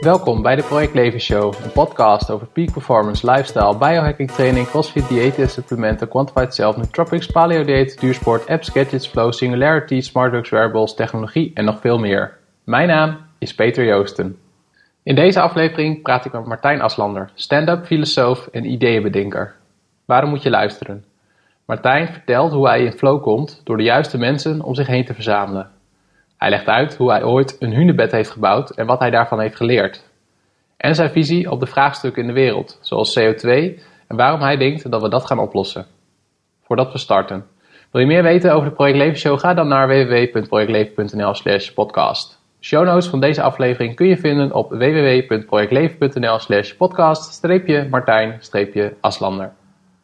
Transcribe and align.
Welkom 0.00 0.42
bij 0.42 0.56
de 0.56 0.62
Project 0.62 0.94
Leven 0.94 1.20
Show, 1.20 1.54
een 1.64 1.72
podcast 1.72 2.30
over 2.30 2.46
peak 2.46 2.72
performance, 2.72 3.30
lifestyle, 3.30 3.78
biohacking 3.78 4.30
training, 4.30 4.66
crossfit, 4.66 5.08
diëten, 5.08 5.48
supplementen, 5.48 6.08
quantified 6.08 6.54
self, 6.54 6.76
nootropics, 6.76 7.26
paleo 7.26 7.64
dieet, 7.64 8.00
duursport, 8.00 8.48
apps, 8.48 8.68
gadgets, 8.68 9.08
flow, 9.08 9.32
singularity, 9.32 10.00
smart 10.00 10.30
drugs, 10.30 10.50
wearables, 10.50 10.94
technologie 10.94 11.50
en 11.54 11.64
nog 11.64 11.80
veel 11.80 11.98
meer. 11.98 12.38
Mijn 12.64 12.88
naam 12.88 13.16
is 13.38 13.54
Peter 13.54 13.84
Joosten. 13.84 14.38
In 15.02 15.14
deze 15.14 15.40
aflevering 15.40 16.02
praat 16.02 16.24
ik 16.24 16.32
met 16.32 16.46
Martijn 16.46 16.80
Aslander, 16.80 17.30
stand-up 17.34 17.86
filosoof 17.86 18.46
en 18.46 18.64
ideeënbedenker. 18.64 19.54
Waarom 20.04 20.30
moet 20.30 20.42
je 20.42 20.50
luisteren? 20.50 21.04
Martijn 21.64 22.08
vertelt 22.08 22.52
hoe 22.52 22.68
hij 22.68 22.84
in 22.84 22.92
flow 22.92 23.22
komt 23.22 23.60
door 23.64 23.76
de 23.76 23.82
juiste 23.82 24.18
mensen 24.18 24.62
om 24.62 24.74
zich 24.74 24.86
heen 24.86 25.04
te 25.04 25.14
verzamelen. 25.14 25.70
Hij 26.38 26.50
legt 26.50 26.66
uit 26.66 26.96
hoe 26.96 27.10
hij 27.10 27.22
ooit 27.22 27.56
een 27.58 27.74
hunebed 27.74 28.12
heeft 28.12 28.30
gebouwd 28.30 28.70
en 28.70 28.86
wat 28.86 28.98
hij 28.98 29.10
daarvan 29.10 29.40
heeft 29.40 29.56
geleerd. 29.56 30.06
En 30.76 30.94
zijn 30.94 31.10
visie 31.10 31.50
op 31.50 31.60
de 31.60 31.66
vraagstukken 31.66 32.22
in 32.22 32.28
de 32.28 32.34
wereld, 32.34 32.78
zoals 32.80 33.18
CO2 33.18 33.48
en 34.06 34.16
waarom 34.16 34.40
hij 34.40 34.56
denkt 34.56 34.90
dat 34.90 35.02
we 35.02 35.08
dat 35.08 35.26
gaan 35.26 35.38
oplossen. 35.38 35.86
Voordat 36.62 36.92
we 36.92 36.98
starten. 36.98 37.46
Wil 37.90 38.00
je 38.00 38.06
meer 38.06 38.22
weten 38.22 38.52
over 38.52 38.68
de 38.68 38.74
Project 38.74 38.98
Leven 38.98 39.18
Show? 39.18 39.38
Ga 39.38 39.54
dan 39.54 39.68
naar 39.68 39.88
www.projectleven.nl 39.88 41.34
slash 41.34 41.70
podcast. 41.70 42.40
Show 42.60 42.84
notes 42.84 43.08
van 43.08 43.20
deze 43.20 43.42
aflevering 43.42 43.94
kun 43.94 44.06
je 44.06 44.16
vinden 44.16 44.54
op 44.54 44.70
www.projectleven.nl 44.70 46.38
slash 46.38 46.72
podcast-martijn-aslander. 46.72 49.52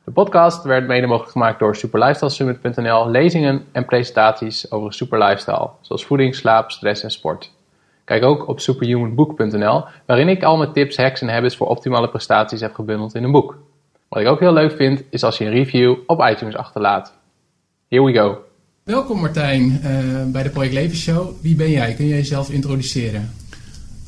De 0.05 0.11
podcast 0.11 0.65
werd 0.65 0.87
mede 0.87 1.07
mogelijk 1.07 1.33
gemaakt 1.33 1.59
door 1.59 1.77
superlifestylesummit.nl, 1.77 3.11
lezingen 3.11 3.65
en 3.73 3.85
presentaties 3.85 4.71
over 4.71 4.93
super 4.93 5.19
lifestyle, 5.19 5.71
zoals 5.81 6.05
voeding, 6.05 6.35
slaap, 6.35 6.71
stress 6.71 7.03
en 7.03 7.11
sport. 7.11 7.53
Kijk 8.05 8.25
ook 8.25 8.49
op 8.49 8.61
superhumanbook.nl, 8.61 9.85
waarin 10.07 10.29
ik 10.29 10.43
al 10.43 10.57
mijn 10.57 10.73
tips, 10.73 10.97
hacks 10.97 11.21
en 11.21 11.29
habits 11.29 11.57
voor 11.57 11.69
optimale 11.69 12.09
prestaties 12.09 12.61
heb 12.61 12.75
gebundeld 12.75 13.15
in 13.15 13.25
een 13.25 13.33
boek. 13.33 13.59
Wat 14.09 14.23
ik 14.23 14.29
ook 14.29 14.41
heel 14.41 14.53
leuk 14.53 14.73
vind, 14.73 15.03
is 15.11 15.23
als 15.23 15.39
je 15.39 15.45
een 15.45 15.51
review 15.51 15.97
op 16.07 16.21
iTunes 16.21 16.57
achterlaat. 16.57 17.15
Here 17.89 18.05
we 18.05 18.13
go. 18.13 18.39
Welkom 18.83 19.21
Martijn 19.21 19.63
uh, 19.63 20.33
bij 20.33 20.43
de 20.43 20.51
Project 20.51 20.75
Leven 20.75 20.97
Show. 20.97 21.29
Wie 21.43 21.57
ben 21.57 21.71
jij? 21.71 21.95
Kun 21.95 22.07
je 22.07 22.15
jezelf 22.15 22.51
introduceren? 22.51 23.31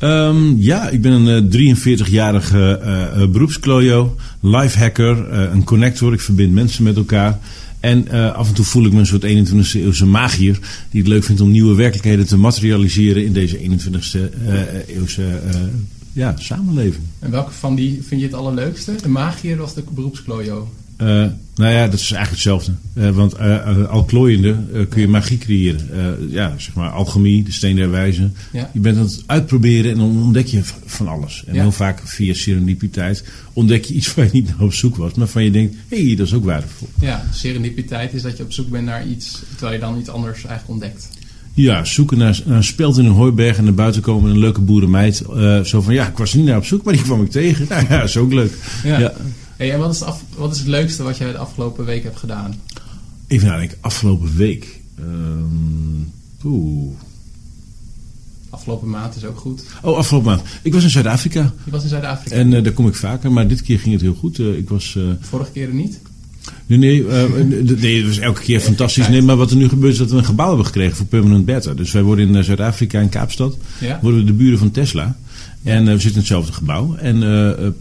Um, 0.00 0.56
ja, 0.58 0.89
ik 0.89 1.02
ben 1.02 1.12
een 1.12 1.52
uh, 1.52 1.75
43-jarige 1.75 2.80
uh, 3.16 3.27
beroepsklojo, 3.30 4.16
lifehacker, 4.41 5.33
een 5.33 5.64
connector. 5.64 6.12
Ik 6.12 6.20
verbind 6.20 6.53
mensen 6.53 6.84
met 6.84 6.97
elkaar. 6.97 7.38
En 7.80 8.11
af 8.34 8.48
en 8.48 8.55
toe 8.55 8.64
voel 8.64 8.86
ik 8.86 8.92
me 8.92 8.98
een 8.98 9.06
soort 9.06 9.27
21e 9.27 9.80
eeuwse 9.80 10.06
magier 10.06 10.58
die 10.91 11.00
het 11.00 11.11
leuk 11.11 11.25
vindt 11.25 11.41
om 11.41 11.50
nieuwe 11.50 11.75
werkelijkheden 11.75 12.27
te 12.27 12.36
materialiseren 12.36 13.25
in 13.25 13.33
deze 13.33 13.58
21e 13.58 14.19
eeuwse 14.86 15.41
ja, 16.12 16.34
samenleving. 16.38 17.05
En 17.19 17.31
welke 17.31 17.53
van 17.53 17.75
die 17.75 18.03
vind 18.06 18.20
je 18.20 18.27
het 18.27 18.36
allerleukste? 18.36 18.94
De 19.03 19.08
magier 19.08 19.62
of 19.62 19.72
de 19.72 19.84
beroepsklojo? 19.91 20.69
Uh, 21.02 21.25
nou 21.55 21.72
ja, 21.72 21.84
dat 21.84 22.00
is 22.00 22.12
eigenlijk 22.12 22.30
hetzelfde. 22.30 22.72
Uh, 22.94 23.11
want 23.11 23.41
uh, 23.41 23.89
al 23.89 24.05
klooiende 24.05 24.56
kun 24.89 25.00
je 25.00 25.08
magie 25.08 25.38
creëren. 25.38 25.88
ja, 26.30 26.55
zeg 26.56 26.75
maar 26.75 26.91
alchemie, 26.91 27.44
de 27.44 27.53
steen 27.53 27.77
der 27.77 27.91
wijzen. 27.91 28.34
Ja. 28.53 28.70
Je 28.72 28.80
bent 28.80 28.97
aan 28.97 29.03
het 29.03 29.22
uitproberen 29.27 29.91
en 29.91 29.98
dan 29.98 30.22
ontdek 30.22 30.47
je 30.47 30.61
van 30.86 31.08
alles. 31.08 31.42
En 31.47 31.55
ja. 31.55 31.61
heel 31.61 31.72
vaak 31.72 32.00
via 32.05 32.34
serendipiteit 32.34 33.25
ontdek 33.53 33.84
je 33.84 33.94
iets 33.94 34.12
waar 34.14 34.25
je 34.25 34.30
niet 34.33 34.48
naar 34.48 34.61
op 34.61 34.75
zoek 34.75 34.97
was. 34.97 35.14
Maar 35.14 35.27
van 35.27 35.44
je 35.44 35.50
denkt, 35.50 35.75
hé, 35.88 36.06
hey, 36.06 36.16
dat 36.16 36.27
is 36.27 36.34
ook 36.34 36.44
waardevol. 36.44 36.88
Ja, 37.00 37.25
serendipiteit 37.33 38.14
is 38.14 38.22
dat 38.22 38.36
je 38.36 38.42
op 38.42 38.53
zoek 38.53 38.69
bent 38.69 38.84
naar 38.84 39.06
iets... 39.06 39.42
terwijl 39.50 39.72
je 39.72 39.81
dan 39.81 39.98
iets 39.98 40.08
anders 40.08 40.44
eigenlijk 40.44 40.69
ontdekt. 40.69 41.08
Ja, 41.55 41.84
zoeken 41.84 42.19
naar, 42.19 42.41
naar 42.44 42.56
een 42.56 42.64
speld 42.64 42.98
in 42.98 43.05
een 43.05 43.12
hooiberg 43.12 43.56
en 43.56 43.64
naar 43.64 43.75
buiten 43.75 44.03
komen 44.03 44.31
een 44.31 44.38
leuke 44.38 44.60
boerenmeid. 44.60 45.22
zo 45.64 45.81
van, 45.81 45.94
ja, 45.94 46.08
ik 46.08 46.16
was 46.16 46.33
er 46.33 46.38
niet 46.38 46.47
naar 46.47 46.56
op 46.56 46.64
zoek, 46.64 46.84
maar 46.84 46.94
die 46.94 47.03
kwam 47.03 47.22
ik 47.22 47.31
tegen. 47.31 47.66
Nou 47.69 47.86
ja, 47.88 47.98
dat 47.98 48.08
is 48.08 48.16
ook 48.16 48.33
leuk. 48.33 48.53
ja. 48.84 49.12
Hey, 49.56 49.72
en 49.72 49.78
wat 49.78 49.94
is, 49.94 50.03
af, 50.03 50.22
wat 50.37 50.53
is 50.53 50.59
het 50.59 50.69
leukste 50.69 51.03
wat 51.03 51.17
jij 51.17 51.33
de 51.33 51.39
afgelopen 51.39 51.84
week 51.84 52.03
hebt 52.03 52.17
gedaan? 52.17 52.55
Even 53.27 53.49
nadenken, 53.49 53.78
afgelopen 53.81 54.37
week. 54.37 54.81
Um, 55.00 56.12
oeh. 56.44 56.94
Afgelopen 58.50 58.91
maand 58.91 59.16
is 59.16 59.25
ook 59.25 59.39
goed. 59.39 59.65
Oh, 59.83 59.97
afgelopen 59.97 60.28
maand. 60.28 60.43
Ik 60.62 60.72
was 60.72 60.83
in 60.83 60.91
Zuid-Afrika. 60.91 61.53
Je 61.65 61.71
was 61.71 61.83
in 61.83 61.89
Zuid-Afrika? 61.89 62.37
En 62.37 62.53
uh, 62.53 62.62
daar 62.62 62.72
kom 62.72 62.87
ik 62.87 62.95
vaker, 62.95 63.33
maar 63.33 63.49
dit 63.49 63.62
keer 63.62 63.78
ging 63.78 63.93
het 63.93 64.03
heel 64.03 64.15
goed. 64.15 64.39
Uh, 64.39 64.59
ik 64.59 64.69
was, 64.69 64.95
uh... 64.99 65.05
Vorige 65.21 65.50
keren 65.53 65.77
niet? 65.77 66.00
Nee, 66.66 66.78
nee, 66.78 67.05
nee, 67.62 67.97
het 67.97 68.06
was 68.06 68.19
elke 68.19 68.41
keer 68.41 68.61
fantastisch. 68.61 69.09
Nee, 69.09 69.22
maar 69.22 69.37
wat 69.37 69.50
er 69.50 69.56
nu 69.56 69.69
gebeurt 69.69 69.93
is 69.93 69.99
dat 69.99 70.11
we 70.11 70.16
een 70.16 70.25
gebouw 70.25 70.47
hebben 70.47 70.66
gekregen 70.66 70.97
voor 70.97 71.06
Permanent 71.06 71.45
Better. 71.45 71.77
Dus 71.77 71.93
wij 71.93 72.03
worden 72.03 72.34
in 72.34 72.45
Zuid-Afrika, 72.45 73.00
in 73.00 73.09
Kaapstad, 73.09 73.56
ja? 73.81 73.99
worden 74.03 74.21
we 74.21 74.27
de 74.27 74.33
buren 74.33 74.59
van 74.59 74.71
Tesla. 74.71 75.16
En 75.67 75.87
uh, 75.87 75.93
we 75.93 76.01
zitten 76.01 76.11
in 76.11 76.19
hetzelfde 76.19 76.53
gebouw. 76.53 76.97
En 76.97 77.23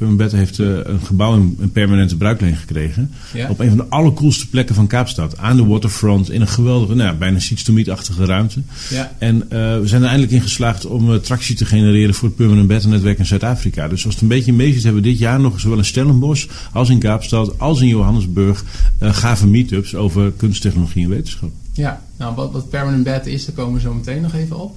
uh, 0.10 0.32
heeft 0.32 0.58
uh, 0.58 0.78
een 0.84 1.02
gebouw 1.02 1.36
in 1.36 1.58
een 1.60 1.72
permanente 1.72 2.18
bruikleen 2.18 2.56
gekregen. 2.56 3.12
Ja. 3.34 3.50
Op 3.50 3.60
een 3.60 3.68
van 3.68 3.78
de 3.78 3.86
allercoolste 3.90 4.50
plekken 4.50 4.76
van 4.76 4.88
Kaapstad. 4.88 5.38
Aan 5.38 5.56
de 5.56 5.66
waterfront. 5.66 6.32
In 6.32 6.42
een 6.42 6.48
geweldige, 6.48 6.96
nou, 6.96 7.16
bijna 7.16 7.40
seats-to-meet-achtige 7.40 8.26
ruimte. 8.26 8.62
Ja. 8.90 9.12
En 9.18 9.48
we 9.50 9.82
zijn 9.84 10.02
er 10.02 10.08
eindelijk 10.08 10.34
in 10.34 10.42
geslaagd 10.42 10.86
om 10.86 11.22
tractie 11.22 11.56
te 11.56 11.66
genereren 11.66 12.14
voor 12.14 12.28
het 12.28 12.38
Permanent 12.38 12.68
Better 12.68 12.90
netwerk 12.90 13.20
in 13.20 13.26
Zuid-Afrika. 13.26 13.88
Dus 13.88 14.06
als 14.06 14.14
het 14.14 14.24
een 14.24 14.30
beetje 14.30 14.54
mee 14.54 14.74
zit, 14.74 14.84
hebben 14.84 15.02
we 15.02 15.10
dit 15.10 15.20
jaar 15.20 15.40
nog 15.40 15.60
zowel 15.60 15.78
in 15.78 15.86
Stellenbosch 15.86 16.48
als 16.74 16.90
in 16.90 17.00
Kaapstad 17.00 17.60
als 17.60 17.82
in 17.82 17.88
Johannesburg 17.88 18.64
gave 19.00 19.48
meetups 19.48 19.96
over 19.96 20.32
kunst, 20.32 20.62
technologie 20.62 21.04
en 21.04 21.10
wetenschap. 21.10 21.52
Ja, 21.74 22.02
nou 22.18 22.36
wat, 22.36 22.52
wat 22.52 22.70
Permanent 22.70 23.04
Better 23.04 23.32
is, 23.32 23.46
daar 23.46 23.56
komen 23.56 23.74
we 23.74 23.80
zo 23.80 23.94
meteen 23.94 24.22
nog 24.22 24.34
even 24.34 24.60
op. 24.60 24.76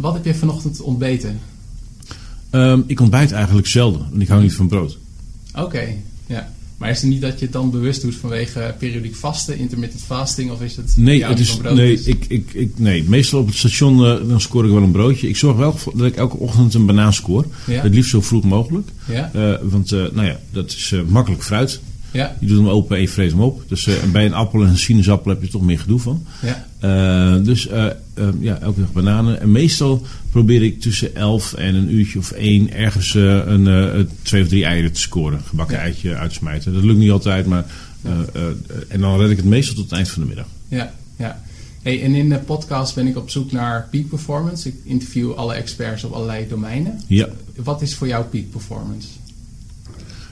wat 0.00 0.14
heb 0.14 0.24
je 0.24 0.34
vanochtend 0.34 0.80
ontbeten? 0.80 1.38
Um, 2.52 2.84
ik 2.86 3.00
ontbijt 3.00 3.32
eigenlijk 3.32 3.66
zelden, 3.66 4.06
want 4.10 4.22
ik 4.22 4.28
hou 4.28 4.42
niet 4.42 4.54
van 4.54 4.68
brood. 4.68 4.98
Oké, 5.54 5.88
ja. 6.26 6.52
Maar 6.76 6.90
is 6.90 7.00
het 7.00 7.10
niet 7.10 7.20
dat 7.20 7.38
je 7.38 7.44
het 7.44 7.52
dan 7.52 7.70
bewust 7.70 8.02
doet 8.02 8.14
vanwege 8.14 8.74
periodiek 8.78 9.14
vasten, 9.14 9.58
intermittent 9.58 10.02
fasting, 10.02 10.50
of 10.50 10.62
is 10.62 10.76
het... 10.76 10.92
Nee, 10.96 11.24
het 11.24 11.38
is, 11.38 11.58
nee, 11.74 12.02
ik, 12.02 12.24
ik, 12.28 12.52
ik, 12.52 12.78
nee, 12.78 13.04
meestal 13.08 13.40
op 13.40 13.46
het 13.46 13.56
station 13.56 13.98
uh, 13.98 14.28
dan 14.28 14.40
scoor 14.40 14.64
ik 14.64 14.70
wel 14.70 14.82
een 14.82 14.90
broodje. 14.90 15.28
Ik 15.28 15.36
zorg 15.36 15.56
wel 15.56 15.78
dat 15.94 16.06
ik 16.06 16.16
elke 16.16 16.36
ochtend 16.36 16.74
een 16.74 16.86
banaan 16.86 17.12
scoor. 17.12 17.46
Ja? 17.66 17.82
Het 17.82 17.94
liefst 17.94 18.10
zo 18.10 18.20
vroeg 18.20 18.44
mogelijk. 18.44 18.88
Ja? 19.08 19.30
Uh, 19.36 19.54
want 19.62 19.92
uh, 19.92 20.04
nou 20.12 20.26
ja, 20.26 20.38
dat 20.50 20.70
is 20.70 20.94
makkelijk 21.08 21.42
fruit. 21.42 21.80
Ja. 22.10 22.36
Je 22.40 22.46
doet 22.46 22.56
hem 22.56 22.68
open 22.68 22.96
en 22.96 23.02
je 23.02 23.08
vreet 23.08 23.30
hem 23.30 23.40
op. 23.40 23.62
Dus 23.68 23.88
bij 24.12 24.26
een 24.26 24.34
appel 24.34 24.62
en 24.62 24.68
een 24.68 24.78
sinaasappel 24.78 25.30
heb 25.30 25.42
je 25.42 25.48
toch 25.48 25.62
meer 25.62 25.78
gedoe 25.78 26.00
van. 26.00 26.24
Ja. 26.42 27.38
Dus 27.38 27.68
uh, 28.20 28.28
ja, 28.40 28.58
elke 28.58 28.80
dag 28.80 28.92
bananen. 28.92 29.40
En 29.40 29.52
meestal 29.52 30.06
probeer 30.30 30.62
ik 30.62 30.80
tussen 30.80 31.14
11 31.14 31.54
en 31.54 31.74
een 31.74 31.94
uurtje 31.94 32.18
of 32.18 32.30
één 32.30 32.72
ergens 32.72 33.14
een, 33.14 34.08
twee 34.22 34.42
of 34.42 34.48
drie 34.48 34.64
eieren 34.64 34.92
te 34.92 35.00
scoren. 35.00 35.40
Gebakken 35.44 35.76
ja. 35.76 35.82
eitje 35.82 36.16
uitsmijten. 36.16 36.72
Dat 36.72 36.84
lukt 36.84 36.98
niet 36.98 37.10
altijd, 37.10 37.46
maar. 37.46 37.64
en 38.88 39.00
dan 39.00 39.18
red 39.18 39.30
ik 39.30 39.36
het 39.36 39.46
meestal 39.46 39.74
tot 39.74 39.84
het 39.84 39.92
eind 39.92 40.08
van 40.08 40.22
de 40.22 40.28
middag. 40.28 40.46
Ja, 40.68 40.94
ja. 41.16 41.42
Hey, 41.82 42.02
en 42.02 42.14
in 42.14 42.28
de 42.28 42.38
podcast 42.38 42.94
ben 42.94 43.06
ik 43.06 43.16
op 43.16 43.30
zoek 43.30 43.52
naar 43.52 43.88
peak 43.90 44.08
performance. 44.08 44.68
Ik 44.68 44.74
interview 44.84 45.32
alle 45.32 45.54
experts 45.54 46.04
op 46.04 46.12
allerlei 46.12 46.48
domeinen. 46.48 47.00
Ja. 47.06 47.28
Wat 47.56 47.82
is 47.82 47.94
voor 47.94 48.06
jou 48.06 48.24
peak 48.24 48.50
performance? 48.50 49.08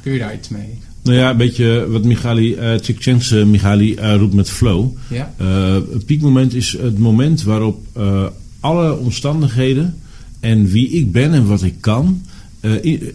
Kun 0.03 0.13
je 0.13 0.19
daar 0.19 0.35
iets 0.35 0.49
mee? 0.49 0.79
Nou 1.09 1.21
ja, 1.21 1.31
een 1.31 1.37
beetje 1.37 1.87
wat 1.89 2.05
Michali, 2.05 2.55
uh, 2.55 2.79
Csikszentmihalyi 2.81 3.51
Michali 3.51 3.93
uh, 3.93 4.15
roept 4.15 4.35
met 4.35 4.51
flow. 4.51 4.97
Ja. 5.09 5.35
Het 5.93 6.07
piekmoment 6.07 6.55
is 6.55 6.77
het 6.81 6.99
moment 6.99 7.43
waarop 7.43 7.87
alle 8.61 8.97
omstandigheden 8.97 9.97
en 10.41 10.67
wie 10.67 10.91
ik 10.91 11.13
ben 11.13 11.35
en 11.35 11.47
wat 11.47 11.63
ik 11.63 11.75
kan, 11.81 12.23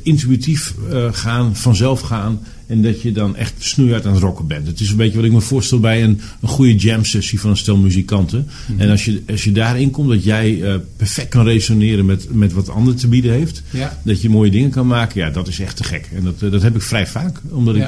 intuïtief 0.04 0.74
gaan, 1.12 1.56
vanzelf 1.56 2.02
gaan 2.02 2.40
en 2.68 2.82
dat 2.82 3.02
je 3.02 3.12
dan 3.12 3.36
echt 3.36 3.54
snoeihard 3.58 4.06
aan 4.06 4.14
het 4.14 4.22
rocken 4.22 4.48
bent. 4.48 4.68
Het 4.68 4.80
is 4.80 4.90
een 4.90 4.98
beetje 4.98 5.16
wat 5.16 5.26
ik 5.26 5.32
me 5.32 5.42
voorstel 5.42 5.80
bij 5.80 6.04
een, 6.04 6.22
een 6.42 6.48
goede 6.48 6.76
jam 6.76 7.06
sessie 7.06 7.40
van 7.40 7.50
een 7.50 7.58
stel 7.58 7.78
muzikanten. 7.78 8.48
Mhm. 8.68 8.82
En 8.82 8.90
als 8.90 9.06
je, 9.06 9.24
als 9.30 9.44
je 9.44 9.52
daarin 9.52 9.92
komt, 9.92 10.10
dat 10.10 10.24
jij 10.24 10.52
uh, 10.52 10.76
perfect 10.98 11.30
kan 11.30 11.46
resoneren 11.46 12.06
met, 12.06 12.34
met 12.34 12.54
wat 12.54 12.70
anderen 12.70 13.00
te 13.00 13.08
bieden 13.08 13.32
heeft. 13.32 13.64
Ja. 13.70 14.00
Dat 14.04 14.22
je 14.22 14.30
mooie 14.30 14.52
dingen 14.52 14.70
kan 14.70 14.88
maken. 14.88 15.22
Ja, 15.22 15.30
dat 15.30 15.48
is 15.48 15.60
echt 15.60 15.78
te 15.78 15.84
gek. 15.84 16.10
En 16.16 16.24
dat, 16.24 16.40
dat 16.40 16.62
heb 16.62 16.76
ik 16.76 16.82
vrij 16.82 17.08
vaak. 17.08 17.42
Omdat 17.50 17.76
ik 17.76 17.88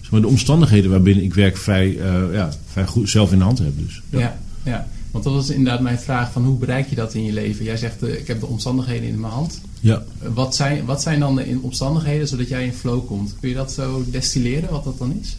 zeg 0.00 0.10
maar, 0.10 0.20
de 0.20 0.26
omstandigheden 0.26 0.90
waarbinnen 0.90 1.24
ik 1.24 1.34
werk 1.34 1.56
vrij, 1.56 1.98
ja, 2.32 2.52
vrij 2.72 2.86
goed 2.86 3.10
zelf 3.10 3.32
in 3.32 3.38
de 3.38 3.44
hand 3.44 3.58
heb. 3.58 3.72
Dus, 3.76 4.02
ja. 4.10 4.18
ja, 4.18 4.38
ja. 4.64 4.88
Want 5.10 5.24
dat 5.24 5.32
was 5.32 5.50
inderdaad 5.50 5.80
mijn 5.80 5.98
vraag 5.98 6.32
van 6.32 6.44
hoe 6.44 6.58
bereik 6.58 6.88
je 6.88 6.94
dat 6.94 7.14
in 7.14 7.24
je 7.24 7.32
leven? 7.32 7.64
Jij 7.64 7.76
zegt, 7.76 8.02
ik 8.02 8.26
heb 8.26 8.40
de 8.40 8.46
omstandigheden 8.46 9.08
in 9.08 9.20
mijn 9.20 9.32
hand. 9.32 9.60
Ja. 9.80 10.04
Wat, 10.34 10.54
zijn, 10.54 10.84
wat 10.84 11.02
zijn 11.02 11.20
dan 11.20 11.36
de 11.36 11.58
omstandigheden 11.60 12.28
zodat 12.28 12.48
jij 12.48 12.64
in 12.64 12.72
flow 12.72 13.06
komt? 13.06 13.34
Kun 13.40 13.48
je 13.48 13.54
dat 13.54 13.72
zo 13.72 14.04
destilleren, 14.10 14.70
wat 14.70 14.84
dat 14.84 14.98
dan 14.98 15.18
is? 15.20 15.36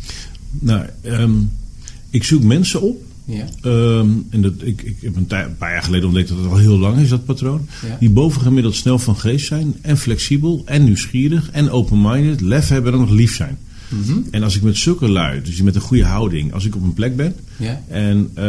Nou, 0.59 0.85
um, 1.03 1.51
ik 2.09 2.23
zoek 2.23 2.43
mensen 2.43 2.81
op. 2.81 3.01
Ja. 3.25 3.45
Um, 3.63 4.27
en 4.29 4.41
dat, 4.41 4.53
ik, 4.59 4.81
ik 4.81 4.97
heb 5.01 5.15
een, 5.15 5.25
een, 5.29 5.57
paar 5.57 5.71
jaar 5.71 5.83
geleden 5.83 6.05
ontdekt 6.05 6.29
dat 6.29 6.37
het 6.37 6.47
al 6.47 6.57
heel 6.57 6.77
lang 6.77 6.97
is, 6.97 7.09
dat 7.09 7.25
patroon. 7.25 7.67
Ja. 7.87 7.97
Die 7.99 8.09
bovengemiddeld 8.09 8.75
snel 8.75 8.99
van 8.99 9.17
geest 9.17 9.47
zijn. 9.47 9.75
En 9.81 9.97
flexibel. 9.97 10.61
En 10.65 10.83
nieuwsgierig. 10.83 11.49
En 11.51 11.69
open-minded. 11.69 12.41
Lef 12.41 12.67
hebben 12.69 12.93
en 12.93 12.99
nog 12.99 13.09
lief 13.09 13.35
zijn. 13.35 13.57
Mm 13.89 14.25
En 14.31 14.43
als 14.43 14.55
ik 14.55 14.61
met 14.61 14.77
zulke 14.77 15.09
lui, 15.09 15.41
dus 15.41 15.61
met 15.61 15.75
een 15.75 15.81
goede 15.81 16.05
houding, 16.05 16.53
als 16.53 16.65
ik 16.65 16.75
op 16.75 16.83
een 16.83 16.93
plek 16.93 17.15
ben 17.15 17.35
ja. 17.57 17.81
en 17.87 18.17
uh, 18.29 18.43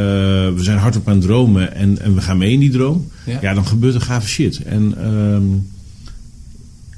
we 0.55 0.57
zijn 0.57 0.79
hardop 0.79 1.09
aan 1.09 1.15
het 1.15 1.23
dromen 1.23 1.75
en, 1.75 1.99
en 2.01 2.15
we 2.15 2.21
gaan 2.21 2.39
mee 2.39 2.53
in 2.53 2.61
die 2.61 2.71
droom, 2.71 3.09
ja, 3.27 3.39
ja 3.41 3.55
dan 3.55 3.67
gebeurt 3.67 3.95
er 3.95 4.01
gave 4.01 4.29
shit. 4.29 4.63
En 4.63 5.07
um, 5.07 5.67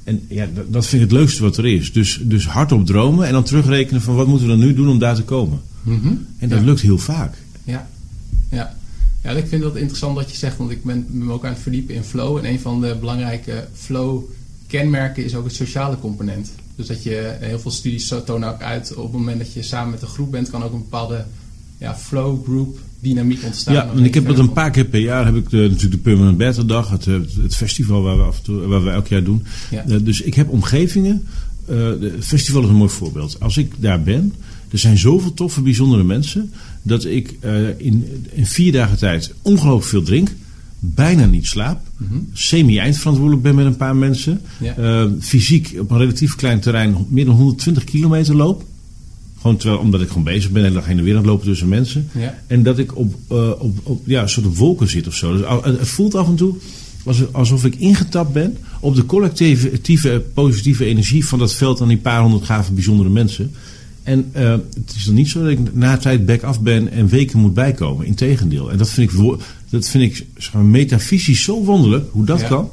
En 0.05 0.23
ja, 0.29 0.47
dat, 0.55 0.73
dat 0.73 0.87
vind 0.87 1.03
ik 1.03 1.09
het 1.11 1.19
leukste 1.19 1.43
wat 1.43 1.57
er 1.57 1.67
is. 1.67 1.93
Dus, 1.93 2.21
dus 2.23 2.47
hardop 2.47 2.87
dromen 2.87 3.27
en 3.27 3.33
dan 3.33 3.45
terugrekenen 3.45 4.03
van 4.03 4.15
wat 4.15 4.27
moeten 4.27 4.47
we 4.47 4.53
dan 4.53 4.65
nu 4.67 4.75
doen 4.75 4.89
om 4.89 4.99
daar 4.99 5.15
te 5.15 5.23
komen. 5.23 5.61
Mhm. 5.83 6.09
En 6.39 6.49
dat 6.49 6.59
Ja. 6.59 6.65
lukt 6.65 6.81
heel 6.81 6.99
vaak. 6.99 7.35
Ja, 7.65 7.89
ja. 8.51 8.77
ja 9.23 9.31
ik 9.31 9.47
vind 9.47 9.65
het 9.65 9.75
interessant 9.77 10.15
wat 10.15 10.31
je 10.31 10.37
zegt, 10.37 10.57
want 10.57 10.71
ik 10.71 10.85
ben 10.85 11.07
me 11.11 11.33
ook 11.33 11.45
aan 11.45 11.53
het 11.53 11.63
verdiepen 11.63 11.95
in 11.95 12.05
flow. 12.05 12.37
En 12.37 12.45
een 12.45 12.61
van 12.61 12.81
de 12.81 12.97
belangrijke 13.01 13.69
flow-kenmerken 13.75 15.25
is 15.25 15.35
ook 15.35 15.45
het 15.45 15.55
sociale 15.55 15.99
component. 15.99 16.51
Dus 16.81 16.89
dat 16.89 17.03
je, 17.03 17.37
heel 17.41 17.59
veel 17.59 17.71
studies 17.71 18.13
tonen 18.25 18.49
ook 18.49 18.61
uit, 18.61 18.95
op 18.95 19.03
het 19.03 19.13
moment 19.13 19.39
dat 19.39 19.53
je 19.53 19.63
samen 19.63 19.91
met 19.91 20.03
een 20.03 20.09
groep 20.09 20.31
bent, 20.31 20.51
kan 20.51 20.63
ook 20.63 20.73
een 20.73 20.79
bepaalde 20.79 21.25
ja, 21.79 21.97
flow-group 21.97 22.79
dynamiek 23.01 23.45
ontstaan. 23.45 23.75
Ja, 23.75 23.91
en 23.97 24.05
ik 24.05 24.15
heb 24.15 24.27
dat 24.27 24.39
een 24.39 24.53
paar 24.53 24.71
keer 24.71 24.85
per 24.85 25.01
jaar 25.01 25.25
heb 25.25 25.37
ik 25.37 25.51
de, 25.51 25.57
natuurlijk 25.57 25.91
de 25.91 25.99
Permanent 25.99 26.37
Beta 26.37 26.63
Dag, 26.63 26.91
het, 26.91 27.07
eh, 27.07 27.15
het 27.43 27.57
festival 27.57 28.03
waar 28.03 28.17
we, 28.17 28.23
af 28.23 28.37
en 28.37 28.43
toe, 28.43 28.67
waar 28.67 28.85
we 28.85 28.91
elk 28.91 29.07
jaar 29.07 29.25
doen. 29.25 29.43
Ja. 29.71 29.85
Eh, 29.87 29.97
dus 30.03 30.21
ik 30.21 30.35
heb 30.35 30.49
omgevingen. 30.49 31.27
eh, 31.67 31.77
het 32.01 32.25
festival 32.25 32.63
is 32.63 32.69
een 32.69 32.75
mooi 32.75 32.91
voorbeeld. 32.91 33.41
Als 33.41 33.57
ik 33.57 33.73
daar 33.79 34.03
ben, 34.03 34.35
er 34.71 34.79
zijn 34.79 34.99
zoveel 34.99 35.35
toffe, 35.35 35.61
bijzondere 35.61 36.05
mensen, 36.05 36.53
dat 36.83 37.05
ik 37.05 37.37
eh, 37.41 37.69
in, 37.77 38.27
in 38.33 38.47
vier 38.47 38.73
dagen 38.73 38.99
tijd 38.99 39.33
ongelooflijk 39.43 39.89
veel 39.89 40.03
drink, 40.03 40.31
bijna 40.81 41.27
niet 41.27 41.47
slaap, 41.47 41.81
Mhm. 41.97 42.15
semi-eindverantwoordelijk 42.33 43.43
ben 43.43 43.55
met 43.55 43.67
een 43.67 43.77
paar 43.77 43.97
mensen, 43.97 44.41
Ja. 44.61 44.77
eh, 44.77 45.05
fysiek 45.21 45.75
op 45.81 45.91
een 45.91 45.99
relatief 45.99 46.35
klein 46.37 46.61
terrein 46.61 46.97
meer 47.09 47.25
dan 47.25 47.35
120 47.35 47.85
kilometer 47.85 48.35
loop. 48.37 48.65
Gewoon 49.41 49.57
terwijl, 49.57 49.81
omdat 49.81 50.01
ik 50.01 50.09
gewoon 50.09 50.25
bezig 50.25 50.51
ben 50.51 50.65
en 50.65 50.73
dag 50.73 50.87
heen 50.87 50.99
en 50.99 51.05
weer 51.05 51.13
aan 51.13 51.19
het 51.21 51.29
lopen 51.29 51.47
tussen 51.47 51.69
mensen. 51.69 52.09
Ja. 52.19 52.39
En 52.47 52.63
dat 52.63 52.79
ik 52.79 52.97
op, 52.97 53.15
eh, 53.29 53.51
op, 53.59 53.79
op 53.83 54.03
ja, 54.07 54.23
een 54.23 54.29
soort 54.29 54.57
wolken 54.57 54.89
zit 54.89 55.07
of 55.07 55.15
zo. 55.15 55.33
Dus 55.37 55.47
het 55.79 55.89
voelt 55.89 56.15
af 56.15 56.29
en 56.29 56.35
toe 56.37 56.55
alsof, 57.05 57.29
alsof 57.33 57.65
ik 57.65 57.75
ingetapt 57.75 58.33
ben 58.33 58.57
op 58.81 58.95
de 58.95 59.07
collectieve 59.07 60.25
positieve 60.35 60.85
energie 60.85 61.27
van 61.27 61.39
dat 61.39 61.55
veld 61.55 61.81
aan 61.81 61.89
die 61.89 61.97
paar 61.97 62.21
honderd 62.23 62.45
gave 62.45 62.73
bijzondere 62.73 63.09
mensen. 63.09 63.51
En 64.11 64.29
eh, 64.33 64.51
het 64.51 64.95
is 64.97 65.05
dan 65.05 65.15
niet 65.15 65.29
zo 65.29 65.41
dat 65.41 65.51
ik 65.51 65.75
na 65.75 65.97
tijd 65.97 66.27
back 66.27 66.43
af 66.43 66.61
ben 66.61 66.91
en 66.93 67.09
weken 67.09 67.39
moet 67.39 67.55
bijkomen. 67.55 68.07
Integendeel. 68.07 68.71
En 68.71 68.79
dat 68.79 68.91
vind 68.91 69.13
ik, 69.13 69.19
dat 69.71 69.89
vind 69.89 70.05
ik 70.05 70.27
zeg 70.37 70.53
maar, 70.53 70.65
metafysisch 70.65 71.43
zo 71.43 71.65
wonderlijk 71.65 72.05
hoe 72.11 72.25
dat 72.25 72.41
Ja. 72.41 72.49
kan. 72.49 72.69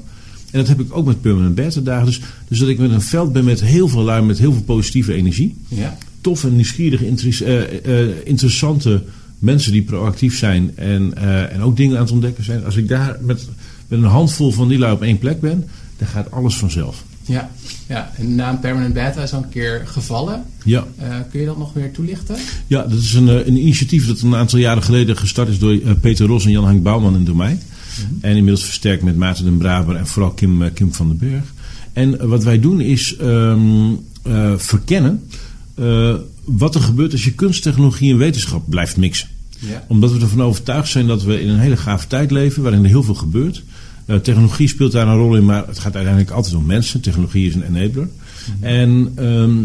En 0.51 0.59
dat 0.59 0.67
heb 0.67 0.79
ik 0.79 0.95
ook 0.97 1.05
met 1.05 1.21
permanent 1.21 1.55
beta 1.55 1.81
dagen. 1.81 2.05
Dus, 2.05 2.21
dus 2.47 2.59
dat 2.59 2.69
ik 2.69 2.77
met 2.79 2.91
een 2.91 3.01
veld 3.01 3.33
ben 3.33 3.43
met 3.43 3.61
heel 3.61 3.87
veel 3.87 4.03
lui, 4.03 4.25
met 4.25 4.37
heel 4.39 4.53
veel 4.53 4.61
positieve 4.61 5.13
energie 5.13 5.55
Ja. 5.67 5.97
toffe, 6.21 6.51
nieuwsgierige, 6.51 7.05
eh, 7.45 8.01
eh, 8.01 8.15
interessante 8.23 9.03
mensen 9.39 9.71
die 9.71 9.81
proactief 9.81 10.37
zijn 10.37 10.71
en, 10.75 11.17
en 11.51 11.61
ook 11.61 11.77
dingen 11.77 11.95
aan 11.97 12.03
het 12.03 12.11
ontdekken 12.11 12.43
zijn. 12.43 12.65
Als 12.65 12.75
ik 12.75 12.87
daar 12.87 13.17
met, 13.21 13.47
met 13.87 13.99
een 13.99 14.05
handvol 14.05 14.51
van 14.51 14.67
die 14.67 14.77
lui 14.77 14.93
op 14.93 15.01
één 15.01 15.17
plek 15.17 15.39
ben, 15.39 15.65
dan 15.97 16.07
gaat 16.07 16.31
alles 16.31 16.55
vanzelf. 16.55 17.03
Ja. 17.27 17.49
ja, 17.87 18.11
en 18.17 18.35
na 18.35 18.49
een 18.49 18.59
permanent 18.59 18.93
beta 18.93 19.21
is 19.23 19.33
al 19.33 19.43
een 19.43 19.49
keer 19.49 19.81
gevallen. 19.85 20.43
Ja, 20.63 20.85
Eh, 20.97 21.15
kun 21.31 21.39
je 21.39 21.45
dat 21.45 21.57
nog 21.57 21.73
weer 21.73 21.91
toelichten? 21.91 22.35
ja 22.67 22.81
dat 22.81 22.99
is 22.99 23.13
een, 23.13 23.29
eh, 23.29 23.47
een 23.47 23.57
initiatief 23.57 24.07
dat 24.07 24.21
een 24.21 24.35
aantal 24.35 24.59
jaren 24.59 24.83
geleden 24.83 25.17
gestart 25.17 25.49
is 25.49 25.59
door 25.59 25.71
eh, 25.71 25.91
Peter 26.01 26.27
Ros 26.27 26.45
en 26.45 26.51
Jan-Hank 26.51 26.83
Bouwman 26.83 27.15
en 27.15 27.23
door 27.23 27.35
mij. 27.35 27.57
En 28.21 28.35
inmiddels 28.35 28.63
versterkt 28.63 29.03
met 29.03 29.15
Maarten 29.15 29.45
den 29.45 29.57
Braber 29.57 29.95
en 29.95 30.07
vooral 30.07 30.31
Kim, 30.31 30.73
Kim 30.73 30.93
van 30.93 31.07
den 31.07 31.17
Berg. 31.17 31.43
En 31.93 32.27
wat 32.27 32.43
wij 32.43 32.59
doen 32.59 32.81
is 32.81 33.15
ehm, 33.15 33.91
eh, 34.23 34.53
verkennen 34.57 35.23
wat 36.43 36.75
er 36.75 36.81
gebeurt 36.81 37.11
als 37.11 37.23
je 37.23 37.33
kunsttechnologie 37.33 38.11
en 38.11 38.17
wetenschap 38.17 38.63
blijft 38.69 38.97
mixen. 38.97 39.27
Ja. 39.59 39.83
Omdat 39.87 40.11
we 40.11 40.19
ervan 40.19 40.41
overtuigd 40.43 40.89
zijn 40.89 41.07
dat 41.07 41.23
we 41.23 41.41
in 41.41 41.49
een 41.49 41.59
hele 41.59 41.77
gave 41.77 42.07
tijd 42.07 42.31
leven 42.31 42.63
waarin 42.63 42.83
er 42.83 42.89
heel 42.89 43.03
veel 43.03 43.15
gebeurt. 43.15 43.63
Eh, 44.07 44.15
technologie 44.15 44.67
speelt 44.67 44.91
daar 44.91 45.07
een 45.07 45.17
rol 45.17 45.35
in, 45.35 45.45
maar 45.45 45.67
het 45.67 45.79
gaat 45.79 45.95
uiteindelijk 45.95 46.33
altijd 46.33 46.55
om 46.55 46.65
mensen. 46.65 47.01
Technologie 47.01 47.47
is 47.47 47.55
een 47.55 47.75
enabler. 47.75 48.09
En 48.59 49.11
ehm, 49.15 49.55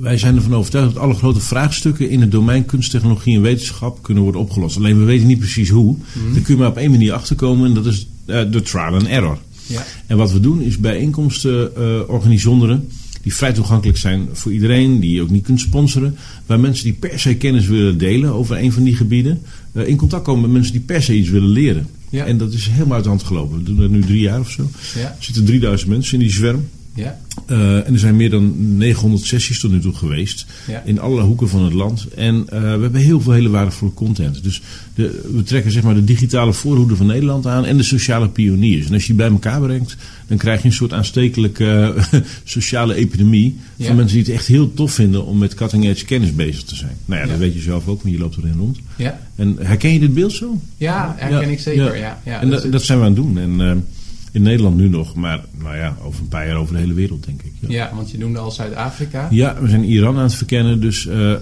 wij 0.00 0.18
zijn 0.18 0.36
ervan 0.36 0.54
overtuigd 0.54 0.94
dat 0.94 1.02
alle 1.02 1.14
grote 1.14 1.40
vraagstukken 1.40 2.10
in 2.10 2.20
het 2.20 2.30
domein 2.30 2.64
kunst, 2.64 2.90
technologie 2.90 3.36
en 3.36 3.42
wetenschap 3.42 4.02
kunnen 4.02 4.22
worden 4.22 4.40
opgelost. 4.40 4.76
Alleen 4.76 4.98
we 4.98 5.04
weten 5.04 5.26
niet 5.26 5.38
precies 5.38 5.68
hoe. 5.68 5.96
Daar 6.32 6.42
kun 6.42 6.54
je 6.54 6.60
maar 6.60 6.70
op 6.70 6.76
één 6.76 6.90
manier 6.90 7.12
achterkomen 7.12 7.66
en 7.66 7.74
dat 7.74 7.86
is 7.86 8.06
eh, 8.24 8.42
de 8.50 8.62
trial 8.62 8.94
and 8.94 9.06
error. 9.06 9.38
Ja. 9.66 9.84
En 10.06 10.16
wat 10.16 10.32
we 10.32 10.40
doen 10.40 10.60
is 10.60 10.78
bijeenkomsten 10.78 11.76
eh 11.76 12.00
organiseren 12.06 12.88
die 13.22 13.34
vrij 13.34 13.52
toegankelijk 13.52 13.98
zijn 13.98 14.28
voor 14.32 14.52
iedereen, 14.52 15.00
die 15.00 15.14
je 15.14 15.22
ook 15.22 15.30
niet 15.30 15.44
kunt 15.44 15.60
sponsoren. 15.60 16.16
Waar 16.46 16.60
mensen 16.60 16.84
die 16.84 16.92
per 16.92 17.20
se 17.20 17.36
kennis 17.36 17.66
willen 17.66 17.98
delen 17.98 18.32
over 18.32 18.56
een 18.56 18.72
van 18.72 18.82
die 18.82 18.96
gebieden, 18.96 19.42
in 19.72 19.96
contact 19.96 20.24
komen 20.24 20.42
met 20.42 20.50
mensen 20.50 20.72
die 20.72 20.80
per 20.80 21.02
se 21.02 21.14
iets 21.14 21.28
willen 21.28 21.48
leren. 21.48 21.86
Ja. 22.10 22.24
En 22.24 22.38
dat 22.38 22.52
is 22.52 22.66
helemaal 22.66 22.94
uit 22.94 23.02
de 23.02 23.08
hand 23.08 23.22
gelopen. 23.22 23.58
We 23.58 23.62
doen 23.62 23.76
dat 23.76 23.90
nu 23.90 24.00
drie 24.00 24.20
jaar 24.20 24.40
of 24.40 24.50
zo. 24.50 24.70
Ja. 24.94 25.00
Er 25.00 25.16
zitten 25.18 25.44
3000 25.44 25.90
mensen 25.90 26.14
in 26.14 26.20
die 26.20 26.32
zwerm. 26.32 26.68
Ja. 26.94 27.18
Eh, 27.46 27.86
en 27.86 27.92
er 27.92 27.98
zijn 27.98 28.16
meer 28.16 28.30
dan 28.30 28.76
900 28.76 29.24
sessies 29.24 29.60
tot 29.60 29.70
nu 29.70 29.80
toe 29.80 29.94
geweest. 29.94 30.46
Ja. 30.66 30.82
In 30.84 31.00
allerlei 31.00 31.26
hoeken 31.26 31.48
van 31.48 31.64
het 31.64 31.72
land. 31.72 32.06
En 32.16 32.44
eh, 32.48 32.60
we 32.60 32.66
hebben 32.66 32.94
heel 33.00 33.20
veel 33.20 33.32
hele 33.32 33.48
waardevolle 33.48 33.94
content. 33.94 34.42
Dus 34.42 34.62
de, 34.94 35.28
we 35.34 35.42
trekken 35.42 35.72
zeg 35.72 35.82
maar 35.82 35.94
de 35.94 36.04
digitale 36.04 36.52
voorhoede 36.52 36.96
van 36.96 37.06
Nederland 37.06 37.46
aan. 37.46 37.64
En 37.64 37.76
de 37.76 37.82
sociale 37.82 38.28
pioniers. 38.28 38.86
En 38.86 38.92
als 38.92 39.02
je 39.02 39.08
die 39.08 39.16
bij 39.16 39.28
elkaar 39.30 39.60
brengt. 39.60 39.96
Dan 40.26 40.38
krijg 40.38 40.62
je 40.62 40.68
een 40.68 40.74
soort 40.74 40.92
aanstekelijke 40.92 41.94
eh, 42.10 42.20
sociale 42.44 42.94
epidemie. 42.94 43.56
Van 43.76 43.86
Ja. 43.86 43.94
mensen 43.94 44.16
die 44.16 44.26
het 44.26 44.34
echt 44.34 44.46
heel 44.46 44.74
tof 44.74 44.92
vinden 44.92 45.26
om 45.26 45.38
met 45.38 45.54
cutting 45.54 45.84
edge 45.84 46.04
kennis 46.04 46.34
bezig 46.34 46.62
te 46.62 46.74
zijn. 46.76 46.96
Nou 47.04 47.20
ja, 47.20 47.26
dat 47.26 47.38
weet 47.38 47.54
je 47.54 47.60
zelf 47.60 47.88
ook. 47.88 48.02
Want 48.02 48.14
je 48.14 48.20
loopt 48.20 48.36
erin 48.36 48.54
rond. 48.58 48.78
Ja. 48.96 49.20
En 49.36 49.56
herken 49.60 49.92
je 49.92 49.98
dit 49.98 50.14
beeld 50.14 50.32
zo? 50.32 50.60
Ja, 50.76 51.14
herken 51.18 51.50
ik 51.50 51.60
zeker. 51.60 51.96
Ja. 51.96 52.20
Ja. 52.24 52.40
en 52.40 52.50
dat, 52.50 52.66
dat 52.72 52.82
zijn 52.82 52.98
we 52.98 53.04
aan 53.04 53.12
het 53.12 53.22
doen. 53.22 53.38
En 53.38 53.84
in 54.32 54.42
Nederland 54.42 54.76
nu 54.76 54.88
nog. 54.88 55.14
Maar 55.14 55.44
nou 55.62 55.76
ja, 55.76 55.96
over 56.02 56.20
een 56.20 56.28
paar 56.28 56.46
jaar 56.46 56.56
over 56.56 56.74
de 56.74 56.80
hele 56.80 56.94
wereld 56.94 57.24
denk 57.24 57.42
ik. 57.42 57.52
Ja. 57.60 57.68
ja, 57.68 57.90
want 57.94 58.10
je 58.10 58.18
noemde 58.18 58.38
al 58.38 58.50
Zuid-Afrika. 58.50 59.28
Ja, 59.30 59.56
we 59.60 59.68
zijn 59.68 59.84
Iran 59.84 60.16
aan 60.16 60.22
het 60.22 60.34
verkennen, 60.34 60.80
dus 60.80 61.06
eh, 61.06 61.32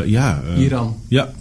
eh, 0.00 0.06
ja. 0.06 0.42
eh, 0.56 0.62
Iran. 0.62 0.96
Ja, 1.08 1.32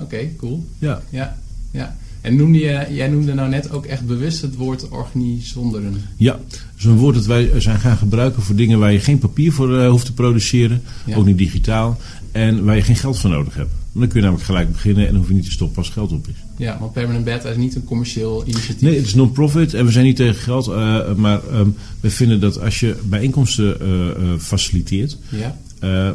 Oké, 0.00 0.18
cool. 0.36 0.66
ja. 0.78 1.02
Ja, 1.10 1.36
ja. 1.70 1.96
En 2.20 2.36
noemde 2.36 2.58
je, 2.58 2.86
jij 2.90 3.08
noemde 3.08 3.34
nou 3.34 3.48
net 3.48 3.70
ook 3.70 3.86
echt 3.86 4.06
bewust 4.06 4.42
het 4.42 4.56
woord 4.56 4.88
organisonderen. 4.88 5.94
Ja, 6.16 6.38
een 6.82 6.96
woord 6.96 7.14
dat 7.14 7.26
wij 7.26 7.60
zijn 7.60 7.78
gaan 7.78 7.96
gebruiken 7.96 8.42
voor 8.42 8.54
dingen 8.54 8.78
waar 8.78 8.92
je 8.92 9.00
geen 9.00 9.18
papier 9.18 9.52
voor 9.52 9.84
hoeft 9.86 10.06
te 10.06 10.12
produceren, 10.12 10.82
Ja. 11.06 11.16
ook 11.16 11.26
niet 11.26 11.38
digitaal, 11.38 11.98
en 12.32 12.64
waar 12.64 12.76
je 12.76 12.82
geen 12.82 12.96
geld 12.96 13.18
voor 13.18 13.30
nodig 13.30 13.54
hebt. 13.54 13.70
Dan 13.92 14.08
kun 14.08 14.16
je 14.16 14.20
namelijk 14.20 14.44
gelijk 14.46 14.72
beginnen 14.72 15.02
en 15.06 15.10
dan 15.10 15.18
hoef 15.20 15.28
je 15.28 15.34
niet 15.34 15.44
te 15.44 15.50
stoppen 15.50 15.76
als 15.78 15.88
geld 15.88 16.12
op 16.12 16.28
is. 16.28 16.34
Ja, 16.56 16.78
want 16.80 16.92
Permanent 16.92 17.24
Beta 17.24 17.48
is 17.48 17.56
niet 17.56 17.74
een 17.74 17.84
commercieel 17.84 18.42
initiatief. 18.46 18.80
Nee, 18.80 18.96
het 18.96 19.06
is 19.06 19.14
non-profit 19.14 19.74
en 19.74 19.84
we 19.84 19.92
zijn 19.92 20.04
niet 20.04 20.16
tegen 20.16 20.34
geld, 20.42 20.68
eh, 20.68 21.14
maar 21.14 21.40
ehm, 21.50 21.68
we 22.00 22.10
vinden 22.10 22.40
dat 22.40 22.60
als 22.60 22.80
je 22.80 22.96
bijeenkomsten 23.04 23.80
eh, 23.80 24.10
eh, 24.10 24.38
faciliteert 24.38 25.18
Ja, 25.28 25.56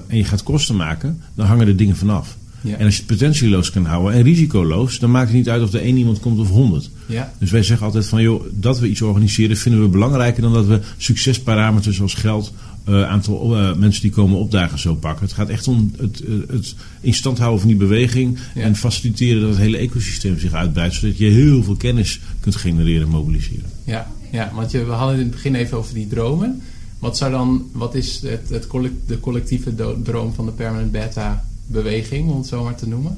en 0.08 0.17
je 0.17 0.24
gaat 0.24 0.44
kosten 0.44 0.75
maken, 0.75 1.22
dan 1.36 1.46
hangen 1.46 1.67
er 1.67 1.75
dingen 1.75 1.96
vanaf. 1.96 2.38
ja, 2.62 2.75
En 2.77 2.86
als 2.86 2.94
je 2.96 3.01
het 3.01 3.12
potentieloos 3.12 3.72
kan 3.72 3.86
houden 3.86 4.13
en 4.13 4.24
risicoloos, 4.24 5.00
dan 5.00 5.12
maakt 5.12 5.27
het 5.27 5.38
niet 5.38 5.50
uit 5.50 5.62
of 5.62 5.74
er 5.74 5.82
één 5.82 5.98
iemand 5.98 6.20
komt 6.20 6.39
of 6.39 6.50
honderd. 6.50 6.89
ja, 7.05 7.34
Dus 7.39 7.51
wij 7.51 7.63
zeggen 7.63 7.86
altijd 7.86 8.08
van, 8.08 8.22
joh, 8.22 8.44
dat 8.51 8.79
we 8.79 8.89
iets 8.89 9.01
organiseren 9.01 9.58
vinden 9.58 9.82
we 9.82 9.88
belangrijker 9.88 10.41
dan 10.41 10.53
dat 10.53 10.65
we 10.65 10.79
succesparameters 10.98 12.01
als 12.01 12.13
geld, 12.13 12.53
eh, 12.86 13.04
aantal 13.10 13.56
eh, 13.58 13.75
mensen 13.75 14.01
die 14.01 14.12
komen 14.12 14.38
opdagen 14.38 14.80
zo 14.80 14.96
pakken. 14.96 15.25
Het 15.25 15.34
gaat 15.34 15.50
echt 15.50 15.68
om 15.68 15.92
het, 15.98 16.22
eh, 16.24 16.34
het 16.48 16.75
in 17.01 17.13
stand 17.13 17.38
houden 17.38 17.60
van 17.60 17.70
die 17.70 17.77
beweging 17.77 18.38
Ja. 18.56 18.62
en 18.62 18.75
faciliteren 18.75 19.42
dat 19.42 19.50
het 19.50 19.60
hele 19.60 19.77
ecosysteem 19.77 20.39
zich 20.39 20.54
uitbreidt, 20.54 20.96
zodat 20.96 21.18
je 21.18 21.25
heel 21.25 21.63
veel 21.63 21.75
kennis 21.75 22.20
kunt 22.39 22.56
genereren 22.56 23.01
en 23.06 23.10
mobiliseren. 23.13 23.65
ja, 23.84 24.12
ja. 24.32 24.51
Want 24.56 24.72
je, 24.72 24.84
we 24.86 24.92
hadden 24.92 25.15
in 25.15 25.22
het 25.22 25.32
begin 25.32 25.56
even 25.56 25.77
over 25.77 25.94
die 25.94 26.08
dromen. 26.08 26.62
Wat, 27.00 27.18
zou 27.18 27.32
dan, 27.32 27.65
wat 27.72 27.96
is 27.96 28.22
het, 28.22 28.50
het 28.50 28.68
collect- 28.68 29.08
de 29.08 29.20
collectieve 29.20 29.74
droom 30.04 30.34
van 30.34 30.46
de 30.46 30.51
Permanent 30.51 30.92
Beta 30.92 31.46
beweging, 31.65 32.30
om 32.30 32.38
het 32.38 32.48
zo 32.48 32.63
maar 32.63 32.75
te 32.75 32.88
noemen? 32.88 33.18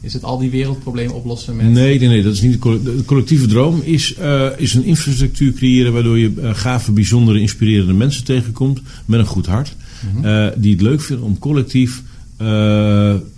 Is 0.00 0.12
het 0.12 0.24
al 0.24 0.38
die 0.38 0.50
wereldproblemen 0.50 1.14
oplossen 1.14 1.56
met... 1.56 1.66
Nee, 1.66 1.98
nee, 1.98 2.08
nee, 2.08 2.22
dat 2.22 2.32
is 2.32 2.40
niet 2.40 2.52
de, 2.52 2.58
coll- 2.58 2.82
de 2.82 3.02
collectieve 3.04 3.46
droom. 3.46 3.80
Is, 3.84 4.14
eh, 4.14 4.46
is 4.56 4.74
een 4.74 4.84
infrastructuur 4.84 5.52
creëren 5.52 5.92
waardoor 5.92 6.18
je 6.18 6.32
eh, 6.42 6.50
gave, 6.54 6.92
bijzondere, 6.92 7.40
inspirerende 7.40 7.92
mensen 7.92 8.24
tegenkomt 8.24 8.80
met 9.04 9.20
een 9.20 9.26
goed 9.26 9.46
hart. 9.46 9.76
Mhm. 10.14 10.24
eh, 10.24 10.48
die 10.56 10.72
het 10.72 10.80
leuk 10.80 11.00
vinden 11.00 11.24
om 11.24 11.38
collectief 11.38 12.02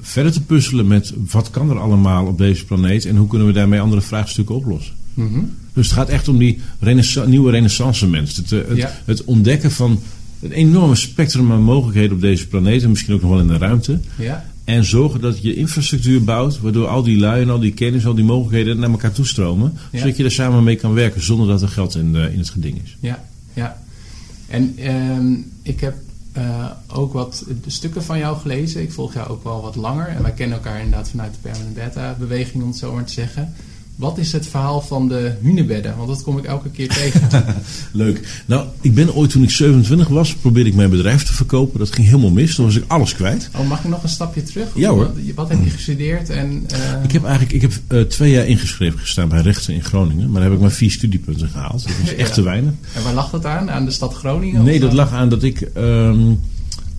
verder 0.01 0.33
te 0.33 0.43
puzzelen 0.47 0.87
met 0.87 1.13
wat 1.31 1.51
kan 1.51 1.71
er 1.71 1.79
allemaal 1.79 2.27
op 2.27 2.39
deze 2.39 2.65
planeet 2.65 3.05
en 3.07 3.17
hoe 3.17 3.29
kunnen 3.29 3.47
we 3.47 3.53
daarmee 3.53 3.81
andere 3.81 4.01
vraagstukken 4.03 4.55
oplossen. 4.55 4.95
Mhm. 5.15 5.41
Dus 5.73 5.87
het 5.87 5.95
gaat 5.95 6.09
echt 6.09 6.29
om 6.29 6.39
die 6.39 6.59
nieuwe 7.27 7.51
renaissance 7.51 8.07
mens. 8.09 8.37
Het, 8.37 8.51
het, 8.51 8.77
Ja. 8.77 9.01
het 9.05 9.25
ontdekken 9.25 9.71
van 9.71 10.01
een 10.41 10.53
enorme 10.53 10.95
spectrum 10.95 11.53
aan 11.53 11.63
mogelijkheden 11.63 12.13
op 12.13 12.21
deze 12.21 12.49
planeet 12.49 12.83
en 12.83 12.91
misschien 12.91 13.15
ook 13.15 13.21
nog 13.21 13.31
wel 13.31 13.41
in 13.41 13.47
de 13.47 13.59
ruimte. 13.59 13.99
Ja, 14.19 14.52
En 14.73 14.85
zorgen 14.85 15.21
dat 15.21 15.43
je 15.43 15.55
infrastructuur 15.55 16.25
bouwt, 16.25 16.61
waardoor 16.61 16.87
al 16.87 17.03
die 17.03 17.19
lui 17.19 17.43
en 17.43 17.51
al 17.51 17.59
die 17.59 17.73
kennis, 17.73 18.07
al 18.07 18.15
die 18.15 18.25
mogelijkheden 18.25 18.79
naar 18.79 18.91
elkaar 18.91 19.13
toestromen. 19.13 19.79
Ja. 19.93 19.99
Zodat 19.99 20.17
je 20.17 20.25
er 20.25 20.31
samen 20.31 20.65
mee 20.65 20.77
kan 20.77 20.95
werken 20.95 21.25
zonder 21.25 21.47
dat 21.47 21.63
er 21.63 21.69
geld 21.69 21.95
in, 21.95 22.17
eh, 22.17 22.33
in 22.33 22.39
het 22.39 22.51
geding 22.51 22.81
is. 22.85 22.97
ja, 23.01 23.25
ja. 23.53 23.81
En 24.49 24.75
ehm, 24.79 25.33
ik 25.63 25.81
heb 25.81 25.95
eh, 26.33 26.71
ook 26.87 27.13
wat 27.13 27.45
stukken 27.67 28.05
van 28.05 28.19
jou 28.19 28.39
gelezen. 28.39 28.83
Ik 28.83 28.93
volg 28.93 29.15
jou 29.15 29.29
ook 29.29 29.45
wel 29.45 29.63
wat 29.63 29.77
langer. 29.77 30.09
En 30.09 30.23
wij 30.23 30.33
kennen 30.33 30.57
elkaar 30.57 30.81
inderdaad 30.81 31.09
vanuit 31.09 31.33
de 31.33 31.39
Permanent 31.41 31.75
Beta-beweging, 31.75 32.63
om 32.63 32.69
het 32.69 32.79
zo 32.79 32.95
maar 32.95 33.05
te 33.05 33.13
zeggen. 33.13 33.55
Wat 33.97 34.19
is 34.19 34.33
het 34.33 34.47
verhaal 34.47 34.81
van 34.81 35.09
de 35.09 35.33
hunebedden? 35.43 35.97
Want 35.97 36.09
dat 36.09 36.23
kom 36.23 36.39
ik 36.39 36.45
elke 36.45 36.71
keer 36.71 36.89
tegen. 36.89 37.45
Leuk. 37.93 38.43
Nou, 38.47 38.67
ik 38.81 38.95
ben 38.95 39.15
ooit 39.15 39.31
toen 39.31 39.43
ik 39.43 39.51
27 39.51 40.09
was, 40.09 40.35
probeerde 40.35 40.71
ik 40.71 40.77
mijn 40.77 40.91
bedrijf 40.91 41.23
te 41.25 41.33
verkopen. 41.33 41.79
Dat 41.79 41.93
ging 41.93 42.07
helemaal 42.07 42.31
mis. 42.31 42.55
Toen 42.55 42.65
was 42.65 42.77
ik 42.77 42.85
alles 42.87 43.15
kwijt. 43.15 43.51
Oh, 43.57 43.69
mag 43.69 43.85
ik 43.85 43.91
nog 43.91 44.03
een 44.03 44.09
stapje 44.09 44.43
terug? 44.43 44.69
Ja 44.75 44.91
hoor. 44.91 45.11
Wat, 45.35 45.49
heb 45.49 45.65
je 45.65 45.71
gestudeerd? 45.71 46.31
En, 46.31 46.67
uh... 46.73 47.05
Ik 47.05 47.13
heb 47.13 47.25
eigenlijk 47.25 47.53
ik 47.53 47.61
heb, 47.61 47.73
uh, 47.89 48.01
twee 48.01 48.31
jaar 48.31 48.47
ingeschreven 48.47 48.99
gestaan 48.99 49.29
bij 49.29 49.41
rechten 49.41 49.75
in 49.75 49.85
Groningen. 49.85 50.31
Maar 50.31 50.41
daar 50.41 50.51
heb 50.51 50.53
ik 50.53 50.61
maar 50.61 50.71
vier 50.71 50.91
studiepunten 50.91 51.49
gehaald. 51.49 51.83
Dat 51.83 51.93
is 52.05 52.15
echt 52.23 52.29
ja. 52.29 52.35
te 52.35 52.43
weinig. 52.43 52.73
En 52.95 53.03
waar 53.03 53.15
lag 53.15 53.31
dat 53.31 53.45
aan? 53.45 53.71
Aan 53.71 53.85
de 53.85 53.91
stad 53.91 54.15
Groningen? 54.15 54.65
Nee, 54.65 54.81
dat 54.81 54.93
lag 54.93 55.13
aan 55.13 55.29
dat 55.29 55.43
ik... 55.43 55.69
Um, 55.77 56.41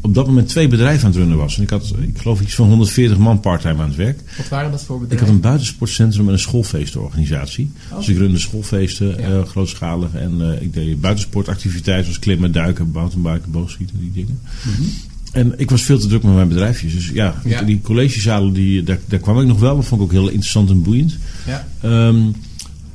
op 0.04 0.14
dat 0.14 0.28
moment 0.28 0.48
twee 0.48 0.68
bedrijven 0.68 1.06
aan 1.06 1.12
het 1.12 1.20
runnen 1.20 1.38
was. 1.38 1.58
En 1.58 1.64
ik 1.64 1.70
had, 1.70 1.94
ik 2.02 2.18
geloof, 2.18 2.42
iets 2.42 2.56
van 2.56 2.68
140 2.68 3.18
man 3.18 3.40
parttime 3.40 3.82
aan 3.82 3.88
het 3.88 3.98
werk. 3.98 4.20
Wat 4.38 4.48
waren 4.48 4.72
dat 4.72 4.84
voor 4.84 5.00
bedrijven? 5.00 5.26
Ik 5.26 5.28
had 5.28 5.36
een 5.36 5.50
buitensportcentrum 5.50 6.28
en 6.28 6.34
een 6.34 6.40
schoolfeestenorganisatie. 6.40 7.72
Oh. 7.92 7.98
Dus 7.98 8.10
ik 8.10 8.18
runde 8.18 8.40
schoolfeesten, 8.40 9.22
ja. 9.22 9.30
uh, 9.30 9.46
grootschalig. 9.46 10.14
En 10.14 10.38
uh, 10.42 10.62
ik 10.62 10.74
deed 10.74 11.02
buitensportactiviteiten 11.02 12.04
zoals 12.04 12.20
klimmen, 12.20 12.52
duiken, 12.52 12.90
mountainbiken, 12.94 13.52
boogschieten, 13.52 14.00
die 14.00 14.12
dingen. 14.12 14.40
Mm 14.64 14.74
-hmm. 14.74 14.92
En 15.32 15.54
ik 15.58 15.70
was 15.70 15.82
veel 15.82 16.00
te 16.00 16.08
druk 16.08 16.24
met 16.24 16.34
mijn 16.34 16.48
bedrijfjes. 16.48 16.94
Dus 16.94 17.10
ja, 17.10 17.42
ja. 17.46 17.62
die 17.62 17.82
collegezalen, 17.82 18.54
die, 18.54 18.84
daar, 18.84 19.00
daar, 19.06 19.20
kwam 19.20 19.40
ik 19.40 19.48
nog 19.48 19.60
wel. 19.60 19.76
Dat 19.76 19.86
vond 19.86 20.02
ik 20.02 20.08
ook 20.08 20.14
heel 20.14 20.28
interessant 20.28 20.70
en 20.70 20.82
boeiend. 20.82 21.18
Ja. 21.46 21.68
Um, 21.84 22.36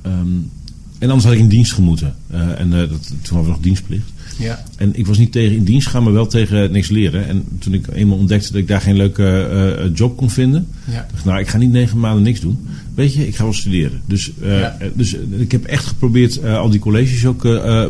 um, 0.06 0.50
en 0.98 1.08
anders 1.08 1.24
had 1.24 1.32
ik 1.32 1.38
in 1.38 1.48
dienst 1.48 1.72
gemoeten. 1.72 2.14
Uh, 2.32 2.60
en 2.60 2.70
dat, 2.70 3.06
toen 3.06 3.18
hadden 3.22 3.42
we 3.42 3.48
nog 3.48 3.60
dienstplicht. 3.60 4.10
Ja. 4.36 4.64
En 4.76 4.90
ik 4.98 5.06
was 5.06 5.18
niet 5.18 5.32
tegen 5.32 5.56
in 5.56 5.64
dienst 5.64 5.86
gaan, 5.88 6.02
maar 6.02 6.12
wel 6.12 6.26
tegen 6.26 6.72
niks 6.72 6.88
leren. 6.88 7.26
En 7.26 7.44
toen 7.58 7.74
ik 7.74 7.86
eenmaal 7.92 8.18
ontdekte 8.18 8.52
dat 8.52 8.60
ik 8.60 8.68
daar 8.68 8.80
geen 8.80 8.96
leuke 8.96 9.48
uh, 9.84 9.90
job 9.96 10.16
kon 10.16 10.30
vinden, 10.30 10.66
ja. 10.84 10.92
dacht 11.10 11.18
ik, 11.18 11.24
nou, 11.24 11.38
ik 11.40 11.48
ga 11.48 11.58
niet 11.58 11.70
negen 11.72 11.98
maanden 11.98 12.22
niks 12.22 12.40
doen. 12.40 12.58
Weet 12.94 13.14
je, 13.14 13.26
ik 13.26 13.36
ga 13.36 13.42
wel 13.44 13.52
studeren. 13.52 14.00
Dus, 14.06 14.30
uh, 14.42 14.60
Ja. 14.60 14.76
dus 14.94 15.16
ik 15.38 15.52
heb 15.52 15.64
echt 15.64 15.84
geprobeerd 15.86 16.42
uh, 16.42 16.58
al 16.58 16.70
die 16.70 16.80
colleges 16.80 17.26
ook 17.26 17.42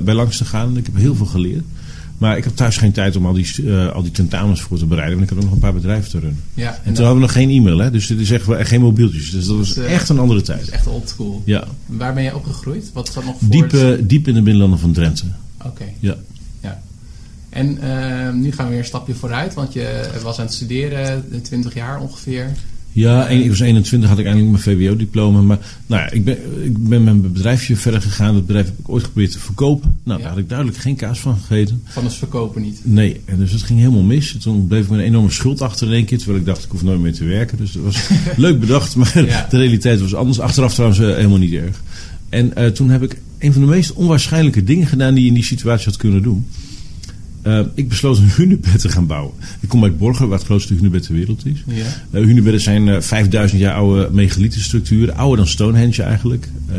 bij 0.05 0.15
langs 0.15 0.37
te 0.37 0.45
gaan. 0.45 0.77
Ik 0.77 0.87
heb 0.87 0.97
heel 0.97 1.15
veel 1.15 1.27
geleerd. 1.27 1.65
Maar 2.19 2.37
ik 2.37 2.45
had 2.45 2.57
thuis 2.57 2.77
geen 2.77 2.93
tijd 2.93 3.17
om 3.17 3.27
al 3.27 3.33
die, 3.33 3.47
uh, 3.61 3.91
al 3.93 4.03
die 4.03 4.11
tentamens 4.11 4.61
voor 4.61 4.79
te 4.79 4.87
bereiden. 4.87 5.19
Want 5.19 5.31
ik 5.31 5.37
had 5.37 5.45
ook 5.45 5.51
nog 5.51 5.59
een 5.61 5.67
paar 5.67 5.81
bedrijven 5.81 6.11
te 6.11 6.19
runnen. 6.19 6.41
Ja, 6.55 6.69
en, 6.71 6.77
en 6.85 6.93
toen 6.95 7.05
hadden 7.05 7.15
we 7.15 7.21
nog 7.21 7.33
geen 7.33 7.51
e-mail. 7.51 7.79
Hè? 7.79 7.91
Dus 7.91 8.07
dit 8.07 8.21
is 8.21 8.31
echt 8.31 8.47
wel- 8.47 8.65
geen 8.65 8.81
mobieltjes. 8.81 9.31
Dus 9.31 9.47
dat 9.47 9.57
was 9.57 9.75
Dus, 9.75 9.85
uh, 9.85 9.93
echt 9.93 10.09
een 10.09 10.19
andere 10.19 10.41
Dat 10.43 10.49
is 10.49 10.55
tijd. 10.57 10.69
echt 10.69 10.87
oldschool. 10.87 11.43
Ja. 11.47 11.65
Waar 11.87 12.15
ben 12.15 12.23
je 12.23 12.35
opgegroeid? 12.35 12.91
Wat 12.93 13.11
zat 13.13 13.25
nog 13.25 13.37
voor? 13.39 13.49
Diep, 13.51 13.73
eh, 13.73 13.89
diep 14.03 14.29
in 14.29 14.35
de 14.35 14.43
binnenlanden 14.43 14.79
van 14.79 14.93
Drenthe. 14.93 15.25
Oké. 15.65 15.85
Ja. 16.01 16.17
Ja. 16.63 16.83
En 17.49 17.79
eh, 17.79 18.33
nu 18.35 18.53
gaan 18.53 18.65
we 18.65 18.71
weer 18.71 18.79
een 18.81 18.85
stapje 18.85 19.15
vooruit, 19.15 19.55
want 19.55 19.73
je 19.73 20.09
was 20.23 20.39
aan 20.39 20.45
het 20.45 20.55
studeren, 20.55 21.25
20 21.43 21.75
jaar 21.75 22.01
ongeveer. 22.01 22.51
Ja, 22.93 23.29
en 23.29 23.43
ik 23.43 23.49
was 23.49 23.61
21, 23.61 24.09
had 24.09 24.19
ik 24.19 24.27
eindelijk 24.27 24.53
mijn 24.65 24.79
VWO-diploma. 24.79 25.41
Maar 25.41 25.59
nou 25.87 26.03
ja, 26.03 26.11
ik 26.11 26.25
ben, 26.25 26.37
ik 26.65 26.73
ben 26.89 26.89
met 26.89 27.03
mijn 27.03 27.33
bedrijfje 27.33 27.77
verder 27.77 28.03
gegaan. 28.03 28.35
Dat 28.35 28.47
bedrijf 28.47 28.67
heb 28.67 28.79
ik 28.79 28.89
ooit 28.89 29.05
geprobeerd 29.05 29.33
te 29.33 29.39
verkopen. 29.39 29.97
Nou, 30.03 30.17
Ja. 30.19 30.25
daar 30.25 30.33
had 30.35 30.43
ik 30.43 30.49
duidelijk 30.49 30.79
geen 30.79 30.97
kaas 30.97 31.21
van 31.21 31.37
gegeten. 31.37 31.83
Van 31.85 32.05
het 32.05 32.15
verkopen 32.15 32.63
niet. 32.63 32.81
Nee, 32.83 33.21
en 33.25 33.37
dus 33.39 33.51
dat 33.53 33.63
ging 33.63 33.79
helemaal 33.79 34.03
mis. 34.03 34.33
En 34.35 34.39
toen 34.41 34.67
bleef 34.67 34.85
ik 34.85 34.91
met 34.91 34.99
een 34.99 35.05
enorme 35.05 35.31
schuld 35.31 35.61
achter 35.63 35.87
in 35.87 35.93
één 35.93 36.05
keer. 36.05 36.19
Terwijl 36.19 36.39
ik 36.39 36.47
dacht, 36.47 36.65
ik 36.65 36.71
hoef 36.71 36.83
nooit 36.83 37.01
meer 37.01 37.15
te 37.15 37.25
werken. 37.25 37.57
Dus 37.59 37.73
dat 37.73 37.83
was 37.83 38.09
leuk 38.37 38.61
bedacht, 38.61 38.97
maar 38.97 39.25
Ja. 39.27 39.47
de 39.51 39.57
realiteit 39.57 40.01
was 40.01 40.15
anders. 40.15 40.41
Achteraf 40.41 40.73
trouwens 40.75 41.01
eh, 41.01 41.07
helemaal 41.15 41.39
niet 41.39 41.53
erg. 41.53 41.83
En 42.29 42.57
eh, 42.57 42.67
toen 42.67 42.91
heb 42.91 43.03
ik 43.03 43.21
een 43.39 43.53
van 43.53 43.63
de 43.63 43.69
meest 43.69 43.93
onwaarschijnlijke 43.93 44.65
dingen 44.65 44.87
gedaan 44.87 45.15
die 45.15 45.23
je 45.23 45.29
in 45.29 45.35
die 45.35 45.45
situatie 45.45 45.85
had 45.85 45.97
kunnen 45.97 46.23
doen. 46.23 46.47
Eh, 47.43 47.61
ik 47.75 47.89
besloot 47.89 48.19
een 48.19 48.31
hunebed 48.31 48.81
te 48.81 48.89
gaan 48.89 49.07
bouwen. 49.07 49.35
Ik 49.61 49.69
kom 49.69 49.85
uit 49.85 49.99
Borger, 49.99 50.29
waar 50.29 50.39
het 50.39 50.47
grootste 50.47 50.75
hunebed 50.75 51.03
ter 51.03 51.15
wereld 51.15 51.47
is. 51.47 51.65
Ja. 51.67 51.85
Uh, 52.11 52.25
hunebedden 52.25 52.61
zijn 52.61 52.89
eh 52.89 53.01
5000 53.01 53.61
jaar 53.61 53.75
oude 53.75 54.09
megalietenstructuren. 54.13 55.17
Ouder 55.17 55.37
dan 55.37 55.47
Stonehenge 55.47 56.03
eigenlijk. 56.03 56.49
Eh, 56.69 56.77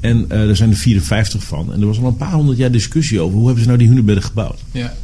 en 0.00 0.24
eh, 0.28 0.48
er 0.48 0.56
zijn 0.56 0.70
er 0.70 0.76
54 0.76 1.42
van. 1.42 1.72
En 1.72 1.80
er 1.80 1.86
was 1.86 1.98
al 1.98 2.06
een 2.06 2.16
paar 2.16 2.32
honderd 2.32 2.58
jaar 2.58 2.70
discussie 2.70 3.20
over 3.20 3.36
hoe 3.36 3.44
hebben 3.44 3.62
ze 3.62 3.68
nou 3.68 3.80
die 3.80 3.88
hunebedden 3.88 4.24
gebouwd. 4.24 4.60
Ja. 4.72 4.94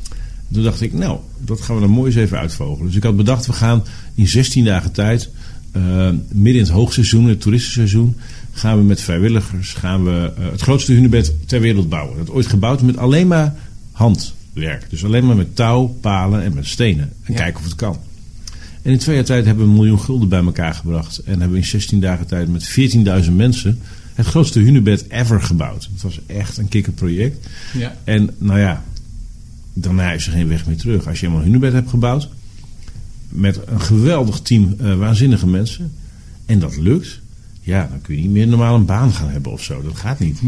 Toen 0.53 0.63
dacht 0.63 0.81
ik, 0.81 0.93
nou, 0.93 1.19
dat 1.45 1.61
gaan 1.61 1.75
we 1.75 1.81
dan 1.81 1.91
mooi 1.91 2.07
eens 2.07 2.21
even 2.21 2.39
uitvogelen. 2.39 2.87
Dus 2.87 2.97
ik 2.97 3.03
had 3.03 3.17
bedacht, 3.17 3.47
we 3.47 3.53
gaan 3.53 3.83
in 4.15 4.29
16 4.29 4.65
dagen 4.65 4.93
tijd, 4.93 5.31
eh, 5.71 6.09
midden 6.29 6.55
in 6.55 6.67
het 6.67 6.69
hoogseizoen, 6.69 7.25
het 7.25 7.41
toeristenseizoen, 7.41 8.17
gaan 8.53 8.77
we 8.79 8.85
met 8.85 9.01
vrijwilligers 9.01 9.73
gaan 9.75 10.05
we, 10.05 10.33
eh, 10.37 10.51
het 10.51 10.61
grootste 10.61 10.93
hunebed 10.93 11.35
ter 11.47 11.61
wereld 11.61 11.89
bouwen. 11.89 12.19
Dat 12.19 12.31
ooit 12.31 12.47
gebouwd 12.47 12.83
met 12.83 12.97
alleen 12.97 13.27
maar 13.27 13.55
handwerk. 13.93 14.91
Dus 14.91 15.05
alleen 15.05 15.27
maar 15.27 15.37
met 15.37 15.57
touw, 15.57 15.87
palen 15.87 16.43
en 16.43 16.55
met 16.55 16.67
stenen. 16.67 17.13
En 17.23 17.33
Ja. 17.33 17.39
kijken 17.39 17.59
of 17.61 17.65
het 17.65 17.75
kan. 17.75 17.97
En 18.83 18.93
in 18.93 18.99
twee 18.99 19.15
jaar 19.17 19.25
tijd 19.25 19.45
hebben 19.45 19.65
we 19.65 19.71
een 19.71 19.77
miljoen 19.77 20.01
gulden 20.01 20.29
bij 20.29 20.43
elkaar 20.45 20.75
gebracht. 20.75 21.19
En 21.19 21.31
hebben 21.31 21.51
we 21.51 21.57
in 21.57 21.65
16 21.65 22.01
dagen 22.01 22.27
tijd 22.27 22.49
met 22.49 22.65
14.000 22.65 23.37
mensen 23.37 23.79
het 24.15 24.27
grootste 24.27 24.61
hunebed 24.61 25.05
ever 25.11 25.43
gebouwd. 25.43 25.89
Het 25.93 26.03
was 26.03 26.21
echt 26.27 26.59
een 26.59 26.69
kikkerproject. 26.69 27.47
Ja. 27.75 27.97
En 28.05 28.31
nou 28.39 28.59
ja, 28.59 28.85
daarna 29.73 30.13
is 30.13 30.27
er 30.27 30.33
geen 30.33 30.49
weg 30.49 30.67
meer 30.67 30.77
terug. 30.77 31.07
Als 31.09 31.21
je 31.21 31.27
eenmaal 31.27 31.41
een 31.41 31.47
hunebed 31.47 31.73
hebt 31.73 31.91
gebouwd, 31.91 32.29
met 33.29 33.61
een 33.67 33.81
geweldig 33.81 34.41
team 34.41 34.75
eh, 34.79 34.95
waanzinnige 34.95 35.47
mensen, 35.47 35.93
en 36.47 36.59
dat 36.59 36.77
lukt, 36.77 37.21
ja, 37.65 37.87
dan 37.91 38.01
kun 38.01 38.15
je 38.17 38.21
niet 38.21 38.31
meer 38.31 38.47
normaal 38.49 38.75
een 38.75 38.85
baan 38.85 39.13
gaan 39.13 39.29
hebben 39.29 39.53
of 39.53 39.63
zo. 39.63 39.83
Dat 39.83 39.97
gaat 39.97 40.19
niet. 40.19 40.41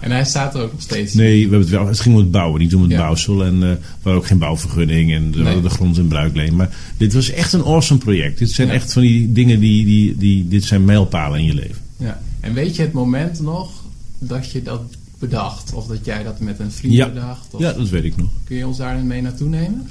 En 0.00 0.10
hij 0.10 0.24
staat 0.24 0.54
er 0.54 0.62
ook 0.62 0.72
nog 0.72 0.80
steeds. 0.82 1.14
Nee, 1.14 1.34
we 1.34 1.40
hebben 1.40 1.58
het, 1.60 1.68
wel, 1.68 1.86
het 1.86 2.00
ging 2.00 2.14
om 2.14 2.20
het 2.20 2.30
bouwen, 2.30 2.60
niet 2.60 2.74
om 2.74 2.82
het 2.82 2.90
Ja. 2.90 2.98
bouwsel. 2.98 3.44
En 3.44 3.54
eh, 3.54 3.60
we 3.60 3.78
hadden 4.02 4.14
ook 4.14 4.26
geen 4.26 4.38
bouwvergunning 4.38 5.12
en 5.12 5.30
we 5.32 5.42
Nee. 5.42 5.60
de 5.60 5.70
grond 5.70 5.98
in 5.98 6.08
bruikleen. 6.08 6.56
Maar 6.56 6.76
dit 6.96 7.12
was 7.12 7.30
echt 7.30 7.52
een 7.52 7.64
awesome 7.64 8.00
project. 8.00 8.38
Dit 8.38 8.50
zijn 8.50 8.68
Ja. 8.68 8.74
echt 8.74 8.92
van 8.92 9.02
die 9.02 9.32
dingen 9.32 9.60
die, 9.60 9.84
die, 9.84 10.16
die, 10.16 10.48
dit 10.48 10.64
zijn 10.64 10.84
mijlpalen 10.84 11.38
in 11.38 11.44
je 11.44 11.54
leven. 11.54 11.76
Ja. 11.96 12.20
En 12.40 12.54
weet 12.54 12.76
je 12.76 12.82
het 12.82 12.92
moment 12.92 13.40
nog 13.40 13.70
dat 14.18 14.50
je 14.50 14.62
dat 14.62 14.82
bedacht? 15.18 15.72
Of 15.72 15.86
dat 15.86 16.04
jij 16.04 16.22
dat 16.22 16.40
met 16.40 16.58
een 16.58 16.72
vriend 16.72 16.94
Ja. 16.94 17.08
bedacht? 17.08 17.46
Of 17.50 17.60
Ja, 17.60 17.72
dat 17.72 17.88
weet 17.88 18.04
ik 18.04 18.16
nog. 18.16 18.28
Kun 18.44 18.56
je 18.56 18.66
ons 18.66 18.76
daar 18.76 19.04
mee 19.04 19.22
naartoe 19.22 19.48
nemen? 19.48 19.88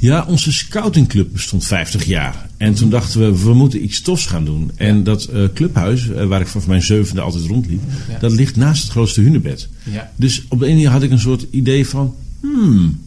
Ja, 0.00 0.24
onze 0.28 0.52
scoutingclub 0.52 1.28
bestond 1.32 1.64
50 1.64 2.04
jaar. 2.04 2.48
En 2.56 2.74
toen 2.74 2.90
dachten 2.90 3.20
we, 3.20 3.42
we 3.42 3.54
moeten 3.54 3.82
iets 3.84 4.00
tofs 4.00 4.26
gaan 4.26 4.44
doen. 4.44 4.70
En 4.76 5.04
dat 5.04 5.24
eh, 5.24 5.44
clubhuis, 5.54 6.08
eh, 6.08 6.26
waar 6.26 6.40
ik 6.40 6.46
vanaf 6.46 6.66
mijn 6.66 6.82
zevende 6.82 7.20
altijd 7.20 7.44
rondliep, 7.44 7.80
Ja. 8.08 8.18
dat 8.18 8.32
ligt 8.32 8.56
naast 8.56 8.82
het 8.82 8.90
grootste 8.90 9.20
hunebed. 9.20 9.68
Ja. 9.82 10.10
Dus 10.16 10.44
op 10.48 10.58
de 10.58 10.64
ene 10.66 10.74
manier 10.74 10.90
had 10.90 11.02
ik 11.02 11.10
een 11.10 11.18
soort 11.20 11.46
idee 11.50 11.86
van, 11.88 12.14
hmm, 12.40 13.00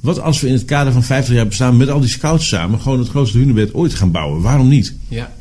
wat 0.00 0.20
als 0.20 0.40
we 0.40 0.46
in 0.46 0.52
het 0.52 0.64
kader 0.64 0.92
van 0.92 1.02
50 1.04 1.34
jaar 1.34 1.46
bestaan 1.46 1.76
met 1.76 1.88
al 1.88 2.00
die 2.00 2.08
scouts 2.08 2.48
samen 2.48 2.80
gewoon 2.80 2.98
het 2.98 3.08
grootste 3.08 3.38
hunebed 3.38 3.74
ooit 3.74 3.94
gaan 3.94 4.10
bouwen? 4.10 4.40
Waarom 4.42 4.68
niet? 4.68 4.94
Ja. 5.08 5.32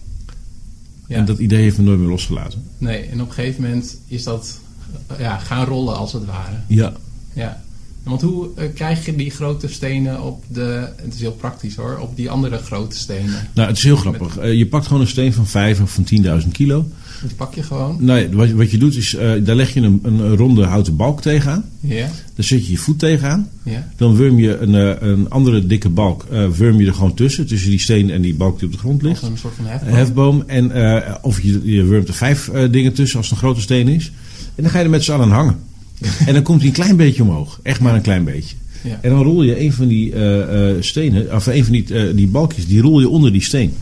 ja. 1.08 1.16
En 1.16 1.26
dat 1.26 1.40
idee 1.40 1.62
heeft 1.62 1.78
me 1.78 1.84
nooit 1.84 2.00
meer 2.00 2.10
losgelaten. 2.10 2.64
Nee, 2.78 3.02
en 3.02 3.22
op 3.22 3.28
een 3.28 3.34
gegeven 3.34 3.62
moment 3.64 3.98
is 4.08 4.24
dat 4.24 4.60
ja, 5.20 5.38
gaan 5.38 5.66
rollen 5.66 5.96
als 5.98 6.14
het 6.14 6.26
ware. 6.26 6.56
Ja, 6.68 6.94
Ja. 7.34 7.62
Want 8.04 8.22
hoe 8.22 8.48
eh, 8.56 8.66
krijg 8.74 9.06
je 9.06 9.16
die 9.16 9.32
grote 9.32 9.68
stenen 9.68 10.22
op 10.22 10.44
de... 10.48 10.88
Het 10.96 11.14
is 11.14 11.20
heel 11.20 11.32
praktisch 11.32 11.76
hoor. 11.76 11.98
Op 12.02 12.16
die 12.16 12.30
andere 12.30 12.58
grote 12.58 12.98
stenen. 12.98 13.48
nou 13.54 13.68
het 13.68 13.78
is 13.78 13.84
heel 13.84 13.96
grappig. 13.96 14.38
Eh, 14.38 14.54
je 14.54 14.68
pakt 14.68 14.88
gewoon 14.88 15.02
een 15.02 15.08
steen 15.08 15.34
van 15.34 15.48
5 15.48 15.82
of 15.82 15.92
van 15.92 16.06
10.000 16.42 16.52
kilo. 16.52 16.86
Die 17.22 17.36
pak 17.36 17.56
je 17.56 17.64
gewoon. 17.64 17.98
Nee, 18.00 18.30
wat, 18.30 18.50
wat 18.50 18.72
je 18.72 18.78
doet 18.78 18.96
is, 18.96 19.16
eh, 19.16 19.32
daar 19.44 19.56
leg 19.56 19.74
je 19.74 19.82
een, 19.82 20.00
een 20.04 20.36
ronde 20.36 20.64
houten 20.64 20.96
balk 20.96 21.22
tegenaan. 21.22 21.66
Ja. 21.80 22.10
Daar 22.36 22.46
zet 22.46 22.66
je 22.66 22.72
je 22.72 22.78
voet 22.78 23.00
tegenaan. 23.00 23.50
Ja. 23.64 23.90
Dan 23.96 24.16
wurm 24.16 24.40
je 24.40 24.58
een, 24.58 24.74
een 25.10 25.30
andere 25.30 25.68
dikke 25.68 25.90
balk 25.90 26.26
eh, 26.32 26.50
wurm 26.50 26.80
je 26.80 26.88
er 26.88 26.94
gewoon 26.94 27.14
tussen. 27.14 27.48
Tussen 27.48 27.70
die 27.70 27.80
steen 27.80 28.10
en 28.10 28.22
die 28.22 28.36
balk 28.36 28.60
die 28.60 28.68
op 28.68 28.74
de 28.74 28.80
grond 28.80 29.02
ligt. 29.02 29.22
Als 29.22 29.30
een 29.30 29.38
soort 29.38 29.56
van 29.56 29.66
hefboom. 29.66 29.94
Hefboom. 29.94 30.44
En, 30.48 30.72
of 31.22 31.42
je, 31.42 31.62
je 31.64 31.84
wurmt 31.84 32.08
er 32.08 32.14
vijf 32.14 32.50
dingen 32.72 32.94
tussen 32.94 33.18
als 33.18 33.30
het 33.30 33.36
een 33.36 33.44
grote 33.44 33.62
steen 33.62 33.88
is. 33.88 34.12
En 34.56 34.64
dan 34.64 34.72
ga 34.72 34.78
je 34.78 34.84
er 34.84 34.90
met 34.90 35.04
z'n 35.04 35.12
allen 35.12 35.26
aan 35.26 35.32
hangen. 35.32 35.58
en 36.28 36.34
dan 36.34 36.44
komt 36.44 36.60
hij 36.60 36.68
een 36.68 36.74
klein 36.76 36.96
beetje 36.96 37.24
omhoog. 37.24 37.60
Echt 37.64 37.80
maar 37.80 37.96
een 37.96 38.02
klein 38.02 38.24
beetje. 38.24 38.56
Ja. 38.84 39.00
En 39.02 39.10
dan 39.10 39.24
rol 39.24 39.44
je 39.44 39.60
een 39.60 39.74
van 39.74 39.88
die 39.88 40.14
eh, 40.14 40.70
eh, 40.70 40.82
stenen, 40.82 41.36
of 41.36 41.46
een 41.46 41.64
van 41.64 41.74
die, 41.74 41.94
eh, 41.94 42.16
die 42.16 42.28
balkjes, 42.28 42.68
die 42.68 42.82
rol 42.82 43.00
je 43.00 43.10
onder 43.10 43.32
die 43.32 43.42
steen. 43.44 43.74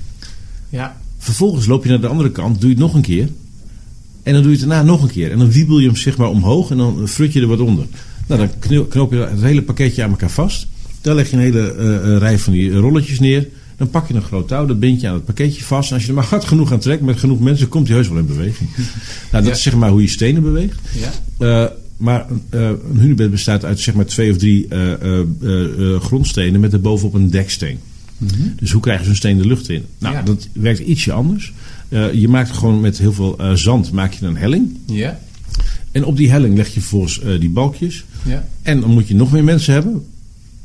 Ja. 0.70 0.98
Vervolgens 1.18 1.65
loop 1.65 1.84
je 1.84 1.89
naar 1.89 2.01
de 2.01 2.08
andere 2.08 2.32
kant, 2.32 2.60
doe 2.62 2.70
je 2.70 2.75
het 2.75 2.84
nog 2.84 2.94
een 2.94 3.01
keer. 3.01 3.30
En 4.24 4.34
dan 4.34 4.41
doe 4.41 4.51
je 4.51 4.58
het 4.58 4.68
daarna 4.68 4.84
nog 4.84 5.01
een 5.03 5.10
keer. 5.12 5.32
En 5.32 5.38
dan 5.38 5.51
wiebel 5.51 5.80
je 5.80 5.86
hem 5.88 5.96
zeg 5.96 6.18
maar 6.18 6.30
omhoog 6.30 6.72
en 6.72 6.77
dan 6.77 7.08
frut 7.08 7.34
je 7.34 7.41
er 7.41 7.48
wat 7.48 7.60
onder. 7.60 7.86
Nou, 8.27 8.48
dan 8.70 8.88
knoop 8.89 9.12
je 9.12 9.18
het 9.18 9.41
hele 9.41 9.62
pakketje 9.62 10.03
aan 10.03 10.10
elkaar 10.10 10.30
vast. 10.32 10.68
Dan 11.01 11.15
leg 11.15 11.30
je 11.30 11.36
een 11.36 11.41
hele 11.41 12.18
rij 12.18 12.39
van 12.39 12.53
die 12.53 12.72
rolletjes 12.74 13.20
neer. 13.20 13.48
Dan 13.77 13.89
pak 13.89 14.08
je 14.08 14.13
een 14.13 14.22
groot 14.22 14.48
touw, 14.48 14.65
dat 14.65 14.80
bind 14.80 15.01
je 15.01 15.08
aan 15.08 15.13
het 15.13 15.25
pakketje 15.25 15.63
vast. 15.63 15.89
En 15.89 15.94
als 15.96 16.03
je 16.03 16.10
er 16.10 16.15
maar 16.15 16.25
hard 16.25 16.44
genoeg 16.46 16.72
aan 16.72 16.80
trekt 16.80 17.01
met 17.01 17.20
genoeg 17.20 17.39
mensen, 17.39 17.68
komt 17.68 17.88
hij 17.88 17.96
heus 17.98 18.08
wel 18.08 18.18
in 18.18 18.25
beweging. 18.25 18.70
nou, 19.32 19.44
dat 19.44 19.46
Ja. 19.46 19.51
is 19.51 19.62
zeg 19.62 19.75
maar 19.75 19.89
hoe 19.89 20.01
je 20.01 20.08
stenen 20.08 20.41
beweegt. 20.41 20.80
Ja. 21.39 21.72
Maar 22.01 22.25
eh, 22.50 22.62
een 22.62 23.00
hunebed 23.00 23.31
bestaat 23.31 23.65
uit 23.65 23.79
zeg 23.79 23.93
maar 23.93 24.05
twee 24.05 24.31
of 24.31 24.38
drie 24.38 24.67
eh, 24.67 25.20
eh, 25.20 26.01
grondstenen 26.01 26.60
met 26.60 26.74
erbovenop 26.74 27.13
een 27.13 27.29
deksteen. 27.29 27.79
Dus 28.60 28.72
hoe 28.72 28.81
krijg 28.81 29.00
je 29.00 29.05
zo'n 29.05 29.15
steen 29.15 29.38
de 29.38 29.48
lucht 29.48 29.70
in? 29.70 29.86
Nou, 29.98 30.15
Ja. 30.15 30.22
dat 30.22 30.48
werkt 30.53 30.79
ietsje 30.79 31.12
anders. 31.12 31.53
Je 32.13 32.27
maakt 32.27 32.51
gewoon 32.51 32.81
met 32.81 32.98
heel 32.98 33.13
veel 33.13 33.39
zand 33.53 33.91
maak 33.91 34.13
je 34.13 34.25
een 34.25 34.38
helling. 34.38 34.77
Ja. 34.86 35.20
En 35.91 36.05
op 36.05 36.17
die 36.17 36.31
helling 36.31 36.58
leg 36.58 36.74
je 36.74 36.79
vervolgens 36.79 37.22
die 37.39 37.50
balkjes. 37.50 38.05
Ja. 38.24 38.48
En 38.62 38.79
dan 38.79 38.89
moet 38.89 39.08
je 39.08 39.15
nog 39.15 39.31
meer 39.31 39.43
mensen 39.43 39.74
hebben. 39.74 40.05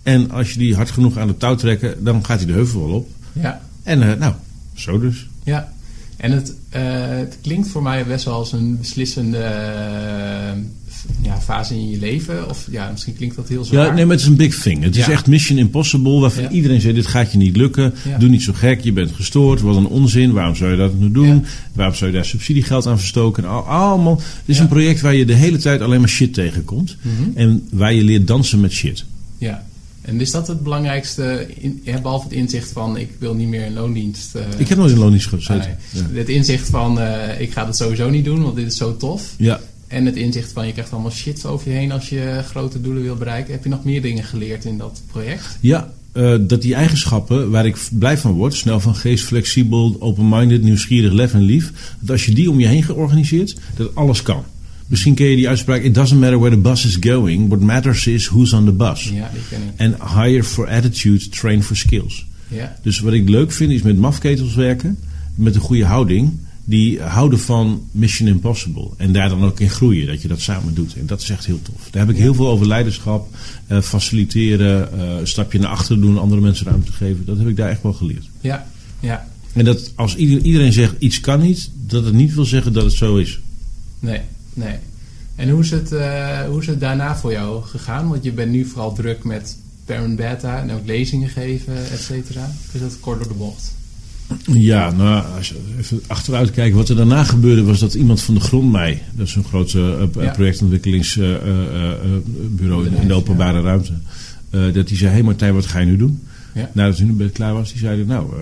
En 0.03 0.31
als 0.31 0.53
je 0.53 0.59
die 0.59 0.75
hard 0.75 0.91
genoeg 0.91 1.17
aan 1.17 1.29
de 1.29 1.37
touw 1.37 1.55
trekken, 1.55 2.05
dan 2.05 2.25
gaat 2.25 2.39
hij 2.39 2.47
de 2.47 2.53
heuvel 2.53 2.87
wel 2.87 2.97
op. 2.97 3.09
Ja. 3.33 3.61
En 3.83 4.19
nou, 4.19 4.35
zo 4.75 5.01
dus. 5.01 5.27
Ja. 5.45 5.73
En 6.17 6.33
het, 6.33 6.55
het 6.71 7.39
klinkt 7.43 7.69
voor 7.69 7.83
mij 7.83 8.07
best 8.07 8.25
wel 8.25 8.35
als 8.35 8.53
een 8.53 8.79
beslissende 8.79 9.39
ja, 11.23 11.41
fase 11.41 11.75
in 11.75 11.91
je 11.91 11.99
leven? 11.99 12.49
Of 12.49 12.67
ja, 12.71 12.91
misschien 12.91 13.17
klinkt 13.17 13.37
dat 13.37 13.49
heel 13.49 13.65
zwaar. 13.65 13.87
Ja, 13.87 13.93
nee, 13.93 14.05
maar 14.05 14.15
het 14.15 14.25
is 14.25 14.31
een 14.31 14.37
big 14.37 14.61
thing. 14.61 14.83
Het 14.83 14.97
is 14.97 15.09
echt 15.09 15.27
mission 15.27 15.59
impossible, 15.59 16.21
waarvan 16.21 16.47
iedereen 16.51 16.81
zegt, 16.81 16.95
dit 16.95 17.07
gaat 17.07 17.33
je 17.33 17.39
niet 17.39 17.57
lukken. 17.57 17.95
Doe 18.19 18.29
niet 18.29 18.43
zo 18.43 18.53
gek, 18.53 18.81
je 18.81 18.93
bent 18.93 19.13
gestoord, 19.13 19.61
wat 19.61 19.77
een 19.77 19.87
onzin. 19.87 20.33
Waarom 20.33 20.55
zou 20.55 20.71
je 20.71 20.77
dat 20.77 20.99
nu 20.99 21.11
doen? 21.11 21.45
Waarom 21.73 21.95
zou 21.95 22.11
je 22.11 22.17
daar 22.17 22.25
subsidiegeld 22.25 22.87
aan 22.87 22.99
verstoken? 22.99 23.45
Al, 23.45 23.63
allemaal. 23.63 24.17
Het 24.17 24.45
is 24.47 24.59
een 24.59 24.69
project 24.69 25.01
waar 25.01 25.15
je 25.15 25.25
de 25.25 25.35
hele 25.35 25.59
tijd 25.59 25.81
alleen 25.81 26.01
maar 26.01 26.09
shit 26.09 26.35
tegenkomt. 26.35 26.97
Mm 27.01 27.33
En 27.35 27.69
waar 27.71 27.95
je 27.95 28.03
leert 28.03 28.27
dansen 28.27 28.61
met 28.61 28.73
shit. 28.73 29.05
Ja. 29.39 29.65
En 30.07 30.21
is 30.21 30.31
dat 30.31 30.49
het 30.49 30.63
belangrijkste, 30.63 31.47
in, 31.59 31.83
behalve 32.03 32.25
het 32.25 32.33
inzicht 32.33 32.73
van 32.73 32.97
ik 32.97 33.11
wil 33.19 33.35
niet 33.35 33.49
meer 33.49 33.65
in 33.65 33.73
loondienst? 33.73 34.37
Uh, 34.37 34.43
ik 34.57 34.69
heb 34.69 34.79
nooit 34.79 34.93
in 34.93 34.99
loondienst 34.99 35.29
gezeten. 35.29 35.79
Het 36.13 36.29
inzicht 36.29 36.69
van 36.69 36.99
uh, 36.99 37.41
ik 37.41 37.53
ga 37.53 37.65
dat 37.65 37.77
sowieso 37.77 38.11
niet 38.11 38.25
doen, 38.25 38.43
want 38.43 38.57
dit 38.57 38.67
is 38.67 38.77
zo 38.77 38.97
tof. 38.97 39.35
Ja. 39.37 39.61
En 39.87 40.07
het 40.07 40.17
inzicht 40.17 40.53
van 40.53 40.67
je 40.67 40.73
krijgt 40.73 40.93
allemaal 40.93 41.11
shit 41.11 41.47
over 41.47 41.71
je 41.71 41.77
heen 41.77 41.93
als 41.93 42.09
je 42.09 42.43
grote 42.45 42.81
doelen 42.81 43.03
wil 43.03 43.17
bereiken. 43.17 43.53
Heb 43.53 43.63
je 43.63 43.69
nog 43.69 43.85
meer 43.85 44.03
dingen 44.03 44.25
geleerd 44.25 44.65
in 44.65 44.79
dat 44.79 45.03
project? 45.07 45.59
Ja, 45.61 45.93
uh, 46.13 46.35
dat 46.41 46.63
die 46.63 46.75
eigenschappen 46.75 47.51
waar 47.51 47.67
ik 47.67 47.77
blij 47.91 48.19
van 48.19 48.33
word, 48.33 48.55
snel 48.55 48.81
van 48.81 48.95
geest, 48.95 49.25
flexibel, 49.25 49.97
open-minded, 49.99 50.63
nieuwsgierig, 50.63 51.13
lef 51.13 51.35
en 51.35 51.43
lief, 51.43 51.73
dat 52.01 52.11
als 52.11 52.27
je 52.27 52.35
die 52.35 52.51
om 52.51 52.61
je 52.61 52.67
heen 52.67 52.83
georganiseerd, 52.83 53.57
dat 53.77 53.95
alles 53.95 54.23
kan. 54.23 54.45
Misschien 54.87 55.15
ken 55.15 55.27
je 55.27 55.37
die 55.37 55.49
uitspraak: 55.49 55.83
It 55.83 55.95
doesn't 55.95 56.21
matter 56.21 56.39
where 56.39 56.55
the 56.55 56.61
bus 56.61 56.85
is 56.85 56.97
going. 57.01 57.49
What 57.49 57.61
matters 57.61 58.07
is 58.07 58.29
who's 58.29 58.53
on 58.53 58.65
the 58.65 58.73
bus. 58.73 59.11
Ja, 59.15 59.31
die 59.33 59.43
ken 59.49 59.63
ik. 59.63 59.69
En 59.77 59.97
hire 60.23 60.45
for 60.45 60.69
attitude, 60.69 61.29
train 61.29 61.63
for 61.63 61.77
skills. 61.77 62.27
Ja. 62.49 62.77
Dus 62.83 63.01
wat 63.01 63.13
ik 63.13 63.29
leuk 63.29 63.53
vind 63.53 63.71
is 63.71 63.83
met 63.83 63.99
mafketels 63.99 64.55
werken, 64.55 64.99
met 65.35 65.55
een 65.55 65.61
goede 65.61 65.85
houding 65.85 66.33
die 66.69 67.01
houden 67.01 67.39
van 67.39 67.89
Mission 67.91 68.29
Impossible. 68.29 68.89
En 68.97 69.13
daar 69.13 69.29
dan 69.29 69.45
ook 69.45 69.61
in 69.61 69.71
groeien, 69.71 70.07
dat 70.07 70.23
je 70.23 70.29
dat 70.29 70.41
samen 70.41 70.75
doet. 70.75 70.95
En 70.95 71.07
dat 71.07 71.21
is 71.21 71.31
echt 71.31 71.47
heel 71.47 71.63
tof. 71.63 71.89
Daar 71.91 72.07
heb 72.07 72.15
ik 72.15 72.21
heel 72.21 72.35
veel 72.35 72.49
over 72.49 72.67
leiderschap, 72.67 73.35
uh, 73.69 73.81
faciliteren, 73.81 74.89
uh, 74.95 75.19
een 75.19 75.27
stapje 75.27 75.59
naar 75.59 75.71
achteren 75.71 76.01
doen, 76.01 76.19
andere 76.19 76.41
mensen 76.41 76.67
ruimte 76.67 76.93
geven. 76.93 77.25
Dat 77.25 77.39
heb 77.39 77.49
ik 77.49 77.57
daar 77.57 77.71
echt 77.71 77.83
wel 77.83 77.93
geleerd. 77.93 78.29
Ja, 78.41 78.67
ja. 79.01 79.29
En 79.53 79.65
dat 79.65 79.93
als 79.95 80.17
iedereen 80.17 80.73
zegt 80.73 80.95
iets 80.99 81.21
kan 81.21 81.41
niet, 81.41 81.71
dat 81.87 82.05
het 82.05 82.15
niet 82.15 82.35
wil 82.35 82.45
zeggen 82.45 82.73
dat 82.73 82.85
het 82.85 82.93
zo 82.93 83.17
is. 83.17 83.41
Nee, 83.99 84.21
nee. 84.55 84.77
En 85.35 85.49
hoe 85.49 85.61
is 85.61 85.71
het, 85.71 85.93
uh, 85.93 86.41
hoe 86.41 86.61
is 86.61 86.67
het 86.67 86.81
daarna 86.81 87.17
voor 87.17 87.33
jou 87.33 87.63
gegaan? 87.63 88.09
Want 88.09 88.25
je 88.25 88.33
bent 88.33 88.51
nu 88.51 88.65
vooral 88.65 88.95
druk 88.95 89.25
met 89.25 89.57
parent 89.85 90.17
beta 90.17 90.61
en 90.61 90.71
ook 90.71 90.87
lezingen 90.87 91.29
geven, 91.29 91.91
et 91.91 92.01
cetera. 92.01 92.55
Is 92.73 92.81
dat 92.81 93.01
kort 93.01 93.19
door 93.19 93.29
de 93.29 93.35
bocht? 93.35 93.75
Ja, 94.53 94.91
nou, 94.91 95.25
als 95.37 95.49
je 95.49 95.55
even 95.79 96.01
achteruit 96.07 96.51
kijkt, 96.51 96.77
wat 96.77 96.89
er 96.89 96.97
daarna 96.97 97.25
gebeurde 97.25 97.65
was 97.65 97.79
dat 97.79 97.95
iemand 97.95 98.23
van 98.23 98.35
de 98.35 98.41
grond 98.41 98.73
mij, 98.73 99.03
dat 99.15 99.27
is 99.27 99.35
een 99.35 99.45
groot 99.45 99.73
uh, 99.73 100.03
projectontwikkelingsbureau 100.33 102.87
in, 102.87 102.97
in, 103.01 103.09
de 103.09 103.15
openbare 103.15 103.61
ruimte, 103.61 103.93
dat 104.51 104.89
die 104.89 104.97
zei: 104.97 105.09
Hé 105.09 105.15
hey 105.15 105.23
Martijn, 105.23 105.55
wat 105.55 105.67
ga 105.67 105.79
je 105.79 105.87
nu 105.87 105.97
doen? 105.97 106.23
Ja. 106.55 106.71
Nadat 106.73 106.99
hij 106.99 107.07
nu 107.07 107.29
klaar 107.29 107.53
was, 107.53 107.71
die 107.71 107.81
zeiden: 107.81 108.07
Nou, 108.07 108.33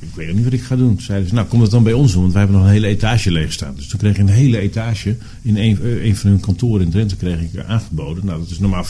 ik 0.00 0.08
weet 0.14 0.34
niet 0.34 0.44
wat 0.44 0.52
ik 0.52 0.62
ga 0.62 0.76
doen. 0.76 1.00
Zeiden 1.00 1.28
ze, 1.28 1.34
nou 1.34 1.46
kom 1.46 1.60
dat 1.60 1.70
dan 1.70 1.82
bij 1.82 1.92
ons 1.92 2.12
doen, 2.12 2.20
want 2.20 2.32
wij 2.32 2.42
hebben 2.42 2.60
nog 2.60 2.68
een 2.68 2.74
hele 2.74 2.86
etage 2.86 3.30
leeg 3.30 3.52
staan. 3.52 3.74
Dus 3.74 3.86
toen 3.86 3.98
kreeg 3.98 4.12
ik 4.12 4.18
een 4.18 4.28
hele 4.28 4.58
etage 4.58 5.16
in 5.42 5.56
een, 5.56 5.78
een 6.06 6.16
van 6.16 6.30
hun 6.30 6.40
kantoren 6.40 6.84
in 6.84 6.90
Drenthe 6.90 7.16
kreeg 7.16 7.40
ik 7.40 7.64
aangeboden. 7.66 8.26
Nou, 8.26 8.38
dat 8.38 8.50
is 8.50 8.58
normaal 8.58 8.86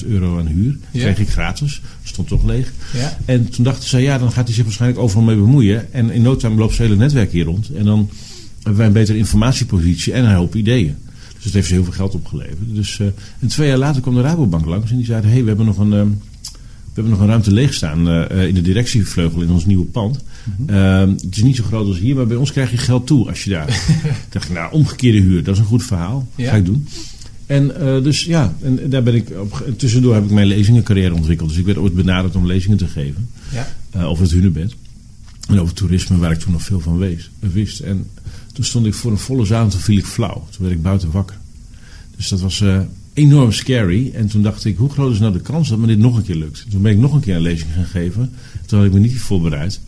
75.000 0.00 0.06
euro 0.06 0.38
aan 0.38 0.46
huur. 0.46 0.76
Ja. 0.90 1.00
Kreeg 1.00 1.18
ik 1.18 1.28
gratis. 1.28 1.80
Stond 2.02 2.28
toch 2.28 2.44
leeg. 2.44 2.72
Ja. 2.94 3.18
En 3.24 3.48
toen 3.48 3.64
dachten 3.64 3.88
ze, 3.88 3.98
ja, 3.98 4.18
dan 4.18 4.32
gaat 4.32 4.46
hij 4.46 4.54
zich 4.54 4.64
waarschijnlijk 4.64 5.00
overal 5.00 5.24
mee 5.24 5.36
bemoeien. 5.36 5.92
En 5.92 6.10
in 6.10 6.22
no 6.22 6.36
time 6.36 6.56
loopt 6.56 6.74
zijn 6.74 6.88
hele 6.88 7.00
netwerk 7.00 7.32
hier 7.32 7.44
rond. 7.44 7.70
En 7.74 7.84
dan 7.84 8.10
hebben 8.54 8.76
wij 8.76 8.86
een 8.86 8.92
betere 8.92 9.18
informatiepositie 9.18 10.12
en 10.12 10.24
een 10.24 10.34
hoop 10.34 10.54
ideeën. 10.54 10.96
Dus 11.34 11.44
het 11.44 11.54
heeft 11.54 11.66
ze 11.66 11.74
heel 11.74 11.84
veel 11.84 11.92
geld 11.92 12.14
opgeleverd. 12.14 12.74
Dus 12.74 12.98
uh, 12.98 13.06
en 13.38 13.48
twee 13.48 13.68
jaar 13.68 13.78
later 13.78 14.02
kwam 14.02 14.14
de 14.14 14.20
Rabobank 14.20 14.66
langs 14.66 14.90
en 14.90 14.96
die 14.96 15.06
zeiden, 15.06 15.28
hé, 15.28 15.34
hey, 15.34 15.42
we 15.42 15.48
hebben 15.48 15.66
nog 15.66 15.78
een... 15.78 15.92
Uh, 15.92 16.02
we 16.88 17.04
hebben 17.04 17.12
nog 17.12 17.28
een 17.28 17.34
ruimte 17.34 17.52
leeg 17.52 17.74
staan 17.74 18.08
uh, 18.08 18.46
in 18.46 18.54
de 18.54 18.62
directievleugel 18.62 19.42
in 19.42 19.50
ons 19.50 19.66
nieuwe 19.66 19.84
pand. 19.84 20.24
Mm 20.56 20.68
-hmm. 20.68 21.10
het 21.10 21.36
is 21.36 21.42
niet 21.42 21.56
zo 21.56 21.62
groot 21.62 21.86
als 21.86 21.98
hier, 21.98 22.14
maar 22.14 22.26
bij 22.26 22.36
ons 22.36 22.52
krijg 22.52 22.70
je 22.70 22.76
geld 22.76 23.06
toe 23.06 23.28
als 23.28 23.44
je 23.44 23.50
daar. 23.50 23.66
dacht 24.30 24.48
ik, 24.48 24.54
nou, 24.54 24.72
omgekeerde 24.72 25.18
huur, 25.18 25.44
dat 25.44 25.54
is 25.54 25.60
een 25.60 25.66
goed 25.66 25.84
verhaal. 25.84 26.28
Ja. 26.34 26.50
Ga 26.50 26.56
ik 26.56 26.64
doen. 26.64 26.86
En 27.48 27.72
uh, 27.80 28.02
dus 28.02 28.24
ja, 28.24 28.54
en 28.62 28.90
daar 28.90 29.02
ben 29.02 29.14
ik 29.14 29.30
op. 29.30 29.64
Tussendoor 29.76 30.14
heb 30.14 30.24
ik 30.24 30.30
mijn 30.30 30.46
lezingencarrière 30.46 31.14
ontwikkeld. 31.14 31.48
Dus 31.48 31.58
ik 31.58 31.64
werd 31.64 31.78
ooit 31.78 31.94
benaderd 31.94 32.36
om 32.36 32.46
lezingen 32.46 32.76
te 32.76 32.86
geven. 32.86 33.28
Ja. 33.52 33.68
Uh, 33.96 34.08
over 34.08 34.22
het 34.22 34.32
hunebed. 34.32 34.74
En 35.48 35.60
over 35.60 35.74
toerisme, 35.74 36.16
waar 36.16 36.32
ik 36.32 36.38
toen 36.38 36.52
nog 36.52 36.62
veel 36.62 36.80
van 36.80 36.98
wees, 36.98 37.30
wist. 37.38 37.80
En 37.80 38.06
toen 38.52 38.64
stond 38.64 38.86
ik 38.86 38.94
voor 38.94 39.10
een 39.10 39.18
volle 39.18 39.44
zaal 39.44 39.64
en 39.64 39.68
toen 39.68 39.80
viel 39.80 39.98
ik 39.98 40.06
flauw. 40.06 40.46
Toen 40.50 40.62
werd 40.64 40.74
ik 40.74 40.82
buiten 40.82 41.10
wakker. 41.10 41.36
Dus 42.16 42.28
dat 42.28 42.40
was 42.40 42.60
uh, 42.60 42.80
enorm 43.12 43.52
scary. 43.52 44.10
En 44.14 44.28
toen 44.28 44.42
dacht 44.42 44.64
ik, 44.64 44.76
hoe 44.76 44.90
groot 44.90 45.12
is 45.12 45.18
nou 45.18 45.32
de 45.32 45.40
kans 45.40 45.68
dat 45.68 45.78
me 45.78 45.86
dit 45.86 45.98
nog 45.98 46.16
een 46.16 46.22
keer 46.22 46.34
lukt? 46.34 46.66
Toen 46.70 46.82
ben 46.82 46.92
ik 46.92 46.98
nog 46.98 47.12
een 47.12 47.20
keer 47.20 47.36
een 47.36 47.42
lezing 47.42 47.70
gaan 47.74 47.84
geven. 47.84 48.30
Toen 48.66 48.78
had 48.78 48.86
ik 48.86 48.94
me 48.94 48.98
niet 48.98 49.18
voorbereid. 49.18 49.80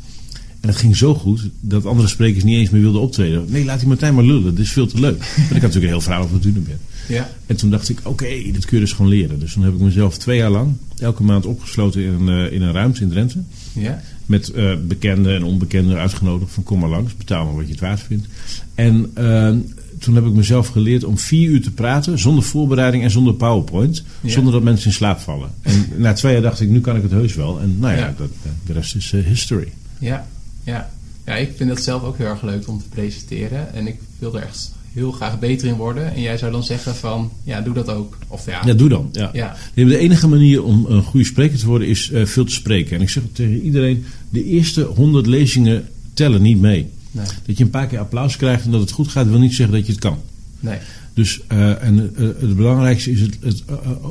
En 0.60 0.68
het 0.68 0.76
ging 0.76 0.96
zo 0.96 1.14
goed 1.14 1.48
dat 1.60 1.86
andere 1.86 2.08
sprekers 2.08 2.44
niet 2.44 2.56
eens 2.56 2.70
meer 2.70 2.80
wilden 2.80 3.00
optreden. 3.00 3.44
Nee, 3.48 3.64
laat 3.64 3.78
die 3.78 3.88
Martijn 3.88 4.14
maar 4.14 4.24
lullen, 4.24 4.54
dit 4.54 4.64
is 4.64 4.72
veel 4.72 4.86
te 4.86 5.00
leuk. 5.00 5.18
Want 5.36 5.38
ik 5.38 5.50
had 5.50 5.60
natuurlijk 5.60 5.84
een 5.84 5.88
heel 5.88 6.00
verhaal 6.00 6.22
over 6.22 6.34
het 6.34 6.44
hunebed. 6.44 6.78
Ja. 7.08 7.30
En 7.46 7.56
toen 7.56 7.70
dacht 7.70 7.88
ik, 7.88 7.98
oké, 7.98 8.08
okay, 8.08 8.50
dit 8.52 8.64
kun 8.64 8.76
je 8.76 8.84
dus 8.84 8.92
gewoon 8.92 9.10
leren. 9.10 9.38
Dus 9.38 9.52
toen 9.52 9.62
heb 9.62 9.74
ik 9.74 9.80
mezelf 9.80 10.18
twee 10.18 10.36
jaar 10.36 10.50
lang, 10.50 10.72
elke 10.98 11.22
maand 11.22 11.46
opgesloten 11.46 12.02
in 12.02 12.12
een, 12.12 12.46
uh, 12.46 12.52
in 12.52 12.62
een 12.62 12.72
ruimte 12.72 13.02
in 13.02 13.08
Drenthe. 13.08 13.38
Ja. 13.72 14.02
Met 14.26 14.52
uh, 14.54 14.72
bekende 14.86 15.34
en 15.34 15.44
onbekenden 15.44 15.98
uitgenodigd 15.98 16.52
van 16.52 16.62
kom 16.62 16.78
maar 16.78 16.88
langs, 16.88 17.16
betaal 17.16 17.44
maar 17.44 17.54
wat 17.54 17.64
je 17.64 17.70
het 17.70 17.80
waard 17.80 18.00
vindt. 18.00 18.26
En 18.74 19.12
uh, 19.18 19.54
toen 19.98 20.14
heb 20.14 20.24
ik 20.24 20.32
mezelf 20.32 20.68
geleerd 20.68 21.04
om 21.04 21.18
vier 21.18 21.50
uur 21.50 21.62
te 21.62 21.70
praten 21.70 22.18
zonder 22.18 22.44
voorbereiding 22.44 23.02
en 23.02 23.10
zonder 23.10 23.34
powerpoint. 23.34 24.04
Ja. 24.20 24.30
Zonder 24.30 24.52
dat 24.52 24.62
mensen 24.62 24.86
in 24.86 24.92
slaap 24.92 25.18
vallen. 25.18 25.50
En 25.62 25.86
na 25.96 26.12
twee 26.12 26.32
jaar 26.32 26.42
dacht 26.42 26.60
ik, 26.60 26.68
nu 26.68 26.80
kan 26.80 26.96
ik 26.96 27.02
het 27.02 27.10
heus 27.10 27.34
wel. 27.34 27.60
En 27.60 27.76
nou 27.78 27.94
ja, 27.94 27.98
ja. 27.98 28.14
Dat, 28.16 28.30
de 28.66 28.72
rest 28.72 28.94
is 28.94 29.10
history. 29.10 29.72
Ja, 29.98 30.26
ja. 30.70 30.90
ja, 31.26 31.34
ik 31.34 31.52
vind 31.56 31.70
het 31.70 31.82
zelf 31.82 32.02
ook 32.02 32.18
heel 32.18 32.26
erg 32.26 32.42
leuk 32.42 32.68
om 32.68 32.78
te 32.78 32.88
presenteren. 32.88 33.74
En 33.74 33.86
ik 33.86 33.96
wil 34.18 34.36
er 34.36 34.42
echt 34.42 34.72
heel 34.92 35.12
graag 35.12 35.38
beter 35.38 35.68
in 35.68 35.74
worden. 35.74 36.14
En 36.14 36.20
jij 36.20 36.38
zou 36.38 36.52
dan 36.52 36.64
zeggen 36.64 36.94
van, 36.94 37.30
ja, 37.44 37.60
doe 37.60 37.74
dat 37.74 37.88
ook. 37.88 38.18
Of 38.28 38.46
ja, 38.46 38.62
ja 38.64 38.74
doe 38.74 38.88
dan. 38.88 39.08
Ja. 39.12 39.30
Ja. 39.32 39.56
De 39.74 39.98
enige 39.98 40.28
manier 40.28 40.62
om 40.62 40.86
een 40.88 41.02
goede 41.02 41.26
spreker 41.26 41.58
te 41.58 41.66
worden 41.66 41.88
is 41.88 42.10
uh, 42.10 42.26
veel 42.26 42.44
te 42.44 42.52
spreken. 42.52 42.96
En 42.96 43.02
ik 43.02 43.08
zeg 43.08 43.22
tegen 43.32 43.60
iedereen, 43.60 44.04
de 44.28 44.44
eerste 44.44 44.82
honderd 44.82 45.26
lezingen 45.26 45.88
tellen 46.14 46.42
niet 46.42 46.60
mee. 46.60 46.88
Nee. 47.10 47.26
Dat 47.46 47.58
je 47.58 47.64
een 47.64 47.70
paar 47.70 47.86
keer 47.86 47.98
applaus 47.98 48.36
krijgt 48.36 48.64
en 48.64 48.70
dat 48.70 48.80
het 48.80 48.90
goed 48.90 49.08
gaat, 49.08 49.28
wil 49.28 49.38
niet 49.38 49.54
zeggen 49.54 49.76
dat 49.76 49.86
je 49.86 49.92
het 49.92 50.00
kan. 50.00 50.18
Nee. 50.60 50.78
Dus 51.14 51.40
uh, 51.52 51.82
en, 51.82 52.12
uh, 52.18 52.26
het 52.26 52.56
belangrijkste 52.56 53.10
is 53.10 53.20
het, 53.20 53.36
het 53.40 53.62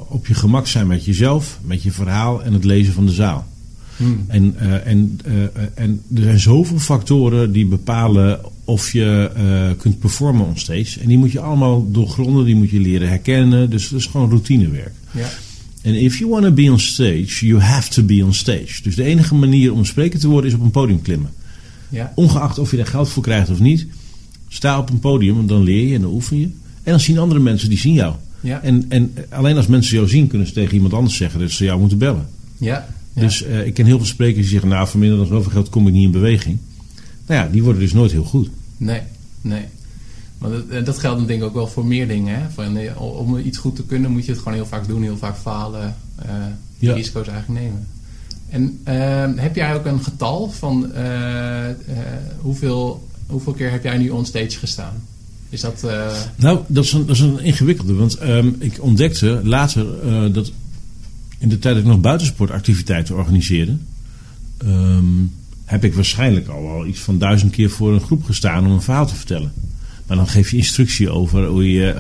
op 0.08 0.28
je 0.28 0.34
gemak 0.34 0.68
zijn 0.68 0.88
met 0.88 1.06
jezelf, 1.06 1.60
met 1.62 1.84
je 1.84 1.92
verhaal 1.92 2.44
en 2.44 2.54
het 2.54 2.64
lezen 2.64 2.94
van 2.94 3.06
de 3.06 3.12
zaal. 3.12 3.48
Hmm. 4.00 4.26
En, 4.28 4.56
uh, 4.62 4.88
en, 4.88 5.20
uh, 5.28 5.34
en 5.74 6.02
er 6.16 6.22
zijn 6.22 6.40
zoveel 6.40 6.80
factoren 6.80 7.52
die 7.52 7.66
bepalen 7.66 8.40
of 8.64 8.92
je 8.92 9.32
uh, 9.38 9.78
kunt 9.78 10.00
performen 10.00 10.46
onstage. 10.46 11.00
En 11.00 11.08
die 11.08 11.18
moet 11.18 11.32
je 11.32 11.40
allemaal 11.40 11.92
doorgronden, 11.92 12.46
die 12.46 12.56
moet 12.56 12.70
je 12.70 12.80
leren 12.80 13.08
herkennen. 13.08 13.70
Dus 13.70 13.90
dat 13.90 14.00
is 14.00 14.06
gewoon 14.06 14.30
routinewerk. 14.30 14.94
Ja. 15.12 15.30
En 15.82 15.94
if 16.02 16.18
you 16.18 16.30
want 16.30 16.44
to 16.44 16.52
be 16.52 16.72
on 16.72 16.80
stage, 16.80 17.46
you 17.46 17.60
have 17.60 17.90
to 17.90 18.04
be 18.04 18.26
on 18.26 18.34
stage. 18.34 18.82
Dus 18.84 18.96
de 18.96 19.04
enige 19.04 19.36
manier 19.36 19.74
om 19.74 19.86
spreker 19.86 20.20
te 20.20 20.28
worden 20.28 20.50
is 20.50 20.56
op 20.56 20.64
een 20.64 20.72
podium 20.72 21.02
klimmen. 21.02 21.30
Ja. 21.90 22.12
Ongeacht 22.16 22.60
of 22.60 22.72
je 22.72 22.78
daar 22.78 22.86
geld 22.86 23.10
voor 23.10 23.24
krijgt 23.24 23.50
of 23.50 23.60
niet. 23.60 23.88
Sta 24.48 24.80
op 24.80 24.90
een 24.90 25.00
podium, 25.00 25.36
want 25.36 25.50
dan 25.50 25.64
leer 25.64 25.88
je 25.88 25.96
en 25.96 26.02
dan 26.02 26.12
oefen 26.12 26.40
je. 26.40 26.46
En 26.84 26.92
dan 26.92 27.00
zien 27.00 27.18
andere 27.18 27.40
mensen, 27.40 27.70
die 27.70 27.78
zien 27.78 27.94
jou. 27.94 28.14
Ja. 28.42 28.62
En, 28.62 28.86
en 28.90 29.14
alleen 29.30 29.58
als 29.58 29.68
mensen 29.68 29.96
jou 29.96 30.08
zien, 30.08 30.28
kunnen 30.28 30.48
ze 30.48 30.54
tegen 30.54 30.74
iemand 30.74 30.94
anders 30.94 31.16
zeggen 31.16 31.40
dat 31.40 31.52
ze 31.52 31.64
jou 31.64 31.80
moeten 31.80 31.98
bellen. 31.98 32.28
Ja. 32.58 32.88
Ja. 33.20 33.26
Dus 33.26 33.46
uh, 33.46 33.66
ik 33.66 33.74
ken 33.74 33.86
heel 33.86 33.98
veel 33.98 34.06
sprekers 34.06 34.42
die 34.42 34.52
zeggen, 34.52 34.70
nou 34.70 34.88
voor 34.88 35.00
minder 35.00 35.18
dan 35.18 35.28
zoveel 35.28 35.52
geld 35.52 35.70
kom 35.70 35.88
ik 35.88 35.94
niet 35.94 36.06
in 36.06 36.12
beweging. 36.12 36.58
Nou 37.26 37.42
ja, 37.42 37.52
die 37.52 37.64
worden 37.64 37.82
dus 37.82 37.94
nooit 37.94 38.12
heel 38.12 38.24
goed. 38.24 38.50
Nee, 38.78 39.02
nee. 39.42 39.64
Maar 40.38 40.50
dat, 40.50 40.86
dat 40.86 40.98
geldt 40.98 41.28
denk 41.28 41.42
ik 41.42 41.48
ook 41.48 41.54
wel 41.54 41.68
voor 41.68 41.86
meer 41.86 42.08
dingen. 42.08 42.36
Hè? 42.36 42.50
Van, 42.50 42.98
om 42.98 43.38
iets 43.38 43.58
goed 43.58 43.76
te 43.76 43.84
kunnen 43.84 44.12
moet 44.12 44.26
je 44.26 44.32
het 44.32 44.40
gewoon 44.40 44.54
heel 44.54 44.66
vaak 44.66 44.88
doen, 44.88 45.02
heel 45.02 45.18
vaak 45.18 45.38
falen. 45.38 45.96
Uh, 46.26 46.32
ja. 46.78 46.94
risico's 46.94 47.28
eigenlijk 47.28 47.62
nemen. 47.62 47.88
En 48.50 48.80
uh, 48.88 49.42
heb 49.42 49.56
jij 49.56 49.76
ook 49.76 49.86
een 49.86 50.04
getal 50.04 50.50
van 50.50 50.92
hoeveel, 52.40 53.08
hoeveel 53.28 53.54
keer 53.54 53.72
heb 53.72 53.84
jij 53.84 53.98
nu 53.98 54.10
onstage 54.10 54.58
gestaan? 54.58 54.94
Is 55.50 55.62
dat... 55.62 55.88
Nou, 56.36 56.60
dat 56.68 56.84
is 56.84 56.94
een, 56.94 57.06
dat 57.06 57.16
is 57.16 57.22
een 57.22 57.40
ingewikkelde. 57.40 57.94
Want 57.94 58.22
um, 58.22 58.56
ik 58.60 58.78
ontdekte 58.82 59.42
later 59.44 59.86
dat 60.34 60.52
in 61.40 61.50
de 61.50 61.60
tijd 61.60 61.76
dat 61.76 61.84
ik 61.84 61.90
nog 61.90 62.02
buitensportactiviteiten 62.02 63.16
organiseerde, 63.16 63.78
um, 64.66 65.32
heb 65.66 65.84
ik 65.84 65.94
waarschijnlijk 65.94 66.48
al 66.48 66.64
wel 66.64 66.86
iets 66.86 67.00
van 67.00 67.18
duizend 67.18 67.52
keer 67.52 67.70
voor 67.70 67.94
een 67.94 68.02
groep 68.02 68.24
gestaan 68.24 68.66
om 68.66 68.72
een 68.72 68.82
verhaal 68.82 69.08
te 69.08 69.16
vertellen. 69.16 69.52
Maar 70.08 70.18
dan 70.18 70.28
geef 70.28 70.52
je 70.52 70.58
instructie 70.58 71.10
over 71.10 71.46
hoe 71.46 71.72
je 71.72 71.96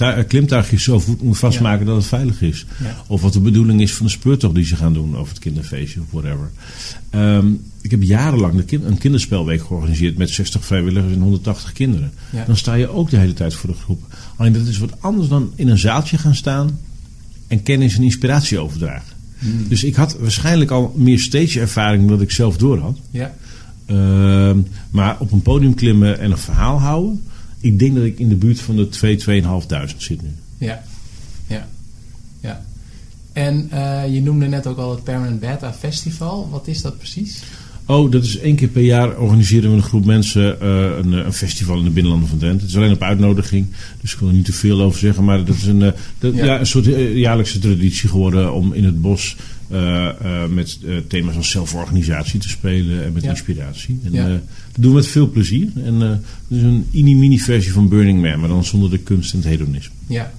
uh, 0.00 0.24
klimtuigjes 0.28 0.82
zo 0.82 0.98
voet 0.98 1.22
moet 1.22 1.38
vastmaken 1.38 1.86
dat 1.86 1.96
het 1.96 2.06
veilig 2.06 2.42
is. 2.42 2.66
Of 3.06 3.22
wat 3.22 3.32
de 3.32 3.40
bedoeling 3.40 3.80
is 3.80 3.94
van 3.94 4.06
de 4.06 4.12
speurtocht 4.12 4.54
die 4.54 4.64
ze 4.64 4.76
gaan 4.76 4.92
doen, 4.92 5.18
of 5.18 5.28
het 5.28 5.38
kinderfeestje 5.38 6.00
of 6.00 6.06
whatever. 6.10 6.50
Ehm, 7.10 7.52
ik 7.80 7.90
heb 7.90 8.02
jarenlang 8.02 8.64
een 8.70 8.98
kinderspelweek 8.98 9.62
georganiseerd 9.62 10.16
met 10.16 10.30
60 10.30 10.64
vrijwilligers 10.64 11.14
en 11.14 11.20
180 11.20 11.72
kinderen. 11.72 12.12
Dan 12.46 12.56
sta 12.56 12.74
je 12.74 12.88
ook 12.88 13.10
de 13.10 13.16
hele 13.16 13.32
tijd 13.32 13.54
voor 13.54 13.70
de 13.70 13.76
groep. 13.76 14.02
Alleen 14.36 14.52
dat 14.52 14.66
is 14.66 14.78
wat 14.78 15.02
anders 15.02 15.28
dan 15.28 15.52
in 15.54 15.68
een 15.68 15.78
zaaltje 15.78 16.18
gaan 16.18 16.34
staan 16.34 16.78
en 17.50 17.62
kennis 17.62 17.96
en 17.96 18.02
inspiratie 18.02 18.58
overdragen. 18.58 19.18
Dus 19.68 19.84
ik 19.84 19.94
had 19.94 20.16
waarschijnlijk 20.18 20.70
al 20.70 20.94
meer 20.96 21.18
stage 21.18 21.60
ervaring 21.60 22.08
dan 22.08 22.20
ik 22.20 22.30
zelf 22.30 22.56
door 22.56 22.78
had. 22.78 22.98
Ja. 23.10 23.34
Ehm, 23.86 24.58
maar 24.90 25.16
op 25.20 25.32
een 25.32 25.42
podium 25.42 25.74
klimmen 25.74 26.18
en 26.18 26.30
een 26.30 26.38
verhaal 26.38 26.80
houden. 26.80 27.22
Ik 27.60 27.78
denk 27.78 27.94
dat 27.94 28.04
ik 28.04 28.18
in 28.18 28.28
de 28.28 28.34
buurt 28.34 28.60
van 28.60 28.76
de 28.76 28.88
2, 28.88 29.16
2.500 29.16 29.96
zit 29.96 30.22
nu. 30.22 30.28
Ja, 30.58 30.82
ja, 31.46 31.66
ja. 32.40 32.64
En 33.32 33.70
uh, 33.72 34.14
je 34.14 34.22
noemde 34.22 34.46
net 34.46 34.66
ook 34.66 34.78
al 34.78 34.90
het 34.90 35.04
Permanent 35.04 35.40
Beta 35.40 35.72
Festival. 35.72 36.48
Wat 36.50 36.66
is 36.66 36.82
dat 36.82 36.98
precies? 36.98 37.42
Oh, 37.90 38.10
dat 38.10 38.24
is 38.24 38.38
één 38.38 38.54
keer 38.54 38.68
per 38.68 38.82
jaar 38.82 39.18
organiseren 39.18 39.70
we 39.70 39.76
een 39.76 39.82
groep 39.82 40.04
mensen 40.04 40.56
uh, 40.62 40.68
een, 41.02 41.12
een, 41.12 41.32
festival 41.32 41.78
in 41.78 41.84
de 41.84 41.90
binnenlanden 41.90 42.28
van 42.28 42.38
Drenthe. 42.38 42.60
Het 42.60 42.70
is 42.70 42.76
alleen 42.76 42.92
op 42.92 43.02
uitnodiging, 43.02 43.66
dus 44.00 44.12
ik 44.12 44.18
wil 44.18 44.28
er 44.28 44.34
niet 44.34 44.44
te 44.44 44.52
veel 44.52 44.80
over 44.80 44.98
zeggen. 44.98 45.24
Maar 45.24 45.44
dat 45.44 45.56
is 45.56 45.66
een, 45.66 45.80
uh, 45.80 45.90
dat, 46.18 46.34
ja. 46.34 46.44
ja. 46.44 46.60
een 46.60 46.66
soort 46.66 46.84
jaarlijkse 47.14 47.58
traditie 47.58 48.08
geworden 48.08 48.52
om 48.52 48.72
in 48.72 48.84
het 48.84 49.00
bos 49.00 49.36
uh, 49.72 50.08
met 50.48 50.78
thema's 51.08 51.36
als 51.36 51.50
zelforganisatie 51.50 52.40
te 52.40 52.48
spelen 52.48 53.04
en 53.04 53.12
met 53.12 53.22
ja. 53.22 53.30
inspiratie. 53.30 54.00
En, 54.04 54.12
ja. 54.12 54.28
dat 54.28 54.40
doen 54.78 54.90
we 54.90 54.96
met 54.96 55.06
veel 55.06 55.30
plezier. 55.30 55.68
En 55.84 56.00
het 56.00 56.20
is 56.48 56.62
een 56.62 56.86
mini-mini 56.90 57.38
versie 57.38 57.72
van 57.72 57.88
Burning 57.88 58.22
Man, 58.22 58.40
maar 58.40 58.48
dan 58.48 58.64
zonder 58.64 58.90
de 58.90 58.98
kunst 58.98 59.32
en 59.32 59.38
het 59.38 59.48
hedonisme. 59.48 59.94
Ja. 60.06 60.32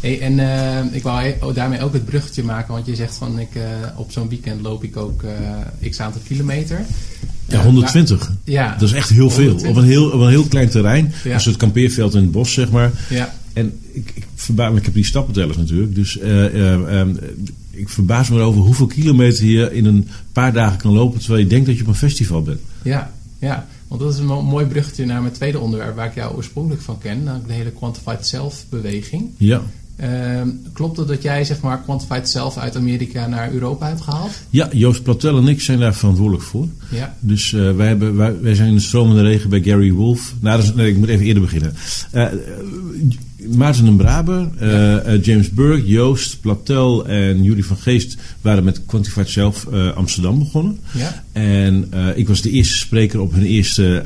Hey, 0.00 0.20
en 0.20 0.94
ik 0.94 1.02
wou 1.02 1.34
oh, 1.40 1.54
daarmee 1.54 1.82
ook 1.82 1.92
het 1.92 2.04
bruggetje 2.04 2.42
maken, 2.42 2.74
want 2.74 2.86
je 2.86 2.94
zegt 2.94 3.14
van 3.14 3.38
ik, 3.38 3.48
op 3.96 4.12
zo'n 4.12 4.28
weekend 4.28 4.60
loop 4.60 4.84
ik 4.84 4.96
ook 4.96 5.24
x 5.90 6.00
aantal 6.00 6.20
kilometer. 6.26 6.84
Ja, 7.46 7.62
120. 7.62 8.32
ja, 8.44 8.72
dat 8.78 8.88
is 8.88 8.92
echt 8.94 9.08
heel 9.08 9.30
120. 9.30 9.60
veel. 9.60 9.70
Op 9.70 9.76
een 9.76 9.84
heel, 9.84 10.10
op 10.10 10.20
een 10.20 10.28
heel 10.28 10.44
klein 10.44 10.68
terrein. 10.68 11.12
Ja. 11.24 11.34
Een 11.34 11.40
soort 11.40 11.56
kampeerveld 11.56 12.14
in 12.14 12.20
het 12.20 12.32
bos, 12.32 12.52
zeg 12.52 12.70
maar. 12.70 12.90
Ja. 13.08 13.34
En 13.52 13.80
ik, 13.92 14.12
ik 14.14 14.26
verbaas 14.34 14.72
me, 14.72 14.78
ik 14.78 14.84
heb 14.84 14.94
die 14.94 15.04
stappentellers 15.04 15.56
natuurlijk. 15.56 15.94
Dus 15.94 16.16
ik 17.70 17.88
verbaas 17.88 18.28
me 18.28 18.36
erover 18.36 18.60
hoeveel 18.60 18.86
kilometer 18.86 19.44
je 19.44 19.72
in 19.72 19.84
een 19.84 20.08
paar 20.32 20.52
dagen 20.52 20.78
kan 20.78 20.92
lopen 20.92 21.18
terwijl 21.20 21.42
je 21.42 21.48
denkt 21.48 21.66
dat 21.66 21.76
je 21.76 21.82
op 21.82 21.88
een 21.88 21.94
festival 21.94 22.42
bent. 22.42 22.60
Ja, 22.82 23.12
ja. 23.38 23.66
Want 23.88 24.00
dat 24.00 24.12
is 24.12 24.18
een 24.18 24.26
mooi 24.26 24.66
bruggetje 24.66 25.06
naar 25.06 25.20
mijn 25.20 25.32
tweede 25.32 25.58
onderwerp 25.58 25.96
waar 25.96 26.06
ik 26.06 26.14
jou 26.14 26.34
oorspronkelijk 26.34 26.82
van 26.82 26.98
ken, 26.98 27.22
namelijk 27.22 27.48
de 27.48 27.54
hele 27.54 27.70
Quantified 27.70 28.26
Self 28.26 28.64
beweging. 28.68 29.30
Ja. 29.36 29.62
Uh, 30.02 30.40
klopt 30.72 30.96
het 30.96 31.08
dat 31.08 31.22
jij 31.22 31.44
zeg 31.44 31.60
maar 31.60 31.82
Quantified 31.82 32.28
Self 32.28 32.56
uit 32.56 32.76
Amerika 32.76 33.26
naar 33.26 33.52
Europa 33.52 33.88
hebt 33.88 34.00
gehaald? 34.00 34.30
Ja, 34.50 34.68
Joost 34.72 35.02
Platel 35.02 35.38
en 35.38 35.48
ik 35.48 35.60
zijn 35.60 35.78
daar 35.78 35.94
verantwoordelijk 35.94 36.44
voor. 36.44 36.68
Ja. 36.90 37.16
Dus 37.20 37.52
uh, 37.52 37.76
wij, 37.76 37.86
hebben, 37.86 38.16
wij, 38.16 38.40
wij, 38.40 38.54
zijn 38.54 38.68
in 38.68 38.74
de 38.74 38.80
stromende 38.80 39.22
regen 39.22 39.50
bij 39.50 39.62
Gary 39.62 39.92
Wolf. 39.92 40.34
Nou, 40.40 40.62
is, 40.62 40.74
nee, 40.74 40.90
ik 40.90 40.96
moet 40.96 41.08
even 41.08 41.26
eerder 41.26 41.42
beginnen. 41.42 41.74
Maarten 43.48 43.86
en 43.86 43.96
Braber, 43.96 44.48
uh, 44.62 44.70
uh, 44.70 45.24
James 45.24 45.50
Burke, 45.50 45.86
Joost, 45.86 46.40
Platel 46.40 47.06
en 47.06 47.42
Jury 47.42 47.62
van 47.62 47.76
Geest 47.76 48.16
waren 48.40 48.64
met 48.64 48.82
Quantified 48.86 49.28
Self 49.28 49.66
uh, 49.72 49.92
Amsterdam 49.92 50.38
begonnen. 50.38 50.78
Ja. 50.94 51.24
En 51.32 51.90
ik 52.14 52.28
was 52.28 52.42
de 52.42 52.50
eerste 52.50 52.76
spreker 52.76 53.20
op 53.20 53.32
hun 53.32 53.44
eerste 53.44 54.02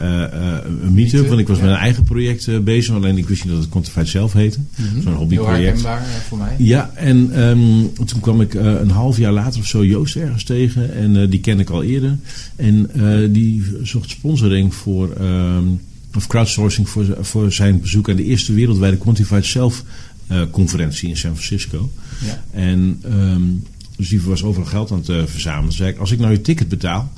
meetup, 0.90 1.29
want 1.29 1.40
ik 1.40 1.49
was 1.49 1.57
ja. 1.57 1.64
met 1.64 1.73
een 1.73 1.79
eigen 1.79 2.05
project 2.05 2.64
bezig, 2.64 2.94
alleen 2.94 3.18
ik 3.18 3.29
wist 3.29 3.44
niet 3.44 3.53
dat 3.53 3.62
het 3.62 3.70
Quantified 3.70 4.09
Self 4.09 4.33
heette. 4.33 4.59
Mm 4.59 4.87
-hmm. 4.87 5.03
Zo'n 5.03 5.14
hobbyproject. 5.14 5.83
Heel 5.83 5.97
voor 6.29 6.38
mij. 6.38 6.55
Ja, 6.59 6.90
en 6.94 7.40
um, 7.40 7.92
toen 8.07 8.20
kwam 8.20 8.40
ik 8.40 8.55
een 8.55 8.90
half 8.90 9.18
jaar 9.18 9.33
later 9.33 9.61
of 9.61 9.66
zo 9.66 9.85
Joost 9.85 10.16
ergens 10.16 10.44
tegen 10.44 10.94
en 10.94 11.31
die 11.31 11.40
ken 11.40 11.61
ik 11.61 11.70
al 11.70 11.83
eerder. 11.83 12.16
En 12.57 12.90
die 13.33 13.64
zocht 13.83 14.11
sponsoring 14.11 14.75
voor... 14.75 15.11
Um, 15.20 15.81
of 16.16 16.27
crowdsourcing 16.27 16.88
voor, 16.88 17.16
voor 17.20 17.53
zijn 17.53 17.81
bezoek 17.81 18.11
aan 18.11 18.16
de 18.16 18.24
eerste 18.24 18.53
wereldwijde 18.53 18.96
Quantified 18.96 19.44
Self 19.44 19.83
uh, 20.31 20.42
conferentie 20.50 21.09
in 21.09 21.16
San 21.16 21.37
Francisco. 21.37 21.90
Ja. 22.24 22.44
En 22.53 23.03
um, 23.12 23.62
dus 23.96 24.09
die 24.09 24.20
was 24.20 24.42
overal 24.42 24.68
geld 24.68 24.90
aan 24.90 24.98
het 24.98 25.09
uh, 25.09 25.22
verzamelen. 25.27 25.68
Toen 25.68 25.77
zei 25.77 25.90
ik, 25.90 25.98
als 25.98 26.11
ik 26.11 26.18
nou 26.18 26.33
je 26.33 26.40
ticket 26.40 26.68
betaal, 26.68 27.12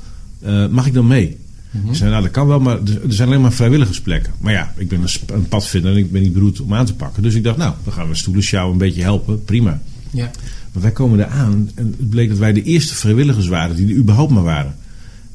uh, 0.45 0.67
mag 0.67 0.85
ik 0.85 0.93
dan 0.93 1.07
mee? 1.07 1.37
Mm-hmm. 1.71 1.89
Ik 1.89 1.95
zei, 1.95 2.09
nou 2.09 2.21
dat 2.23 2.31
kan 2.31 2.47
wel, 2.47 2.59
maar 2.59 2.77
er 2.77 2.99
zijn 3.07 3.27
alleen 3.27 3.41
maar 3.41 3.53
vrijwilligersplekken. 3.53 4.33
Maar 4.37 4.53
ja, 4.53 4.73
ik 4.77 4.87
ben 4.87 5.01
een, 5.01 5.35
een 5.35 5.47
padvinder 5.47 5.91
en 5.91 5.97
ik 5.97 6.11
ben 6.11 6.21
niet 6.21 6.33
beroerd 6.33 6.61
om 6.61 6.73
aan 6.73 6.85
te 6.85 6.93
pakken. 6.93 7.23
Dus 7.23 7.35
ik 7.35 7.43
dacht, 7.43 7.57
nou, 7.57 7.73
dan 7.83 7.93
gaan 7.93 8.07
we 8.07 8.15
stoelen 8.15 8.43
sjouwen 8.43 8.73
een 8.73 8.79
beetje 8.79 9.01
helpen. 9.01 9.43
Prima. 9.43 9.81
Ja. 10.11 10.31
Maar 10.71 10.81
wij 10.81 10.91
komen 10.91 11.17
daar 11.17 11.27
aan 11.27 11.69
en 11.75 11.95
het 11.97 12.09
bleek 12.09 12.29
dat 12.29 12.37
wij 12.37 12.53
de 12.53 12.63
eerste 12.63 12.95
vrijwilligers 12.95 13.47
waren 13.47 13.75
die 13.75 13.87
er 13.87 13.95
überhaupt 13.95 14.31
maar 14.31 14.43
waren. 14.43 14.75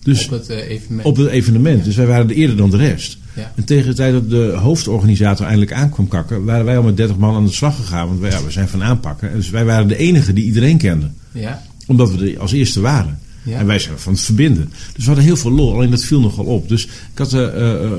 Dus 0.03 0.25
op 0.25 0.31
het 0.31 0.49
evenement. 0.49 1.09
Op 1.09 1.17
het 1.17 1.29
evenement. 1.29 1.79
Ja. 1.79 1.85
Dus 1.85 1.97
wij 1.97 2.07
waren 2.07 2.29
er 2.29 2.35
eerder 2.35 2.57
dan 2.57 2.71
de 2.71 2.77
rest. 2.77 3.19
Ja. 3.35 3.53
En 3.55 3.65
tegen 3.65 3.89
de 3.89 3.95
tijd 3.95 4.13
dat 4.13 4.31
de 4.31 4.53
hoofdorganisator 4.57 5.45
eindelijk 5.47 5.73
aankwam 5.73 6.09
kakken, 6.09 6.45
waren 6.45 6.65
wij 6.65 6.77
al 6.77 6.83
met 6.83 6.97
30 6.97 7.17
man 7.17 7.35
aan 7.35 7.45
de 7.45 7.53
slag 7.53 7.77
gegaan. 7.77 8.07
Want 8.07 8.21
wij, 8.21 8.31
ja, 8.31 8.45
we 8.45 8.51
zijn 8.51 8.69
van 8.69 8.83
aanpakken. 8.83 9.33
Dus 9.35 9.51
wij 9.51 9.65
waren 9.65 9.89
de 9.89 9.97
enige 9.97 10.33
die 10.33 10.45
iedereen 10.45 10.79
kende. 10.79 11.11
Ja. 11.33 11.63
Omdat 11.87 12.15
we 12.15 12.31
er 12.31 12.41
als 12.41 12.53
eerste 12.53 12.81
waren. 12.81 13.19
Ja. 13.45 13.59
En 13.59 13.67
wij 13.67 13.79
zijn 13.79 13.99
van 13.99 14.13
het 14.13 14.23
verbinden. 14.23 14.73
Dus 14.95 15.05
we 15.05 15.05
hadden 15.05 15.25
heel 15.25 15.37
veel 15.37 15.51
lol, 15.51 15.75
alleen 15.75 15.91
dat 15.91 16.05
viel 16.05 16.21
nogal 16.21 16.45
op. 16.45 16.69
Dus 16.69 16.85
ik 16.85 16.91
had 17.15 17.33
uh, 17.33 17.41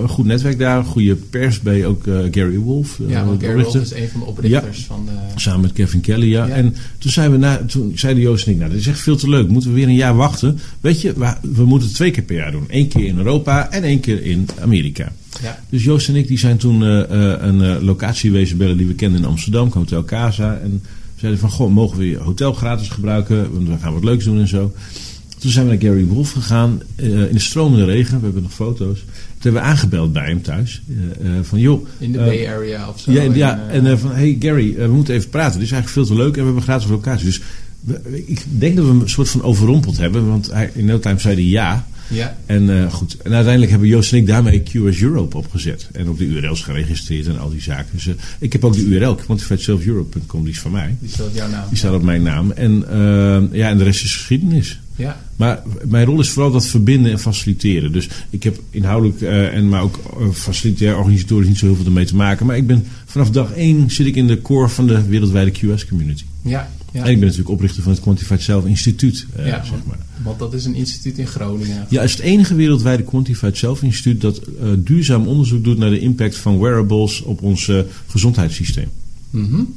een 0.01 0.09
goed 0.09 0.25
netwerk 0.25 0.59
daar, 0.59 0.77
een 0.77 0.85
goede 0.85 1.15
pers 1.15 1.59
bij 1.59 1.85
ook 1.85 2.07
uh, 2.07 2.19
Gary 2.31 2.57
Wolf. 2.57 2.99
Uh, 2.99 3.09
ja, 3.09 3.25
want 3.25 3.43
Gary 3.43 3.63
Wolf 3.63 3.75
is 3.75 3.93
een 3.93 4.09
van 4.09 4.19
de 4.19 4.25
oprichters 4.25 4.79
ja. 4.79 4.85
van 4.85 5.05
de... 5.05 5.39
Samen 5.39 5.61
met 5.61 5.73
Kevin 5.73 6.01
Kelly, 6.01 6.29
ja. 6.29 6.45
Ja. 6.45 6.53
En 6.53 6.75
toen, 6.97 7.11
zijn 7.11 7.31
we 7.31 7.37
na, 7.37 7.65
toen 7.67 7.91
zeiden 7.95 8.23
Joost 8.23 8.45
en 8.45 8.51
ik, 8.51 8.57
nou 8.57 8.69
dat 8.69 8.79
is 8.79 8.87
echt 8.87 8.99
veel 8.99 9.15
te 9.15 9.29
leuk. 9.29 9.47
Moeten 9.47 9.69
we 9.69 9.75
weer 9.75 9.87
een 9.87 9.95
jaar 9.95 10.15
wachten? 10.15 10.59
Weet 10.81 11.01
je, 11.01 11.13
we, 11.13 11.33
we 11.41 11.65
moeten 11.65 11.87
het 11.87 11.97
twee 11.97 12.11
keer 12.11 12.23
per 12.23 12.35
jaar 12.35 12.51
doen. 12.51 12.65
Eén 12.67 12.87
keer 12.87 13.05
in 13.05 13.17
Europa 13.17 13.71
en 13.71 13.83
één 13.83 13.99
keer 13.99 14.25
in 14.25 14.47
Amerika. 14.61 15.11
Ja. 15.41 15.59
Dus 15.69 15.83
Joost 15.83 16.07
en 16.07 16.15
ik 16.15 16.27
die 16.27 16.39
zijn 16.39 16.57
toen 16.57 16.81
een 16.81 17.83
locatie 17.83 18.31
wezen 18.31 18.57
bellen 18.57 18.77
die 18.77 18.87
we 18.87 18.93
kenden 18.93 19.19
in 19.19 19.27
Amsterdam, 19.27 19.71
Hotel 19.73 20.03
Casa. 20.03 20.59
En 20.63 20.83
zeiden 21.15 21.41
van, 21.41 21.49
goh, 21.49 21.71
mogen 21.71 21.97
we 21.97 22.09
je 22.09 22.17
hotel 22.17 22.53
gratis 22.53 22.89
gebruiken? 22.89 23.53
Want 23.53 23.67
we 23.67 23.77
gaan 23.77 23.93
wat 23.93 24.03
leuks 24.03 24.25
doen 24.25 24.39
en 24.39 24.47
zo. 24.47 24.73
Toen 25.43 25.51
zijn 25.51 25.65
we 25.67 25.71
naar 25.71 25.81
Gary 25.81 26.05
Wolf 26.05 26.31
gegaan 26.31 26.81
uh, 26.95 27.05
in 27.05 27.33
de 27.33 27.39
stromende 27.39 27.85
regen. 27.85 28.17
We 28.17 28.23
hebben 28.23 28.41
nog 28.41 28.53
foto's. 28.53 28.99
Toen 28.99 29.41
hebben 29.41 29.61
we 29.61 29.67
aangebeld 29.67 30.13
bij 30.13 30.25
hem 30.25 30.41
thuis. 30.41 30.81
Uh, 30.87 31.35
uh, 31.35 31.39
van 31.41 31.59
joh. 31.59 31.87
In 31.97 32.11
de 32.11 32.17
Bay 32.17 32.47
Area 32.47 32.89
of 32.89 32.99
zo. 32.99 33.11
Ja, 33.11 33.21
ja 33.21 33.67
en 33.69 33.99
van 33.99 34.11
hey 34.11 34.35
Gary, 34.39 34.75
we 34.75 34.87
moeten 34.87 35.13
even 35.13 35.29
praten. 35.29 35.59
Dit 35.59 35.67
is 35.67 35.71
eigenlijk 35.71 36.07
veel 36.07 36.15
te 36.15 36.23
leuk 36.23 36.33
en 36.33 36.39
we 36.39 36.45
hebben 36.45 36.63
gratis 36.63 36.89
locatie. 36.89 37.25
Dus 37.25 37.41
we, 37.79 38.23
ik 38.25 38.43
denk 38.49 38.75
dat 38.75 38.85
we 38.85 38.91
hem 38.91 39.01
een 39.01 39.09
soort 39.09 39.29
van 39.29 39.43
overrompeld 39.43 39.97
hebben. 39.97 40.27
Want 40.27 40.51
hij, 40.51 40.71
in 40.73 40.85
no 40.85 40.99
time 40.99 41.19
zei 41.19 41.35
hij 41.35 41.43
ja. 41.43 41.87
Ja. 42.07 42.37
En 42.45 42.91
goed. 42.91 43.17
En 43.17 43.33
uiteindelijk 43.33 43.71
hebben 43.71 43.89
Joost 43.89 44.11
en 44.11 44.17
ik 44.17 44.27
daarmee 44.27 44.63
QS 44.63 45.01
Europe 45.01 45.37
opgezet. 45.37 45.89
En 45.91 46.09
op 46.09 46.17
de 46.17 46.25
URL's 46.25 46.61
geregistreerd 46.61 47.27
en 47.27 47.39
al 47.39 47.49
die 47.49 47.61
zaken. 47.61 47.89
Dus 47.91 48.09
ik 48.39 48.53
heb 48.53 48.65
ook 48.65 48.73
de 48.73 48.83
URL, 48.83 49.15
quantifiedselfeurope.com, 49.15 50.43
die 50.43 50.53
is 50.53 50.59
van 50.59 50.71
mij. 50.71 50.95
Die 50.99 51.09
staat 51.09 51.27
op 51.27 51.35
jouw 51.35 51.49
naam. 51.49 51.69
Die 51.69 51.77
staat 51.77 51.93
op 51.93 52.03
mijn 52.03 52.21
naam. 52.21 52.51
En 52.51 52.85
ja, 53.51 53.69
en 53.69 53.77
de 53.77 53.83
rest 53.83 54.03
is 54.03 54.15
geschiedenis. 54.15 54.79
Ja. 54.95 55.21
Maar 55.35 55.63
mijn 55.83 56.05
rol 56.05 56.19
is 56.19 56.29
vooral 56.29 56.51
dat 56.51 56.65
verbinden 56.65 57.11
en 57.11 57.19
faciliteren. 57.19 57.91
Dus 57.91 58.09
ik 58.29 58.43
heb 58.43 58.59
inhoudelijk 58.69 59.21
uh, 59.21 59.55
en 59.55 59.69
maar 59.69 59.81
ook 59.81 59.99
uh, 60.19 60.29
facilitair 60.29 60.97
organisatorisch 60.97 61.47
niet 61.47 61.57
zo 61.57 61.65
heel 61.65 61.75
veel 61.75 61.85
ermee 61.85 62.05
te 62.05 62.15
maken. 62.15 62.45
Maar 62.45 62.57
ik 62.57 62.67
ben 62.67 62.85
vanaf 63.05 63.29
dag 63.29 63.51
één 63.51 63.91
zit 63.91 64.07
ik 64.07 64.15
in 64.15 64.27
de 64.27 64.41
core 64.41 64.69
van 64.69 64.87
de 64.87 65.05
wereldwijde 65.05 65.51
QS 65.51 65.87
community. 65.87 66.23
Ja, 66.41 66.69
ja. 66.91 67.03
En 67.03 67.09
ik 67.09 67.17
ben 67.17 67.27
natuurlijk 67.27 67.49
oprichter 67.49 67.83
van 67.83 67.91
het 67.91 68.01
Quantified 68.01 68.41
Self 68.41 68.65
Instituut. 68.65 69.25
Uh, 69.39 69.47
ja, 69.47 69.63
zeg 69.63 69.85
maar. 69.85 69.97
want 70.23 70.39
dat 70.39 70.53
is 70.53 70.65
een 70.65 70.75
instituut 70.75 71.17
in 71.17 71.27
Groningen. 71.27 71.85
Ja, 71.89 72.01
het 72.01 72.09
is 72.09 72.15
het 72.15 72.25
enige 72.25 72.55
wereldwijde 72.55 73.03
Quantified 73.03 73.57
Self 73.57 73.83
Instituut 73.83 74.21
dat 74.21 74.41
duurzaam 74.77 75.27
onderzoek 75.27 75.63
doet 75.63 75.77
naar 75.77 75.89
de 75.89 75.99
impact 75.99 76.37
van 76.37 76.59
wearables 76.59 77.21
op 77.21 77.41
ons 77.41 77.71
gezondheidssysteem. 78.07 78.87
Mm 79.29 79.49
-hmm. 79.49 79.73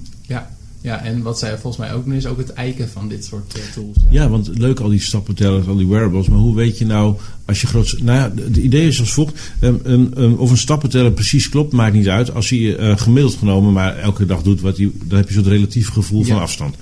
Ja. 0.87 1.05
En 1.05 1.22
wat 1.22 1.38
zij 1.38 1.51
volgens 1.51 1.77
mij 1.77 1.92
ook 1.92 2.05
doen 2.05 2.14
is 2.14 2.27
ook 2.27 2.38
het 2.38 2.53
eiken 2.53 2.88
van 2.88 3.09
dit 3.09 3.25
soort 3.25 3.57
uh, 3.57 3.62
tools. 3.75 3.96
Ja, 4.11 4.29
want 4.29 4.51
leuk 4.59 4.81
al 4.81 4.88
die 4.88 5.01
stappentellers, 5.01 5.66
al 5.66 5.77
die 5.77 5.87
wearables. 5.87 6.29
Maar 6.29 6.38
hoe 6.38 6.55
weet 6.55 6.79
je 6.79 6.87
nou, 6.87 7.16
als 7.44 7.61
je 7.61 7.66
groot... 7.66 7.96
Nou 8.03 8.18
ja, 8.18 8.51
de 8.51 8.62
idee 8.62 8.87
is 8.87 9.01
als 9.01 9.12
volgt. 9.12 9.53
Um, 9.61 9.81
um, 9.87 10.11
um, 10.16 10.35
of 10.35 10.51
een 10.51 10.57
stappenteller 10.57 11.12
precies 11.12 11.49
klopt, 11.49 11.72
maakt 11.72 11.94
niet 11.94 12.09
uit. 12.09 12.35
Als 12.35 12.49
hij 12.49 12.59
uh, 12.59 12.96
gemiddeld 12.96 13.35
genomen 13.35 13.72
maar 13.72 13.96
elke 13.96 14.27
dag 14.27 14.42
doet 14.42 14.61
wat 14.61 14.77
hij... 14.77 14.90
Dan 15.05 15.18
heb 15.18 15.29
je 15.29 15.35
zo'n 15.35 15.49
relatief 15.49 15.88
gevoel 15.88 16.20
ja. 16.20 16.27
van 16.27 16.40
afstand. 16.40 16.75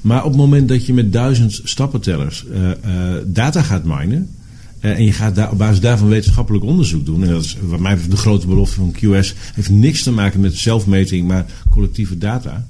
Maar 0.00 0.24
op 0.24 0.30
het 0.30 0.40
moment 0.40 0.68
dat 0.68 0.86
je 0.86 0.94
met 0.94 1.12
duizend 1.12 1.60
stappentellers 1.64 2.44
uh, 2.52 2.70
data 3.26 3.62
gaat 3.62 3.84
minen... 3.84 4.28
en 4.80 5.04
je 5.04 5.12
gaat 5.12 5.34
daar, 5.34 5.50
op 5.50 5.58
basis 5.58 5.80
daarvan 5.80 6.08
wetenschappelijk 6.08 6.64
onderzoek 6.64 7.06
doen. 7.06 7.22
En 7.22 7.28
dat 7.28 7.44
is 7.44 7.56
wat 7.62 7.80
mij 7.80 7.98
de 8.08 8.16
grote 8.16 8.46
belofte 8.46 8.74
van 8.74 8.94
QS. 8.96 9.34
Heeft 9.54 9.70
niks 9.70 10.02
te 10.02 10.12
maken 10.12 10.40
met 10.40 10.56
zelfmeting, 10.56 11.28
maar 11.28 11.46
collectieve 11.70 12.18
data. 12.18 12.66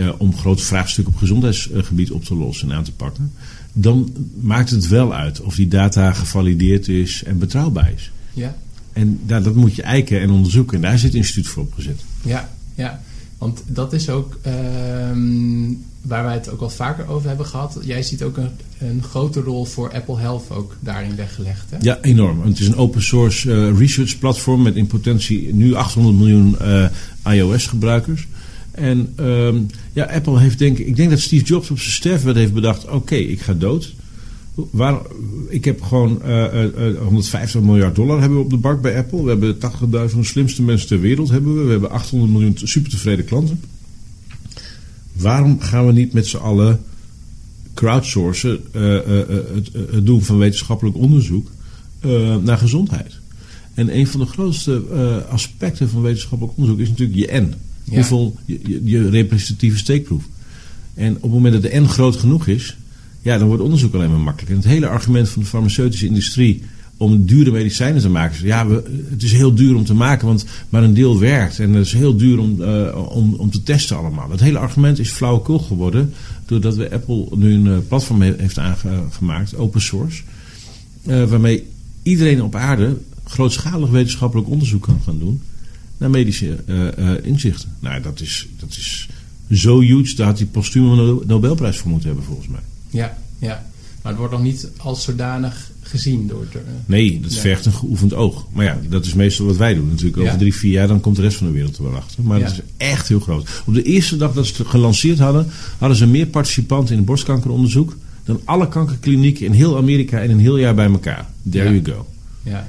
Uh, 0.00 0.10
om 0.18 0.36
grote 0.36 0.62
vraagstukken 0.62 1.12
op 1.12 1.18
gezondheidsgebied 1.18 2.10
op 2.10 2.24
te 2.24 2.34
lossen 2.34 2.70
en 2.70 2.76
aan 2.76 2.84
te 2.84 2.92
pakken. 2.92 3.32
Dan 3.72 4.12
maakt 4.40 4.70
het 4.70 4.88
wel 4.88 5.14
uit 5.14 5.40
of 5.40 5.54
die 5.54 5.68
data 5.68 6.12
gevalideerd 6.12 6.88
is 6.88 7.22
en 7.22 7.38
betrouwbaar 7.38 7.92
is. 7.92 8.10
Ja. 8.32 8.56
En 8.92 9.20
daar, 9.26 9.42
dat 9.42 9.54
moet 9.54 9.74
je 9.74 9.82
eiken 9.82 10.20
en 10.20 10.30
onderzoeken. 10.30 10.76
En 10.76 10.82
daar 10.82 10.98
zit 10.98 11.08
het 11.08 11.16
instituut 11.16 11.46
voor 11.46 11.62
opgezet. 11.62 12.04
Ja, 12.22 12.50
ja. 12.74 13.00
Want 13.38 13.62
dat 13.66 13.92
is 13.92 14.08
ook 14.08 14.38
ehm, 14.42 15.72
waar 16.02 16.24
wij 16.24 16.34
het 16.34 16.50
ook 16.50 16.60
al 16.60 16.70
vaker 16.70 17.08
over 17.08 17.28
hebben 17.28 17.46
gehad. 17.46 17.78
Jij 17.82 18.02
ziet 18.02 18.22
ook 18.22 18.36
een, 18.36 18.50
een 18.78 19.02
grote 19.02 19.40
rol 19.40 19.64
voor 19.64 19.92
Apple 19.92 20.18
Health 20.18 20.50
ook 20.50 20.76
daarin 20.80 21.16
weggelegd. 21.16 21.70
Hè? 21.70 21.76
Ja, 21.80 21.98
enorm. 22.00 22.42
Het 22.42 22.58
is 22.58 22.66
een 22.66 22.76
open 22.76 23.02
source 23.02 23.48
uh, 23.48 23.78
research 23.78 24.18
platform 24.18 24.62
met 24.62 24.76
in 24.76 24.86
potentie 24.86 25.54
nu 25.54 25.74
800 25.74 26.16
miljoen 26.16 26.56
uh, 26.62 26.86
iOS 27.32 27.66
gebruikers. 27.66 28.26
En 28.80 29.12
um, 29.20 29.66
ja, 29.92 30.04
Apple 30.04 30.38
heeft 30.38 30.58
denk 30.58 30.78
ik, 30.78 30.96
denk 30.96 31.10
dat 31.10 31.20
Steve 31.20 31.44
Jobs 31.44 31.70
op 31.70 31.78
zijn 31.78 31.92
sterfbed 31.92 32.34
heeft 32.34 32.52
bedacht: 32.52 32.88
oké, 32.88 33.14
ik 33.14 33.40
ga 33.40 33.54
dood. 33.54 33.94
Waar, 34.54 35.00
ik 35.48 35.64
heb 35.64 35.82
gewoon 35.82 36.22
uh, 36.24 36.64
uh, 36.64 36.98
150 36.98 37.60
miljard 37.60 37.94
dollar 37.94 38.20
hebben 38.20 38.38
we 38.38 38.44
op 38.44 38.50
de 38.50 38.56
bank 38.56 38.82
bij 38.82 38.96
Apple. 38.96 39.22
We 39.22 39.28
hebben 39.28 40.10
80.000 40.10 40.18
slimste 40.20 40.62
mensen 40.62 40.88
ter 40.88 41.00
wereld 41.00 41.28
hebben 41.28 41.56
we. 41.56 41.64
We 41.64 41.70
hebben 41.70 41.90
800 41.90 42.32
miljoen 42.32 42.56
super 42.62 42.90
tevreden 42.90 43.24
klanten. 43.24 43.60
Waarom 45.12 45.60
gaan 45.60 45.86
we 45.86 45.92
niet 45.92 46.12
met 46.12 46.26
z'n 46.26 46.36
allen 46.36 46.80
crowdsourcen 47.74 48.60
het, 48.72 49.70
het, 49.72 50.06
doen 50.06 50.22
van 50.22 50.38
wetenschappelijk 50.38 50.96
onderzoek 50.96 51.50
naar 52.42 52.58
gezondheid? 52.58 53.18
En 53.74 53.96
een 53.96 54.06
van 54.06 54.20
de 54.20 54.26
grootste 54.26 54.82
aspecten 55.28 55.88
van 55.88 56.02
wetenschappelijk 56.02 56.56
onderzoek 56.56 56.80
is 56.80 56.88
natuurlijk 56.88 57.18
je 57.18 57.40
N. 57.40 57.54
Ja. 57.90 57.96
Hoeveel 57.96 58.36
je, 58.44 58.80
je, 58.84 59.08
representatieve 59.08 59.78
steekproef. 59.78 60.24
En 60.94 61.16
op 61.16 61.22
het 61.22 61.32
moment 61.32 61.52
dat 61.52 61.62
de 61.62 61.80
N 61.80 61.86
groot 61.86 62.16
genoeg 62.16 62.46
is, 62.46 62.76
ja, 63.22 63.38
dan 63.38 63.48
wordt 63.48 63.62
onderzoek 63.62 63.94
alleen 63.94 64.10
maar 64.10 64.18
makkelijker. 64.18 64.56
En 64.56 64.62
het 64.62 64.70
hele 64.70 64.86
argument 64.86 65.28
van 65.28 65.42
de 65.42 65.48
farmaceutische 65.48 66.06
industrie 66.06 66.62
om 66.96 67.24
dure 67.24 67.50
medicijnen 67.50 68.00
te 68.00 68.08
maken. 68.08 68.46
Ja, 68.46 68.66
we, 68.66 68.82
het 69.10 69.22
is 69.22 69.32
heel 69.32 69.54
duur 69.54 69.76
om 69.76 69.84
te 69.84 69.94
maken, 69.94 70.26
want 70.26 70.44
maar 70.68 70.82
een 70.82 70.94
deel 70.94 71.18
werkt. 71.18 71.58
En 71.58 71.72
het 71.72 71.86
is 71.86 71.92
heel 71.92 72.16
duur 72.16 72.38
om, 72.38 72.60
uh, 72.60 73.08
om, 73.08 73.34
om 73.34 73.50
te 73.50 73.62
testen 73.62 73.96
allemaal. 73.96 74.28
Dat 74.28 74.40
hele 74.40 74.58
argument 74.58 74.98
is 74.98 75.10
flauwekul 75.10 75.58
geworden. 75.58 76.12
Doordat 76.46 76.76
we 76.76 76.92
Apple 76.92 77.26
nu 77.34 77.54
een 77.54 77.66
uh, 77.66 77.76
platform 77.88 78.22
heeft 78.22 78.58
aangemaakt, 78.58 79.56
open 79.56 79.80
source. 79.80 80.22
Uh, 81.06 81.24
waarmee 81.24 81.64
iedereen 82.02 82.42
op 82.42 82.54
aarde 82.54 82.96
grootschalig 83.24 83.90
wetenschappelijk 83.90 84.48
onderzoek 84.48 84.82
kan 84.82 85.00
gaan 85.04 85.18
doen. 85.18 85.40
Naar 86.00 86.10
medische 86.10 86.64
inzichten. 87.22 87.68
Nou, 87.80 88.02
dat 88.02 88.20
is, 88.20 88.48
dat 88.58 88.70
is 88.70 89.08
zo 89.50 89.80
huge. 89.80 90.14
Daar 90.14 90.26
had 90.26 90.38
hij 90.38 90.46
postuum 90.46 90.98
een 90.98 91.22
Nobelprijs 91.26 91.76
voor 91.76 91.90
moeten 91.90 92.08
hebben, 92.08 92.26
volgens 92.26 92.48
mij. 92.48 92.60
Ja, 92.90 93.18
ja. 93.38 93.68
Maar 94.02 94.12
het 94.12 94.20
wordt 94.20 94.32
nog 94.32 94.42
niet 94.42 94.68
als 94.76 95.02
zodanig 95.02 95.70
gezien 95.80 96.26
door 96.26 96.46
het... 96.50 96.62
nee, 96.86 97.20
dat 97.20 97.34
vergt 97.34 97.66
een 97.66 97.72
geoefend 97.72 98.14
oog. 98.14 98.46
Maar 98.52 98.64
ja, 98.64 98.78
dat 98.88 99.06
is 99.06 99.14
meestal 99.14 99.46
wat 99.46 99.56
wij 99.56 99.74
doen 99.74 99.88
natuurlijk. 99.88 100.22
Over 100.22 100.38
drie, 100.38 100.54
vier 100.54 100.72
jaar 100.72 100.88
dan 100.88 101.00
komt 101.00 101.16
de 101.16 101.22
rest 101.22 101.36
van 101.36 101.46
de 101.46 101.52
wereld 101.52 101.76
er 101.76 101.82
wel 101.82 101.96
achter. 101.96 102.22
Maar 102.22 102.40
het 102.40 102.52
is 102.52 102.60
echt 102.76 103.08
heel 103.08 103.20
groot. 103.20 103.62
Op 103.66 103.74
de 103.74 103.82
eerste 103.82 104.16
dag 104.16 104.32
dat 104.32 104.46
ze 104.46 104.54
het 104.56 104.66
gelanceerd 104.66 105.18
hadden... 105.18 105.46
hadden 105.78 105.96
ze 105.96 106.06
meer 106.06 106.26
participanten 106.26 106.90
in 106.90 106.96
het 106.96 107.06
borstkankeronderzoek... 107.06 107.96
dan 108.24 108.40
alle 108.44 108.68
kankerklinieken 108.68 109.46
in 109.46 109.52
heel 109.52 109.76
Amerika 109.76 110.20
en 110.20 110.30
een 110.30 110.38
heel 110.38 110.56
jaar 110.56 110.74
bij 110.74 110.90
elkaar. 110.90 111.28
There 111.50 111.80
you 111.80 111.84
go. 111.84 112.06
Ja, 112.42 112.50
ja. 112.50 112.68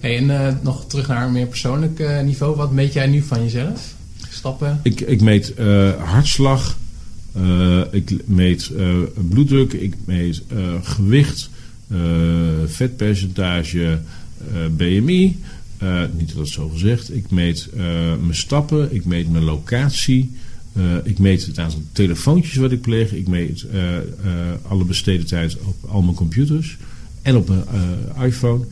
En 0.00 0.24
uh, 0.24 0.48
nog 0.62 0.86
terug 0.86 1.08
naar 1.08 1.26
een 1.26 1.32
meer 1.32 1.46
persoonlijk 1.46 1.98
uh, 1.98 2.20
niveau. 2.20 2.56
Wat 2.56 2.72
meet 2.72 2.92
jij 2.92 3.06
nu 3.06 3.22
van 3.22 3.42
jezelf? 3.42 3.94
Stappen? 4.30 4.80
Ik, 4.82 5.00
ik 5.00 5.20
meet 5.20 5.52
uh, 5.58 5.90
hartslag... 6.02 6.76
Ik 7.90 8.26
meet 8.26 8.70
bloeddruk, 9.28 9.72
ik 9.72 9.94
meet 10.04 10.42
gewicht, 10.82 11.50
vetpercentage, 12.66 13.98
BMI. 14.76 15.38
niet 16.16 16.28
dat 16.28 16.36
het 16.36 16.48
zo 16.48 16.68
gezegd. 16.68 17.14
Ik 17.14 17.30
meet 17.30 17.68
mijn 18.20 18.34
stappen, 18.34 18.94
ik 18.94 19.04
meet 19.04 19.30
mijn 19.30 19.44
locatie. 19.44 20.32
ik 21.04 21.18
meet 21.18 21.46
het 21.46 21.58
aantal 21.58 21.82
telefoontjes 21.92 22.56
wat 22.56 22.72
ik 22.72 22.80
pleeg. 22.80 23.12
Ik 23.12 23.28
meet 23.28 23.66
alle 24.68 24.84
besteden 24.84 25.26
tijd 25.26 25.56
op 25.60 25.76
al 25.90 26.02
mijn 26.02 26.16
computers 26.16 26.76
en 27.22 27.36
op 27.36 27.48
mijn 27.48 27.64
iPhone. 28.20 28.64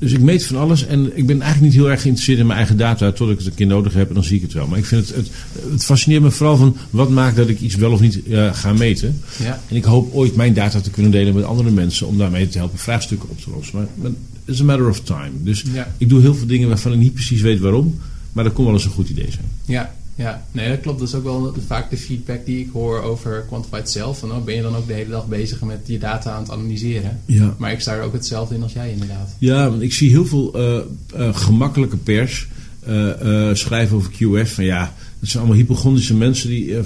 Dus 0.00 0.12
ik 0.12 0.20
meet 0.20 0.46
van 0.46 0.56
alles 0.56 0.86
en 0.86 1.16
ik 1.16 1.26
ben 1.26 1.40
eigenlijk 1.40 1.72
niet 1.72 1.82
heel 1.82 1.90
erg 1.90 2.00
geïnteresseerd 2.00 2.38
in 2.38 2.46
mijn 2.46 2.58
eigen 2.58 2.76
data 2.76 3.12
tot 3.12 3.30
ik 3.30 3.38
het 3.38 3.46
een 3.46 3.54
keer 3.54 3.66
nodig 3.66 3.94
heb 3.94 4.08
en 4.08 4.14
dan 4.14 4.24
zie 4.24 4.36
ik 4.36 4.42
het 4.42 4.52
wel. 4.52 4.66
Maar 4.66 4.78
ik 4.78 4.84
vind 4.84 5.06
het, 5.06 5.16
het, 5.16 5.30
het 5.70 5.84
fascineert 5.84 6.22
me 6.22 6.30
vooral 6.30 6.56
van 6.56 6.76
wat 6.90 7.10
maakt 7.10 7.36
dat 7.36 7.48
ik 7.48 7.60
iets 7.60 7.74
wel 7.74 7.92
of 7.92 8.00
niet 8.00 8.20
uh, 8.26 8.54
ga 8.54 8.72
meten. 8.72 9.20
Ja. 9.42 9.60
En 9.68 9.76
ik 9.76 9.84
hoop 9.84 10.14
ooit 10.14 10.36
mijn 10.36 10.54
data 10.54 10.80
te 10.80 10.90
kunnen 10.90 11.10
delen 11.10 11.34
met 11.34 11.44
andere 11.44 11.70
mensen 11.70 12.06
om 12.06 12.18
daarmee 12.18 12.48
te 12.48 12.58
helpen 12.58 12.78
vraagstukken 12.78 13.28
op 13.28 13.40
te 13.40 13.50
lossen. 13.50 13.88
Maar 13.94 14.10
it's 14.44 14.60
a 14.60 14.64
matter 14.64 14.88
of 14.88 15.00
time. 15.00 15.30
Dus 15.34 15.64
ja. 15.72 15.94
ik 15.98 16.08
doe 16.08 16.20
heel 16.20 16.34
veel 16.34 16.46
dingen 16.46 16.68
waarvan 16.68 16.92
ik 16.92 16.98
niet 16.98 17.14
precies 17.14 17.40
weet 17.40 17.60
waarom, 17.60 17.98
maar 18.32 18.44
dat 18.44 18.52
kon 18.52 18.64
wel 18.64 18.74
eens 18.74 18.84
een 18.84 18.90
goed 18.90 19.08
idee 19.08 19.30
zijn. 19.30 19.46
Ja, 19.64 19.94
ja, 20.20 20.46
nee, 20.52 20.68
dat 20.68 20.80
klopt. 20.80 20.98
Dat 20.98 21.08
is 21.08 21.14
ook 21.14 21.24
wel 21.24 21.54
vaak 21.66 21.90
de 21.90 21.96
feedback 21.96 22.46
die 22.46 22.60
ik 22.60 22.68
hoor 22.72 23.02
over 23.02 23.44
Quantified 23.48 23.90
zelf. 23.90 24.18
Van, 24.18 24.32
oh, 24.32 24.44
ben 24.44 24.54
je 24.54 24.62
dan 24.62 24.76
ook 24.76 24.86
de 24.86 24.92
hele 24.92 25.10
dag 25.10 25.26
bezig 25.26 25.60
met 25.60 25.80
je 25.86 25.98
data 25.98 26.32
aan 26.32 26.42
het 26.42 26.50
analyseren? 26.50 27.20
Ja. 27.24 27.54
Maar 27.58 27.72
ik 27.72 27.80
sta 27.80 27.94
er 27.94 28.02
ook 28.02 28.12
hetzelfde 28.12 28.54
in 28.54 28.62
als 28.62 28.72
jij 28.72 28.90
inderdaad. 28.90 29.36
Ja, 29.38 29.70
want 29.70 29.82
ik 29.82 29.92
zie 29.92 30.10
heel 30.10 30.26
veel 30.26 30.60
uh, 30.60 30.80
uh, 31.16 31.34
gemakkelijke 31.34 31.96
pers 31.96 32.48
uh, 32.88 33.54
schrijven 33.54 33.96
over 33.96 34.10
QF. 34.10 34.54
Van 34.54 34.64
ja, 34.64 34.94
dat 35.20 35.28
zijn 35.28 35.42
allemaal 35.42 35.60
hypochondrische 35.60 36.14
mensen 36.14 36.48
die 36.48 36.76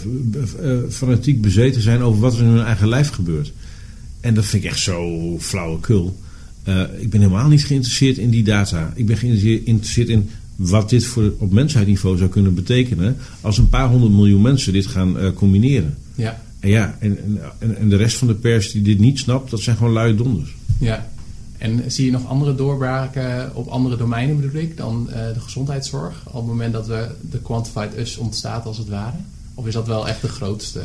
fanatiek 0.88 1.40
bezeten 1.40 1.82
zijn 1.82 2.02
over 2.02 2.20
wat 2.20 2.34
er 2.34 2.40
in 2.40 2.46
hun 2.46 2.64
eigen 2.64 2.88
lijf 2.88 3.10
gebeurt. 3.10 3.52
En 4.20 4.34
dat 4.34 4.44
vind 4.44 4.64
ik 4.64 4.70
echt 4.70 4.80
zo 4.80 5.36
flauwekul. 5.40 6.16
ik 6.98 7.10
ben 7.10 7.20
helemaal 7.20 7.48
niet 7.48 7.64
geïnteresseerd 7.64 8.18
in 8.18 8.30
die 8.30 8.44
data. 8.44 8.92
Ik 8.94 9.06
ben 9.06 9.16
geïnteresseerd 9.16 10.08
in 10.08 10.30
wat 10.56 10.90
dit 10.90 11.04
voor, 11.04 11.32
op 11.38 11.52
mensheidniveau 11.52 12.16
zou 12.16 12.30
kunnen 12.30 12.54
betekenen 12.54 13.16
als 13.40 13.58
een 13.58 13.68
paar 13.68 13.88
honderd 13.88 14.12
miljoen 14.12 14.42
mensen 14.42 14.72
dit 14.72 14.86
gaan 14.86 15.18
uh, 15.18 15.30
combineren. 15.34 15.96
Ja. 16.14 16.42
En 16.60 16.68
ja, 16.68 16.96
en, 17.00 17.18
en, 17.58 17.76
en 17.76 17.88
de 17.88 17.96
rest 17.96 18.16
van 18.16 18.28
de 18.28 18.34
pers 18.34 18.72
die 18.72 18.82
dit 18.82 18.98
niet 18.98 19.18
snapt, 19.18 19.50
dat 19.50 19.60
zijn 19.60 19.76
gewoon 19.76 19.92
luie 19.92 20.14
donders. 20.14 20.54
Ja. 20.78 21.12
En 21.58 21.82
zie 21.86 22.04
je 22.04 22.10
nog 22.10 22.26
andere 22.26 22.54
doorbraken 22.54 23.50
op 23.54 23.66
andere 23.68 23.96
domeinen 23.96 24.40
bedoel 24.40 24.60
ik 24.60 24.76
dan 24.76 25.06
uh, 25.08 25.14
de 25.14 25.40
gezondheidszorg? 25.40 26.22
Op 26.26 26.34
het 26.34 26.46
moment 26.46 26.72
dat 26.72 26.86
we 26.86 27.08
de 27.30 27.38
quantified 27.38 27.98
us 27.98 28.16
ontstaat 28.16 28.66
als 28.66 28.78
het 28.78 28.88
ware? 28.88 29.16
Of 29.54 29.66
is 29.66 29.72
dat 29.72 29.86
wel 29.86 30.08
echt 30.08 30.20
de 30.20 30.28
grootste? 30.28 30.80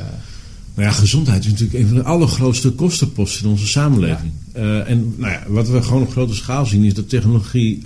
Nou 0.74 0.88
ja, 0.88 0.92
gezondheid 0.92 1.46
is 1.46 1.52
natuurlijk 1.52 1.80
een 1.80 1.88
van 1.88 1.96
de 1.96 2.04
allergrootste 2.04 2.72
kostenposten 2.72 3.46
in 3.46 3.52
onze 3.52 3.68
samenleving. 3.68 4.32
Ja. 4.54 4.62
Uh, 4.62 4.90
en 4.90 5.14
nou 5.18 5.32
ja, 5.32 5.44
wat 5.48 5.70
we 5.70 5.82
gewoon 5.82 6.02
op 6.02 6.12
grote 6.12 6.36
schaal 6.36 6.66
zien 6.66 6.84
is 6.84 6.94
dat 6.94 7.10
technologie 7.10 7.84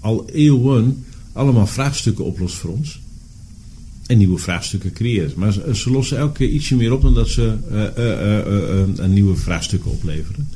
al 0.00 0.28
eeuwen 0.32 1.04
allemaal 1.32 1.66
vraagstukken 1.66 2.24
oplost 2.24 2.54
voor 2.54 2.70
ons. 2.70 3.00
En 4.06 4.18
nieuwe 4.18 4.38
vraagstukken 4.38 4.92
creëert. 4.92 5.36
Maar 5.36 5.52
ze, 5.52 5.90
lossen 5.90 6.18
elke 6.18 6.32
keer 6.32 6.48
ietsje 6.48 6.76
meer 6.76 6.92
op 6.92 7.02
dan 7.02 7.14
dat 7.14 7.28
ze 7.28 7.54
uh, 7.72 8.98
uh, 8.98 9.06
nieuwe 9.06 9.36
vraagstukken 9.36 9.90
opleveren. 9.90 10.48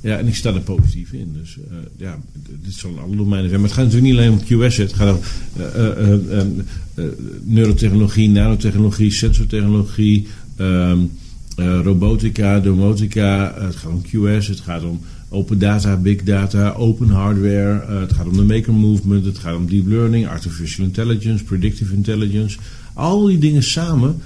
Ja, 0.00 0.18
en 0.18 0.26
ik 0.26 0.34
sta 0.34 0.54
er 0.54 0.60
positief 0.60 1.12
in. 1.12 1.32
Dus 1.40 1.58
ja, 1.96 2.18
dit 2.62 2.74
zal 2.74 2.98
alle 2.98 3.16
domeinen 3.16 3.48
zijn. 3.48 3.60
Maar 3.60 3.70
het 3.70 3.78
gaat 3.78 3.88
natuurlijk 3.92 4.12
niet 4.12 4.20
alleen 4.20 4.58
om 4.58 4.68
QS. 4.68 4.76
Het 4.76 4.92
gaat 4.92 5.16
om 5.16 5.20
neurotechnologie, 7.42 8.28
nanotechnologie, 8.28 9.10
sensortechnologie, 9.10 10.26
ehm, 10.56 10.98
robotica, 11.56 12.60
domotica. 12.60 13.54
het 13.58 13.76
gaat 13.76 13.90
om 13.90 14.02
QS, 14.02 14.46
het 14.46 14.60
gaat 14.60 14.82
om 14.84 15.00
Open 15.32 15.58
data, 15.58 15.96
big 15.96 16.22
data, 16.22 16.72
open 16.72 17.08
hardware. 17.08 17.86
Uh, 17.88 18.00
het 18.00 18.12
gaat 18.12 18.26
om 18.26 18.36
de 18.36 18.42
maker 18.42 18.72
movement, 18.72 19.24
het 19.24 19.38
gaat 19.38 19.56
om 19.56 19.68
deep 19.68 19.86
learning, 19.86 20.28
artificial 20.28 20.86
intelligence, 20.86 21.44
predictive 21.44 21.94
intelligence. 21.94 22.58
Al 22.92 23.24
die 23.24 23.38
dingen 23.38 23.62
samen, 23.62 24.20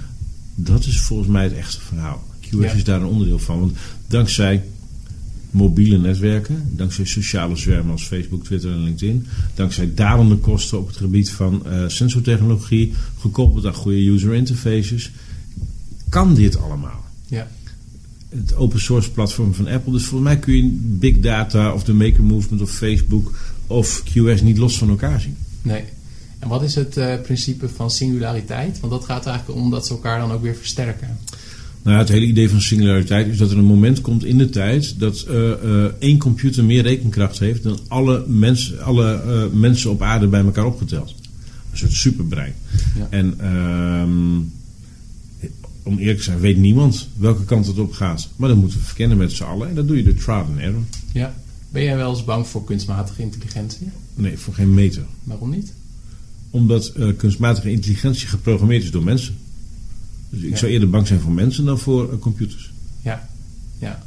dat 0.55 0.85
is 0.85 0.99
volgens 0.99 1.29
mij 1.29 1.43
het 1.43 1.53
echte 1.53 1.81
verhaal. 1.81 2.23
QS 2.41 2.75
is 2.75 2.83
daar 2.83 3.01
een 3.01 3.07
onderdeel 3.07 3.39
van. 3.39 3.59
Want 3.59 3.77
dankzij 4.07 4.63
mobiele 5.51 5.97
netwerken, 5.97 6.63
dankzij 6.75 7.05
sociale 7.05 7.55
zwermen 7.55 7.91
als 7.91 8.03
Facebook, 8.03 8.43
Twitter 8.43 8.71
en 8.71 8.83
LinkedIn, 8.83 9.25
dankzij 9.55 9.93
dalende 9.93 10.35
kosten 10.35 10.79
op 10.79 10.87
het 10.87 10.97
gebied 10.97 11.31
van 11.31 11.63
uh, 11.65 11.83
sensortechnologie, 11.87 12.93
gekoppeld 13.19 13.65
aan 13.65 13.73
goede 13.73 14.09
user 14.09 14.33
interfaces, 14.33 15.11
kan 16.09 16.35
dit 16.35 16.57
allemaal. 16.57 17.05
Ja 17.27 17.47
het 18.29 18.55
open 18.55 18.79
source 18.79 19.11
platform 19.11 19.53
van 19.53 19.67
Apple. 19.67 19.91
Dus 19.91 20.05
volgens 20.05 20.29
mij 20.29 20.39
kun 20.39 20.55
je 20.55 20.77
big 20.81 21.19
data 21.19 21.73
of 21.73 21.83
de 21.83 21.93
maker 21.93 22.23
movement 22.23 22.61
of 22.61 22.71
Facebook 22.71 23.31
of 23.67 24.03
QS 24.03 24.41
niet 24.41 24.57
los 24.57 24.77
van 24.77 24.89
elkaar 24.89 25.21
zien. 25.21 25.37
Nee. 25.61 25.83
En 26.39 26.47
wat 26.47 26.63
is 26.63 26.75
het 26.75 26.97
uh, 26.97 27.21
principe 27.21 27.69
van 27.69 27.91
singulariteit? 27.91 28.79
Want 28.79 28.91
dat 28.91 29.05
gaat 29.05 29.25
eigenlijk 29.25 29.59
om 29.59 29.71
dat 29.71 29.85
ze 29.85 29.93
elkaar 29.93 30.19
dan 30.19 30.31
ook 30.31 30.41
weer 30.41 30.55
versterken. 30.55 31.17
Nou, 31.81 31.97
het 31.99 32.09
hele 32.09 32.25
idee 32.25 32.49
van 32.49 32.61
singulariteit 32.61 33.27
is 33.27 33.37
dat 33.37 33.51
er 33.51 33.57
een 33.57 33.63
moment 33.63 34.01
komt 34.01 34.25
in 34.25 34.37
de 34.37 34.49
tijd 34.49 34.99
dat 34.99 35.25
uh, 35.29 35.35
uh, 35.63 35.85
één 35.99 36.17
computer 36.17 36.63
meer 36.63 36.81
rekenkracht 36.81 37.39
heeft 37.39 37.63
dan 37.63 37.79
alle, 37.87 38.25
mens, 38.27 38.79
alle 38.79 39.49
mensen 39.53 39.91
op 39.91 40.01
aarde 40.01 40.27
bij 40.27 40.41
elkaar 40.41 40.65
opgeteld. 40.65 41.15
Een 41.71 41.77
soort 41.77 41.91
superbrein. 41.91 42.53
Ja. 42.97 43.07
En 43.09 43.33
ehm, 43.39 44.39
om 45.87 45.97
eerlijk 45.97 46.17
te 46.17 46.23
zijn, 46.23 46.39
weet 46.39 46.57
niemand 46.57 47.07
welke 47.17 47.45
kant 47.45 47.65
het 47.65 47.79
op 47.79 47.91
gaat. 47.91 48.29
Maar 48.35 48.49
dan 48.49 48.57
moeten 48.57 48.79
we 48.79 48.85
verkennen 48.85 49.17
met 49.17 49.31
z'n 49.31 49.43
allen. 49.43 49.69
En 49.69 49.75
dat 49.75 49.87
doe 49.87 49.97
je 49.97 50.03
door 50.03 50.13
trial 50.13 50.45
and 50.45 50.57
error. 50.57 50.83
Ja. 51.11 51.35
Ben 51.69 51.83
jij 51.83 51.97
wel 51.97 52.09
eens 52.09 52.23
bang 52.23 52.47
voor 52.47 52.63
kunstmatige 52.63 53.21
intelligentie? 53.21 53.87
Nee, 54.13 54.37
voor 54.37 54.53
geen 54.53 54.73
meter. 54.73 55.03
Waarom 55.23 55.49
niet? 55.49 55.73
Omdat 56.49 56.93
uh, 56.97 57.15
kunstmatige 57.17 57.71
intelligentie 57.71 58.27
geprogrammeerd 58.27 58.83
is 58.83 58.91
door 58.91 59.03
mensen. 59.03 59.37
Dus 60.29 60.41
ik 60.41 60.57
zou 60.57 60.71
eerder 60.71 60.89
bang 60.89 61.07
zijn 61.07 61.19
voor 61.19 61.31
mensen 61.31 61.65
dan 61.65 61.79
voor 61.79 62.13
uh, 62.13 62.19
computers. 62.19 62.71
Ja, 63.01 63.29
ja. 63.79 64.03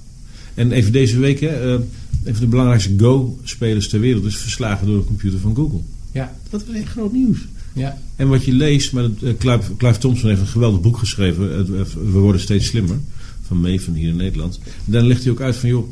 En 0.55 0.73
even 0.73 0.93
deze 0.93 1.19
week, 1.19 1.40
hè, 1.40 1.66
uh, 1.66 1.81
een 2.25 2.35
van 2.35 2.45
de 2.45 2.47
belangrijkste 2.47 2.95
Go-spelers 2.97 3.88
ter 3.88 4.01
wereld 4.01 4.25
is 4.25 4.37
verslagen 4.37 4.87
door 4.87 4.99
de 4.99 5.05
computer 5.05 5.38
van 5.38 5.55
Google. 5.55 5.81
Ja. 6.12 6.37
Dat 6.51 6.64
was 6.66 6.77
echt 6.77 6.88
groot 6.88 7.12
nieuws. 7.12 7.38
Ja. 7.81 7.99
En 8.16 8.29
wat 8.29 8.45
je 8.45 8.53
leest, 8.53 8.93
maar 8.93 9.05
uh, 9.05 9.37
Clive, 9.38 9.77
Clive, 9.77 9.99
Thompson 9.99 10.29
heeft 10.29 10.40
een 10.40 10.47
geweldig 10.47 10.81
boek 10.81 10.99
geschreven, 10.99 11.66
We 12.12 12.19
worden 12.19 12.40
steeds 12.40 12.66
slimmer, 12.66 12.97
van 13.43 13.61
Maven 13.61 13.95
hier 13.95 14.09
in 14.09 14.16
Nederland. 14.16 14.61
En 14.64 14.93
daar 14.93 15.03
legt 15.03 15.23
hij 15.23 15.33
ook 15.33 15.40
uit 15.40 15.57
van, 15.57 15.69
joh, 15.69 15.90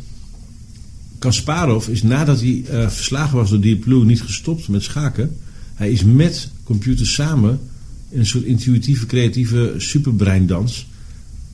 Kasparov 1.19 1.89
is 1.89 2.03
nadat 2.03 2.41
hij 2.41 2.65
uh, 2.71 2.89
verslagen 2.89 3.37
was 3.37 3.51
door 3.51 3.61
Deep 3.61 3.81
Blue 3.81 4.05
niet 4.05 4.23
gestopt 4.23 4.69
met 4.69 4.83
schaken. 4.83 5.37
Hij 5.75 5.91
is 5.91 6.05
met 6.05 6.51
computers 6.65 7.15
samen 7.15 7.61
in 8.09 8.19
een 8.19 8.27
soort 8.27 8.45
intuïtieve, 8.45 9.07
creatieve 9.07 9.75
superbreindans 9.77 10.87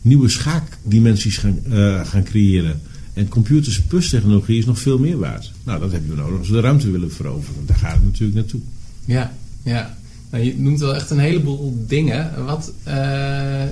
nieuwe 0.04 0.28
schaakdimensies 0.28 1.36
gaan, 1.36 1.58
uh, 1.68 2.06
gaan 2.06 2.24
creëren. 2.24 2.80
En 3.12 3.28
computers 3.28 3.80
plus 3.80 4.08
technologie 4.08 4.58
is 4.58 4.64
nog 4.64 4.78
veel 4.78 4.98
meer 4.98 5.18
waard. 5.18 5.52
Nou, 5.64 5.80
dat 5.80 5.92
hebben 5.92 6.10
we 6.10 6.16
nodig 6.16 6.38
als 6.38 6.48
we 6.48 6.54
de 6.54 6.60
ruimte 6.60 6.90
willen 6.90 7.12
veroveren. 7.12 7.66
Daar 7.66 7.76
gaat 7.76 7.94
het 7.94 8.04
natuurlijk 8.04 8.34
naartoe. 8.34 8.60
Ja, 9.04 9.34
ja. 9.62 9.96
Nou, 10.34 10.46
je 10.46 10.58
noemt 10.58 10.80
wel 10.80 10.94
echt 10.94 11.10
een 11.10 11.18
heleboel 11.18 11.84
dingen. 11.86 12.44
Wat, 12.44 12.72
uh, 12.88 13.62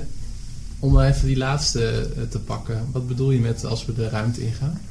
om 0.79 0.99
even 0.99 1.27
die 1.27 1.37
laatste 1.37 2.09
te 2.29 2.39
pakken. 2.39 2.87
Wat 2.91 3.07
bedoel 3.07 3.31
je 3.31 3.39
met 3.39 3.65
als 3.65 3.85
we 3.85 3.93
de 3.93 4.09
ruimte 4.09 4.45
ingaan? 4.45 4.81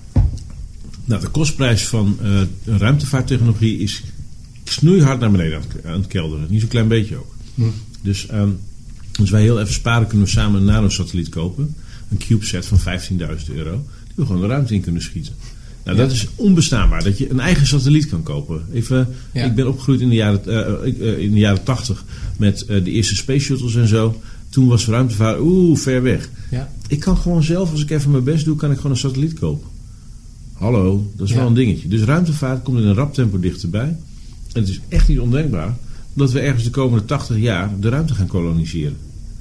Nou, 1.05 1.21
de 1.21 1.29
kostprijs 1.29 1.87
van 1.87 2.19
uh, 2.23 2.41
ruimtevaarttechnologie 2.65 3.79
is 3.79 4.03
snoeihard 4.65 5.21
naar 5.21 5.31
beneden 5.31 5.57
aan 5.57 5.65
het, 5.69 5.85
aan 5.85 5.93
het 5.93 6.07
kelderen. 6.07 6.47
Niet 6.49 6.61
zo'n 6.61 6.69
klein 6.69 6.89
beetje 6.89 7.17
ook. 7.17 7.35
Hm. 7.55 7.63
Dus 8.03 8.31
um, 8.33 8.61
als 9.21 9.31
wij 9.31 9.43
heel 9.43 9.61
even 9.61 9.75
sparen, 9.75 10.07
kunnen 10.07 10.27
we 10.27 10.33
samen 10.33 10.61
een 10.61 10.67
nanosatelliet 10.67 11.29
kopen. 11.29 11.75
Een 12.11 12.19
CubeSat 12.19 12.67
van 12.67 12.79
15.000 12.79 12.87
euro. 13.55 13.87
Die 14.05 14.15
we 14.15 14.27
gewoon 14.27 14.41
de 14.41 14.47
ruimte 14.47 14.75
in 14.75 14.81
kunnen 14.81 15.03
schieten. 15.03 15.35
Nou, 15.85 15.97
Ja. 15.97 16.03
dat 16.03 16.13
is 16.13 16.27
onbestaanbaar. 16.35 17.05
Dat 17.05 17.19
je 17.19 17.31
een 17.31 17.41
eigen 17.41 17.67
satelliet 17.67 18.07
kan 18.09 18.23
kopen. 18.23 18.63
Even, 18.73 19.09
Ja. 19.33 19.45
Ik 19.45 19.55
ben 19.55 19.69
opgegroeid 19.69 20.01
in 20.01 20.09
de 20.09 20.15
jaren, 20.15 20.45
eh, 20.47 20.87
ik, 20.87 20.99
eh, 21.01 21.19
in 21.19 21.33
de 21.33 21.39
jaren 21.39 21.63
80 21.65 22.05
met 22.37 22.65
eh, 22.65 22.85
de 22.85 22.91
eerste 22.91 23.15
space 23.17 23.45
shuttles 23.45 23.75
en 23.75 23.89
zo. 23.89 24.21
Toen 24.49 24.67
was 24.67 24.87
ruimtevaart, 24.87 25.41
oeh, 25.41 25.79
ver 25.79 26.03
weg. 26.03 26.31
Ja, 26.51 26.73
Ik 26.89 27.01
kan 27.01 27.17
gewoon 27.17 27.43
zelf, 27.43 27.71
als 27.71 27.83
ik 27.83 27.91
even 27.91 28.11
mijn 28.11 28.25
best 28.25 28.45
doe, 28.45 28.57
kan 28.57 28.71
ik 28.71 28.77
gewoon 28.77 28.93
een 28.93 28.99
satelliet 28.99 29.39
kopen. 29.39 29.69
Hallo, 30.53 31.11
dat 31.17 31.29
is 31.29 31.35
wel 31.35 31.47
een 31.47 31.55
dingetje. 31.55 31.89
Dus 31.89 32.01
ruimtevaart 32.03 32.63
komt 32.63 32.79
in 32.79 32.85
een 32.87 32.95
rap 32.95 33.15
tempo 33.15 33.39
dichterbij. 33.39 33.97
En 34.53 34.61
het 34.61 34.69
is 34.69 34.81
echt 34.89 35.09
niet 35.09 35.19
ondenkbaar 35.19 35.77
dat 36.15 36.33
we 36.33 36.41
ergens 36.41 36.65
de 36.65 36.71
komende 36.71 37.05
80 37.05 37.39
jaar 37.39 37.71
de 37.81 37.89
ruimte 37.89 38.15
gaan 38.15 38.27
koloniseren. 38.27 38.97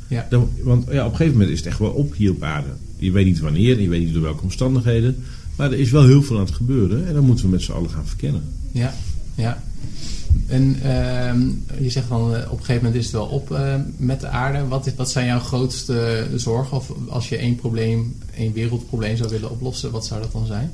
Ja. 0.08 0.28
Dan- 0.30 0.50
want 0.64 0.86
ja, 0.92 1.00
op 1.06 1.12
een 1.12 1.18
gegeven 1.18 1.32
moment 1.32 1.50
is 1.52 1.58
het 1.58 1.68
echt 1.68 1.80
wel 1.80 1.90
op 1.90 2.16
hier 2.16 2.32
op 2.32 2.44
aarde. 2.44 2.70
Je 2.98 3.12
weet 3.12 3.26
niet 3.26 3.40
wanneer, 3.40 3.82
je 3.82 3.90
weet 3.90 4.04
niet 4.04 4.14
door 4.14 4.22
welke 4.22 4.44
omstandigheden. 4.44 5.16
Maar 5.56 5.72
er 5.72 5.80
is 5.80 5.92
wel 5.92 6.06
heel 6.06 6.24
veel 6.24 6.38
aan 6.38 6.46
het 6.46 6.54
gebeuren 6.54 7.08
en 7.08 7.14
dat 7.14 7.24
moeten 7.24 7.46
we 7.46 7.52
met 7.52 7.62
z'n 7.62 7.72
allen 7.72 7.90
gaan 7.90 8.08
verkennen. 8.08 8.44
ja, 8.72 8.94
ja. 9.36 9.64
En 10.48 10.82
ehm, 10.82 11.48
je 11.84 11.90
zegt 11.90 12.08
van 12.08 12.36
eh, 12.36 12.52
op 12.52 12.58
een 12.60 12.66
gegeven 12.66 12.84
moment 12.84 12.96
is 12.96 13.04
het 13.04 13.14
wel 13.14 13.26
op 13.26 13.52
eh, 13.52 13.76
met 13.98 14.20
de 14.20 14.28
aarde. 14.28 14.68
Wat, 14.68 14.86
is, 14.86 14.96
wat 14.96 15.12
zijn 15.12 15.26
jouw 15.26 15.40
grootste 15.40 16.28
zorgen? 16.36 16.78
Of 16.78 16.92
als 17.10 17.30
je 17.30 17.38
één 17.38 17.56
probleem, 17.56 18.16
één 18.36 18.54
wereldprobleem 18.54 19.18
zou 19.18 19.30
willen 19.30 19.52
oplossen, 19.52 19.92
wat 19.92 20.06
zou 20.06 20.22
dat 20.22 20.32
dan 20.32 20.46
zijn? 20.46 20.72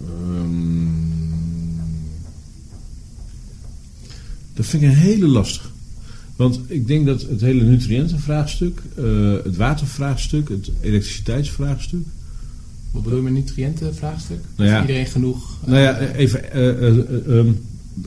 Ehm, 0.00 0.70
dat 4.54 4.66
vind 4.66 4.82
ik 4.82 4.88
een 4.88 4.94
hele 4.94 5.26
lastig. 5.26 5.70
Want 6.40 6.60
ik 6.66 6.86
denk 6.86 7.06
dat 7.06 7.22
het 7.22 7.40
hele 7.40 7.64
nutriëntenvraagstuk, 7.64 8.82
eh, 8.96 9.04
het 9.44 9.56
watervraagstuk, 9.56 10.48
het 10.48 10.70
elektriciteitsvraagstuk. 10.80 12.00
Wat 12.90 13.02
bedoel 13.02 13.18
je 13.18 13.24
met 13.24 13.32
nutriëntenvraagstuk? 13.32 14.38
Nou 14.56 14.68
ja. 14.68 14.74
Heeft 14.76 14.88
iedereen 14.88 15.10
genoeg? 15.10 15.58
Nou 15.66 15.78
ja, 15.78 15.98
even. 15.98 16.52
eh, 16.52 16.88
eh, 16.88 17.38
ehm, 17.38 17.52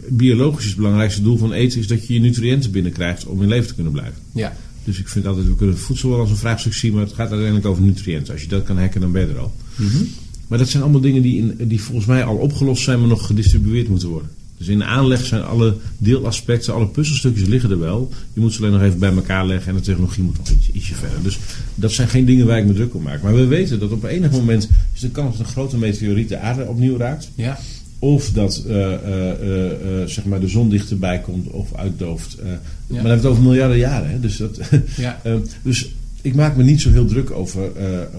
biologisch 0.07 0.63
is 0.63 0.69
het 0.69 0.77
belangrijkste 0.79 1.21
doel 1.21 1.37
van 1.37 1.51
eten 1.53 1.79
is 1.79 1.87
dat 1.87 2.07
je 2.07 2.13
je 2.13 2.19
nutriënten 2.19 2.71
binnenkrijgt 2.71 3.25
om 3.25 3.41
in 3.41 3.47
leven 3.47 3.67
te 3.67 3.73
kunnen 3.73 3.91
blijven. 3.93 4.21
ja, 4.31 4.55
Dus 4.83 4.99
ik 4.99 5.07
vind 5.07 5.25
altijd, 5.25 5.47
we 5.47 5.55
kunnen 5.55 5.77
voedsel 5.77 6.09
wel 6.09 6.19
als 6.19 6.29
een 6.29 6.35
vraagstuk 6.35 6.73
zien, 6.73 6.93
maar 6.93 7.03
het 7.03 7.13
gaat 7.13 7.29
uiteindelijk 7.29 7.65
over 7.65 7.83
nutriënten. 7.83 8.33
Als 8.33 8.41
je 8.41 8.47
dat 8.47 8.63
kan 8.63 8.77
hacken, 8.77 9.01
dan 9.01 9.11
ben 9.11 9.27
je 9.27 9.33
er 9.33 9.39
al. 9.39 9.53
Mhm. 9.75 10.03
Maar 10.47 10.57
dat 10.57 10.69
zijn 10.69 10.83
allemaal 10.83 11.01
dingen 11.01 11.21
die, 11.21 11.37
in, 11.37 11.67
die 11.67 11.81
volgens 11.81 12.05
mij 12.07 12.23
al 12.23 12.35
opgelost 12.35 12.83
zijn, 12.83 12.99
maar 12.99 13.07
nog 13.07 13.25
gedistribueerd 13.25 13.87
moeten 13.89 14.09
worden. 14.09 14.29
Dus 14.63 14.71
in 14.71 14.79
de 14.79 14.85
aanleg 14.85 15.25
zijn 15.25 15.43
alle 15.43 15.75
deelaspecten, 15.97 16.73
alle 16.73 16.87
puzzelstukjes 16.87 17.47
liggen 17.47 17.71
er 17.71 17.79
wel. 17.79 18.11
Je 18.33 18.41
moet 18.41 18.53
ze 18.53 18.59
alleen 18.59 18.71
nog 18.71 18.81
even 18.81 18.99
bij 18.99 19.13
elkaar 19.13 19.45
leggen 19.45 19.69
en 19.69 19.77
de 19.77 19.83
technologie 19.83 20.23
moet 20.23 20.37
nog 20.37 20.49
iets, 20.49 20.71
ietsje 20.71 20.95
verder. 20.95 21.23
Dus 21.23 21.39
dat 21.75 21.91
zijn 21.91 22.07
geen 22.07 22.25
dingen 22.25 22.45
waar 22.45 22.57
ik 22.57 22.65
me 22.65 22.73
druk 22.73 22.95
om 22.95 23.03
maak. 23.03 23.21
Maar 23.21 23.35
we 23.35 23.45
weten 23.45 23.79
dat 23.79 23.91
op 23.91 24.03
enig 24.03 24.31
moment 24.31 24.69
is 24.93 24.99
de 24.99 25.09
kans 25.09 25.37
dat 25.37 25.45
een 25.45 25.51
grote 25.51 25.77
meteoriet 25.77 26.29
de 26.29 26.37
aarde 26.37 26.65
opnieuw 26.65 26.97
raakt. 26.97 27.29
ja, 27.35 27.59
Of 27.99 28.31
dat 28.31 28.63
eh, 28.67 28.93
eh, 28.93 30.01
eh, 30.01 30.07
zeg 30.07 30.25
maar 30.25 30.39
de 30.39 30.47
zon 30.47 30.69
dichterbij 30.69 31.19
komt 31.19 31.47
of 31.47 31.75
uitdooft. 31.75 32.37
Maar 32.37 32.59
dan 32.87 32.95
hebben 32.95 33.11
we 33.11 33.17
het 33.17 33.25
over 33.25 33.43
miljarden 33.43 33.77
jaren. 33.77 34.09
Hè? 34.09 34.19
Dus, 34.19 34.37
dat, 34.37 34.59
ja, 34.97 35.21
dus 35.63 35.91
ik 36.21 36.35
maak 36.35 36.55
me 36.55 36.63
niet 36.63 36.81
zo 36.81 36.89
heel 36.89 37.05
druk 37.05 37.31
over, 37.31 37.71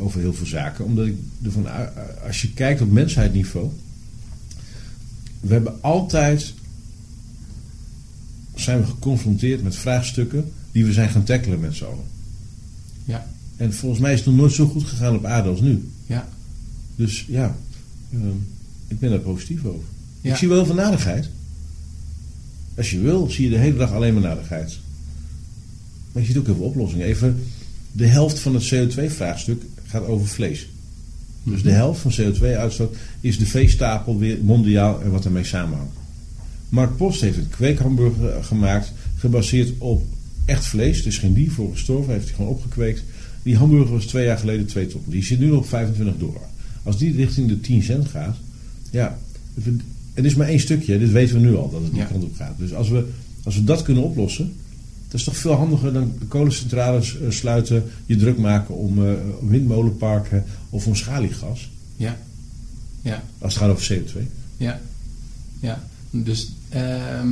over 0.03 0.21
heel 0.21 0.35
veel 0.35 0.47
zaken. 0.47 0.85
Omdat 0.85 1.07
ik 1.07 1.15
ervan, 1.45 1.67
als 2.27 2.43
je 2.43 2.53
kijkt 2.53 2.81
op 2.81 2.91
mensheidniveau. 2.91 3.71
We 5.47 5.53
hebben 5.53 5.83
altijd 5.83 6.55
zijn 8.55 8.81
we 8.81 8.87
geconfronteerd 8.87 9.63
met 9.63 9.77
vraagstukken 9.77 10.53
die 10.73 10.85
we 10.85 10.93
zijn 10.93 11.09
gaan 11.09 11.25
tackelen 11.25 11.61
met 11.61 11.75
z'n 11.75 11.85
allen. 11.85 12.05
ja, 13.05 13.27
En 13.57 13.75
volgens 13.75 14.01
mij 14.01 14.13
is 14.13 14.19
het 14.19 14.29
nog 14.29 14.37
nooit 14.37 14.53
zo 14.53 14.67
goed 14.67 14.85
gegaan 14.85 15.17
op 15.17 15.25
aarde 15.25 15.49
als 15.49 15.61
nu. 15.61 15.89
ja. 16.07 16.29
Dus 16.97 17.25
ja, 17.29 17.57
ehm, 18.13 18.37
ik 18.89 18.99
ben 18.99 19.11
daar 19.11 19.19
positief 19.19 19.65
over. 19.65 19.85
Ja. 20.21 20.31
Ik 20.31 20.37
zie 20.37 20.49
wel 20.49 20.57
heel 20.57 20.67
veel 20.67 20.75
nadigheid. 20.75 21.29
Als 22.77 22.91
je 22.91 23.01
wil, 23.01 23.31
zie 23.31 23.45
je 23.45 23.51
de 23.51 23.59
hele 23.59 23.77
dag 23.77 23.93
alleen 23.93 24.13
maar 24.15 24.23
nadigheid. 24.23 24.79
Maar 26.13 26.23
je 26.23 26.29
ziet 26.29 26.37
ook 26.39 26.47
heel 26.47 26.55
veel 26.55 26.65
oplossingen. 26.65 27.07
Even, 27.07 27.45
de 27.93 28.07
helft 28.07 28.39
van 28.39 28.55
het 28.55 28.75
CO2-vraagstuk 28.75 29.63
gaat 29.87 30.07
over 30.07 30.29
vlees. 30.29 30.69
Dus 31.45 31.63
de 31.63 31.71
helft 31.71 32.01
van 32.01 32.13
CO2-uitstoot 32.13 32.97
is 33.21 33.39
de 33.39 33.47
veestapel 33.47 34.19
weer 34.19 34.39
mondiaal 34.43 35.03
en 35.03 35.11
wat 35.11 35.25
ermee 35.25 35.45
samenhangt. 35.45 35.93
Mark 36.69 36.97
Post 36.97 37.21
heeft 37.21 37.37
een 37.37 37.49
kweekhamburger 37.49 38.45
gemaakt, 38.45 38.93
gebaseerd 39.17 39.73
op 39.79 40.03
echt 40.45 40.67
vlees. 40.67 41.03
Is 41.03 41.19
geen 41.19 41.33
dier 41.35 41.51
voor 41.51 41.71
gestorven, 41.73 42.13
heeft 42.13 42.27
hij 42.27 42.35
gewoon 42.35 42.51
opgekweekt. 42.51 43.03
Die 43.43 43.57
hamburger 43.57 43.93
was 43.93 44.05
twee 44.05 44.25
jaar 44.25 44.39
geleden 44.39 44.67
2 44.67 44.87
ton. 44.87 45.03
Die 45.07 45.25
zit 45.25 45.39
nu 45.39 45.47
nog 45.47 45.59
op 45.59 45.67
25 45.69 46.17
dollar. 46.19 46.49
Als 46.83 46.99
die 46.99 47.17
richting 47.17 47.49
de 47.49 47.61
10 47.61 47.83
cent 47.83 48.09
gaat, 48.09 48.37
ja, 48.91 49.19
het- 49.63 49.75
het 50.15 50.25
is 50.25 50.35
maar 50.35 50.49
één 50.49 50.61
stukje. 50.61 50.99
Dit 50.99 51.11
weten 51.13 51.35
we 51.35 51.41
nu 51.47 51.57
al, 51.57 51.71
dat 51.71 51.81
het 51.83 51.91
die 51.91 52.01
Ja. 52.01 52.07
kant 52.07 52.25
op 52.25 52.35
gaat. 52.37 52.55
Dus 52.59 52.75
als 52.75 52.89
we, 52.89 53.05
als 53.45 53.55
we 53.55 53.65
dat 53.65 53.83
kunnen 53.83 54.03
oplossen, 54.03 54.53
dat 55.15 55.23
is 55.23 55.29
toch 55.29 55.43
veel 55.43 55.53
handiger 55.53 55.93
dan 55.93 56.13
de 56.19 56.27
kolencentrales 56.27 57.21
eh, 57.21 57.31
sluiten, 57.31 57.85
je 58.07 58.17
druk 58.17 58.39
maken 58.39 58.75
om 58.75 59.07
eh, 59.07 59.13
windmolenparken 59.41 60.45
of 60.71 60.87
om 60.87 60.95
schaliegas. 60.95 61.71
ja, 61.97 62.17
ja. 63.03 63.23
Als 63.39 63.55
het 63.55 63.63
gaat 63.63 63.71
over 63.71 63.93
CO2. 63.93 64.19
Ja, 64.57 64.81
ja. 65.61 65.83
Dus 66.11 66.53
ehm, 66.69 66.83
eh, 66.83 67.23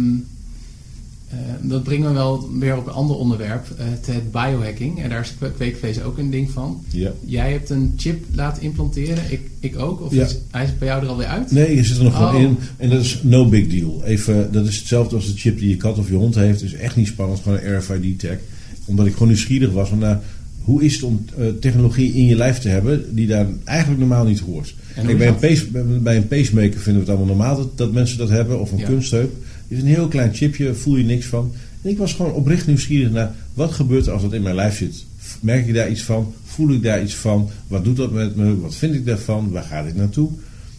dat 1.63 1.83
brengt 1.83 2.07
me 2.07 2.13
wel 2.13 2.49
weer 2.59 2.77
op 2.77 2.87
een 2.87 2.93
ander 2.93 3.17
onderwerp, 3.17 3.67
eh, 3.79 3.85
het, 3.89 4.07
het 4.07 4.31
biohacking. 4.33 5.03
En 5.03 5.09
daar 5.11 5.21
is 5.21 5.35
kwe- 5.39 5.51
kweekvlees 5.53 6.03
ook 6.03 6.19
een 6.19 6.31
ding 6.31 6.51
van. 6.51 6.85
Ja. 6.89 7.13
Jij 7.27 7.53
hebt 7.53 7.71
een 7.71 7.93
chip 7.97 8.25
laten 8.35 8.63
implanteren, 8.63 9.19
ik, 9.29 9.41
ik 9.61 9.79
ook. 9.79 10.01
Of 10.01 10.13
Ja. 10.15 10.25
is, 10.25 10.37
hij 10.51 10.65
is 10.65 10.79
bij 10.79 10.89
jou 10.89 11.03
er 11.03 11.09
alweer 11.09 11.27
uit? 11.27 11.51
Nee, 11.51 11.77
je 11.77 11.85
zit 11.85 11.97
er 11.97 12.05
nog 12.05 12.13
Oh. 12.21 12.29
gewoon 12.29 12.43
in. 12.43 12.57
En 12.77 12.91
dat 12.91 13.01
is 13.01 13.21
no 13.23 13.49
big 13.49 13.69
deal. 13.69 14.03
Even, 14.05 14.53
dat 14.53 14.67
is 14.67 14.77
hetzelfde 14.77 15.17
als 15.17 15.33
de 15.33 15.39
chip 15.39 15.59
die 15.59 15.69
je 15.69 15.77
kat 15.77 15.99
of 15.99 16.09
je 16.09 16.15
hond 16.15 16.35
heeft. 16.35 16.63
is 16.63 16.75
echt 16.75 16.97
niet 16.97 17.07
spannend. 17.07 17.41
Gewoon 17.41 17.59
een 17.63 17.79
RFID-tag. 17.79 18.37
Omdat 18.85 19.07
ik 19.07 19.13
gewoon 19.13 19.29
nieuwsgierig 19.29 19.71
was. 19.73 19.89
Van, 19.89 19.99
nou, 19.99 20.17
hoe 20.63 20.83
is 20.83 20.95
het 20.95 21.03
om 21.03 21.25
eh, 21.39 21.47
technologie 21.61 22.13
in 22.13 22.27
je 22.27 22.37
lijf 22.37 22.59
te 22.59 22.69
hebben 22.69 23.15
die 23.15 23.27
daar 23.27 23.47
eigenlijk 23.65 24.01
normaal 24.01 24.25
niet 24.25 24.41
hoort? 24.41 24.75
En 24.95 25.07
Kijk, 25.07 25.19
bij, 25.19 25.29
een 25.29 25.37
pace, 25.39 25.67
bij- 25.71 25.85
bij 26.01 26.17
een 26.17 26.29
pacemaker 26.29 26.81
vinden 26.81 27.05
we 27.05 27.11
het 27.11 27.19
allemaal 27.19 27.37
normaal 27.37 27.57
dat, 27.57 27.79
dat 27.79 27.93
mensen 27.93 28.19
dat 28.19 28.29
hebben. 28.29 28.61
Of 28.61 28.73
een 28.73 28.79
Ja. 28.79 28.87
kunstheup. 28.87 29.33
Is 29.73 29.79
een 29.79 29.87
heel 29.87 30.09
klein 30.09 30.35
chipje, 30.35 30.75
voel 30.75 30.97
je 30.97 31.05
niks 31.05 31.27
van. 31.27 31.53
En 31.83 31.91
ik 31.91 31.99
was 31.99 32.13
gewoon 32.13 32.33
oprecht 32.33 32.67
nieuwsgierig 32.67 33.11
naar 33.11 33.35
wat 33.55 33.73
gebeurt 33.73 34.07
er 34.07 34.13
als 34.13 34.23
dat 34.23 34.33
in 34.33 34.43
mijn 34.43 34.55
lijf 34.55 34.77
zit. 34.77 35.05
Merk 35.41 35.67
ik 35.67 35.75
daar 35.75 35.91
iets 35.91 36.03
van? 36.03 36.35
Voel 36.45 36.71
ik 36.71 36.83
daar 36.83 37.03
iets 37.03 37.15
van? 37.15 37.51
Wat 37.67 37.85
doet 37.85 37.97
dat 37.97 38.13
met 38.13 38.37
me? 38.37 38.61
Wat 38.61 38.75
vind 38.75 38.95
ik 38.95 39.07
daarvan? 39.07 39.51
Waar 39.51 39.63
gaat 39.63 39.85
dit 39.85 39.97
naartoe? 39.97 40.29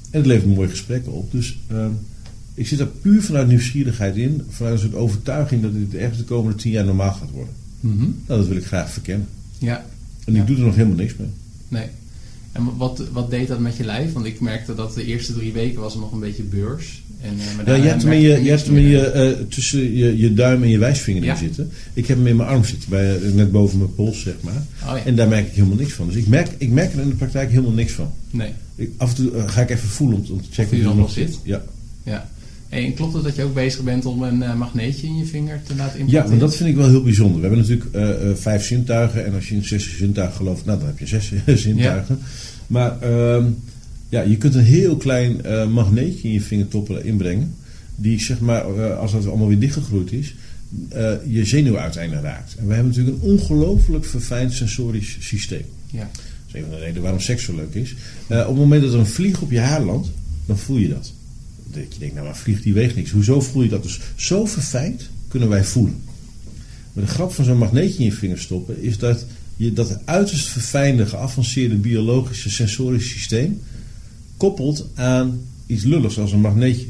En 0.10 0.20
het 0.20 0.26
levert 0.26 0.56
mooie 0.56 0.70
gesprekken 0.70 1.12
op. 1.12 1.32
Dus 1.32 1.58
ehm, 1.68 1.92
ik 2.54 2.68
zit 2.68 2.80
er 2.80 2.88
puur 2.88 3.22
vanuit 3.22 3.48
nieuwsgierigheid 3.48 4.16
in. 4.16 4.42
Vanuit 4.50 4.74
een 4.74 4.82
soort 4.82 4.96
overtuiging 4.96 5.62
dat 5.62 5.74
dit 5.74 5.96
ergens 5.96 6.18
de 6.18 6.24
komende 6.24 6.58
tien 6.58 6.72
jaar 6.72 6.86
normaal 6.86 7.14
gaat 7.14 7.32
worden. 7.32 7.54
Mhm. 7.80 8.00
Nou, 8.00 8.40
dat 8.40 8.48
wil 8.48 8.58
ik 8.58 8.66
graag 8.66 8.92
verkennen. 8.92 9.28
Ja, 9.58 9.86
En 10.26 10.36
ik 10.36 10.48
doe 10.48 10.56
er 10.56 10.64
nog 10.64 10.76
helemaal 10.76 10.98
niks 10.98 11.16
mee. 11.16 11.30
Nee. 11.68 11.88
En 12.52 12.78
wat, 12.78 13.04
wat 13.12 13.30
deed 13.30 13.48
dat 13.48 13.60
met 13.60 13.78
je 13.78 13.84
lijf? 13.84 14.14
Want 14.14 14.26
ik 14.26 14.40
merkte 14.40 14.76
dat 14.76 14.94
de 14.94 15.06
eerste 15.06 15.34
drie 15.34 15.54
weken 15.54 15.82
was 15.82 15.94
er 15.94 16.00
nog 16.00 16.12
een 16.12 16.20
beetje 16.20 16.44
beurs. 16.44 17.03
En, 17.24 17.36
uh, 17.36 17.66
ja, 17.66 17.74
je 17.74 17.88
hebt 17.88 18.04
hem, 18.04 18.12
in 18.12 18.20
je, 18.20 18.44
je, 18.44 18.50
hebt 18.50 18.66
hem 18.66 18.78
je, 18.78 19.36
uh, 19.40 19.46
tussen 19.48 19.96
je, 19.96 20.18
je 20.18 20.34
duim 20.34 20.64
en 20.64 20.70
je 20.70 20.78
wijsvinger 20.78 21.24
ja. 21.24 21.36
zitten. 21.36 21.72
Ik 21.94 22.08
heb 22.08 22.18
hem 22.18 22.28
in 22.28 22.36
mijn 22.36 22.50
arm 22.50 22.64
zitten, 22.64 22.90
bij, 22.90 23.20
net 23.34 23.52
boven 23.52 23.78
mijn 23.78 23.96
pols, 23.96 24.22
zeg 24.22 24.34
maar. 24.42 24.64
Oh, 24.84 24.98
ja. 24.98 25.06
En 25.06 25.16
daar 25.16 25.28
merk 25.28 25.48
ik 25.48 25.54
helemaal 25.54 25.78
niks 25.78 25.94
van. 25.94 26.08
Dus 26.08 26.16
ik 26.16 26.28
merk, 26.28 26.50
ik 26.58 26.70
merk 26.70 26.94
er 26.94 27.00
in 27.00 27.10
de 27.10 27.16
praktijk 27.16 27.50
helemaal 27.50 27.72
niks 27.72 27.92
van. 27.92 28.12
Nee. 28.30 28.50
Ik, 28.76 28.92
af 28.98 29.10
en 29.10 29.16
toe 29.16 29.32
uh, 29.32 29.50
ga 29.50 29.62
ik 29.62 29.70
even 29.70 29.90
voelen 29.90 30.18
om, 30.18 30.42
te 30.42 30.48
checken 30.52 30.78
of 30.78 30.84
hij 30.84 30.92
er 30.92 30.96
nog 30.96 31.12
zit. 31.12 31.40
Ja. 31.44 31.64
ja. 32.04 32.30
En 32.70 32.94
klopt 32.94 33.14
het 33.14 33.24
dat 33.24 33.36
je 33.36 33.44
ook 33.44 33.54
bezig 33.54 33.84
bent 33.84 34.06
om 34.06 34.24
een 34.24 34.58
magneetje 34.58 35.08
in 35.08 35.18
je 35.18 35.26
vinger 35.26 35.62
te 35.64 35.76
laten 35.76 36.00
implanteren? 36.00 36.24
Ja, 36.24 36.30
maar 36.30 36.40
dat 36.40 36.56
vind 36.56 36.70
ik 36.70 36.76
wel 36.76 36.90
heel 36.90 37.04
bijzonder. 37.04 37.42
We 37.42 37.48
hebben 37.48 37.66
natuurlijk 37.68 38.40
vijf 38.40 38.66
zintuigen. 38.66 39.26
En 39.26 39.34
als 39.34 39.50
je 39.50 39.56
in 39.56 39.64
zes 39.64 39.98
zintuigen 39.98 40.36
gelooft, 40.36 40.66
nou 40.66 40.78
dan 40.78 40.88
heb 40.88 41.00
je 41.00 41.08
zes 41.08 41.32
zintuigen. 41.64 42.20
Maar 42.68 43.02
ehm, 43.02 43.46
ja, 44.14 44.22
je 44.22 44.38
kunt 44.38 44.56
een 44.56 44.64
heel 44.64 44.98
klein 44.98 45.42
magneetje 45.72 46.28
in 46.28 46.34
je 46.34 46.42
vingertoppen 46.42 47.06
inbrengen. 47.06 47.56
Die 47.96 48.22
zeg 48.22 48.40
maar, 48.40 48.62
als 48.96 49.12
dat 49.12 49.28
allemaal 49.28 49.48
weer 49.48 49.60
dichtgegroeid 49.60 50.12
is, 50.12 50.36
je 51.28 51.46
zenuwuiteinden 51.46 52.22
raakt. 52.22 52.56
En 52.56 52.68
we 52.68 52.74
hebben 52.74 52.92
natuurlijk 52.92 53.24
een 53.24 53.30
ongelooflijk 53.30 54.06
verfijnd 54.06 54.54
sensorisch 54.54 55.18
systeem. 55.20 55.66
Ja. 55.92 56.10
Dat 56.14 56.48
is 56.48 56.54
een 56.54 56.62
van 56.62 56.72
de 56.72 56.80
redenen 56.80 57.02
waarom 57.02 57.20
seks 57.20 57.44
zo 57.44 57.56
leuk 57.56 57.74
is. 57.74 57.96
op 58.28 58.48
het 58.48 58.56
moment 58.56 58.82
dat 58.82 58.94
er 58.94 59.00
een 59.00 59.06
vlieg 59.06 59.42
op 59.42 59.52
je 59.52 59.60
haar 59.60 59.84
landt, 59.84 60.08
dan 60.46 60.58
voel 60.58 60.78
je 60.78 60.90
dat 60.90 61.14
dat 61.74 61.94
je 61.94 62.00
denkt, 62.00 62.14
nou 62.14 62.26
maar 62.26 62.38
vliegt 62.38 62.64
die 62.64 62.74
weegt 62.74 62.96
niks. 62.96 63.12
Hoezo 63.12 63.42
voel 63.42 63.64
je 63.64 63.70
dat? 63.70 63.84
Dus 63.84 64.00
zo 64.16 64.46
verfijnd 64.46 65.10
kunnen 65.28 65.50
wij 65.50 65.64
voelen. 65.64 66.02
Maar 66.94 67.04
de 67.04 67.10
grap 67.10 67.34
van 67.34 67.46
zo'n 67.46 67.58
magneetje 67.58 68.00
in 68.00 68.06
je 68.06 68.12
vinger 68.12 68.40
stoppen 68.40 68.82
is 68.82 68.98
dat 68.98 69.26
je 69.56 69.74
dat 69.74 70.00
uiterst 70.06 70.48
verfijnde, 70.48 71.06
geavanceerde 71.06 71.76
biologische 71.76 72.50
sensorische 72.50 73.10
systeem 73.10 73.62
koppelt 74.44 74.88
aan 74.94 75.40
iets 75.66 75.84
lulligs 75.84 76.20
als 76.20 76.32
een 76.32 76.40
magneetje. 76.40 76.88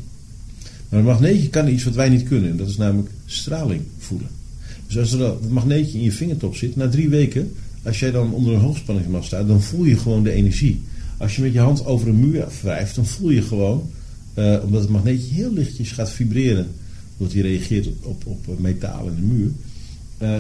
Maar 0.90 1.00
een 1.00 1.06
magneetje 1.06 1.50
kan 1.50 1.68
iets 1.68 1.84
wat 1.84 1.96
wij 1.96 2.10
niet 2.10 2.24
kunnen. 2.24 2.50
En 2.50 2.58
dat 2.58 2.68
is 2.68 2.78
namelijk 2.78 3.10
straling 3.26 3.82
voelen. 3.98 4.28
Dus 4.88 4.98
als 4.98 5.12
er 5.12 5.18
dat 5.18 5.50
magneetje 5.50 5.98
in 5.98 6.04
je 6.04 6.12
vingertop 6.12 6.56
zit, 6.56 6.76
na 6.76 6.90
drie 6.90 7.10
weken, 7.10 7.52
als 7.84 8.00
jij 8.00 8.12
dan 8.12 8.34
onder 8.34 8.54
een 8.54 8.60
hoogspanningsmast 8.60 9.26
staat, 9.26 9.48
dan 9.48 9.62
voel 9.62 9.86
je 9.86 9.98
gewoon 9.98 10.24
de 10.24 10.32
energie. 10.32 10.82
Als 11.18 11.36
je 11.36 11.42
met 11.42 11.54
je 11.54 11.60
hand 11.60 11.86
over 11.86 12.08
een 12.08 12.20
muur 12.20 12.48
wrijft, 12.62 12.96
dan 12.96 13.06
voel 13.06 13.30
je 13.30 13.42
gewoon 13.42 13.90
uh, 14.36 14.60
omdat 14.64 14.82
het 14.82 14.90
magneetje 14.90 15.34
heel 15.34 15.54
lichtjes 15.54 15.92
gaat 15.92 16.10
vibreren. 16.10 16.68
Omdat 17.18 17.34
hij 17.34 17.42
reageert 17.42 17.88
op, 18.02 18.26
op, 18.26 18.48
op 18.48 18.60
metaal 18.60 19.08
in 19.08 19.16
de 19.16 19.22
muur. 19.22 19.52
Uh, 20.22 20.36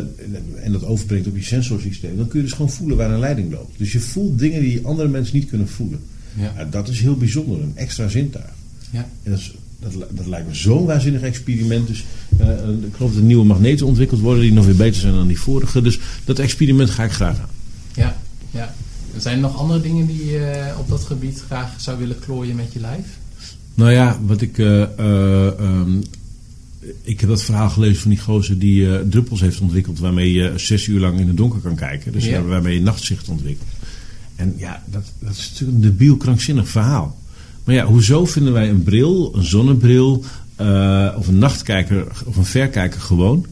en 0.64 0.72
dat 0.72 0.86
overbrengt 0.86 1.28
op 1.28 1.36
je 1.36 1.43
sensorsysteem. 1.43 2.18
Dan 2.18 2.28
kun 2.28 2.39
je 2.39 2.45
dus 2.45 2.55
gewoon 2.55 2.72
voelen 2.72 2.97
waar 2.97 3.11
een 3.11 3.20
leiding 3.20 3.51
loopt. 3.51 3.78
Dus 3.78 3.91
je 3.91 3.99
voelt 3.99 4.39
dingen 4.39 4.61
die 4.61 4.86
andere 4.86 5.07
mensen 5.09 5.36
niet 5.36 5.49
kunnen 5.49 5.68
voelen. 5.68 5.99
Ja. 6.36 6.54
Uh, 6.58 6.72
dat 6.72 6.88
is 6.88 7.00
heel 7.00 7.18
bijzonder. 7.18 7.62
Een 7.62 7.74
extra 7.76 8.08
zintuig. 8.08 8.54
Ja. 8.90 9.08
En 9.24 9.32
dat, 9.32 9.40
is, 9.40 9.54
dat, 9.80 9.94
dat, 10.10 10.26
lijkt 10.26 10.48
me 10.48 10.56
zo'n 10.56 10.86
waanzinnig 10.86 11.22
experiment. 11.22 11.88
Dus 11.88 12.06
ik 12.30 12.96
geloof 12.96 13.12
dat 13.12 13.16
er 13.16 13.22
nieuwe 13.22 13.46
magneten 13.46 13.86
ontwikkeld 13.86 14.22
worden 14.22 14.42
die 14.44 14.54
nog 14.54 14.66
weer 14.66 14.76
beter 14.76 15.02
zijn 15.02 15.14
dan 15.14 15.28
die 15.28 15.40
vorige. 15.40 15.82
Dus 15.82 16.00
dat 16.26 16.40
experiment 16.40 16.90
ga 16.90 17.04
ik 17.04 17.12
graag 17.12 17.40
aan. 17.40 17.50
Ja, 17.94 18.18
ja. 18.52 18.74
Zijn 19.18 19.36
er 19.36 19.42
nog 19.42 19.58
andere 19.58 19.82
dingen 19.82 20.06
die 20.06 20.26
je 20.26 20.74
op 20.80 20.90
dat 20.90 21.04
gebied 21.04 21.44
graag 21.46 21.82
zou 21.82 21.98
willen 21.98 22.20
klooien 22.20 22.56
met 22.56 22.74
je 22.74 22.80
lijf? 22.80 23.06
Nou 23.76 23.92
ja, 23.92 24.20
wat 24.26 24.42
ik. 24.42 24.58
Uh, 24.58 24.86
uh, 25.00 25.46
um, 25.60 26.02
ik 27.02 27.20
heb 27.20 27.30
dat 27.30 27.44
verhaal 27.44 27.70
gelezen 27.70 28.02
van 28.02 28.10
die 28.10 28.20
gozer 28.20 28.60
die 28.60 28.82
uh, 28.82 29.00
druppels 29.10 29.42
heeft 29.42 29.60
ontwikkeld. 29.60 30.00
waarmee 30.00 30.34
je 30.34 30.54
zes 30.56 30.88
uur 30.88 31.00
lang 31.00 31.20
in 31.20 31.28
het 31.28 31.38
donker 31.38 31.60
kan 31.60 31.76
kijken. 31.76 32.12
Dus 32.12 32.26
ja. 32.26 32.42
waarmee 32.42 32.74
je 32.74 32.82
nachtzicht 32.82 33.30
ontwikkelt. 33.30 33.70
En 34.36 34.54
ja, 34.58 34.84
dat, 34.86 35.04
dat 35.20 35.32
is 35.32 35.50
natuurlijk 35.50 35.78
een 35.78 35.90
debiel, 35.90 36.18
krankzinnig 36.18 36.68
verhaal. 36.68 37.18
Maar 37.64 37.76
ja, 37.76 37.86
hoezo 37.86 38.26
vinden 38.26 38.54
wij 38.54 38.70
een 38.70 38.84
bril, 38.84 39.36
een 39.36 39.46
zonnebril. 39.46 40.24
of 41.18 41.28
een 41.28 41.38
nachtkijker 41.38 42.08
of 42.26 42.36
een 42.36 42.46
verkijker 42.46 43.02
gewoon. 43.02 43.46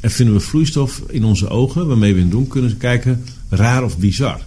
En 0.00 0.10
vinden 0.10 0.34
we 0.34 0.40
vloeistof 0.40 1.02
in 1.08 1.24
onze 1.24 1.48
ogen. 1.48 1.86
waarmee 1.86 2.14
we 2.14 2.20
in 2.20 2.30
het 2.30 2.48
kunnen 2.48 2.76
kijken. 2.76 3.24
raar 3.48 3.84
of 3.84 3.98
bizar. 3.98 4.40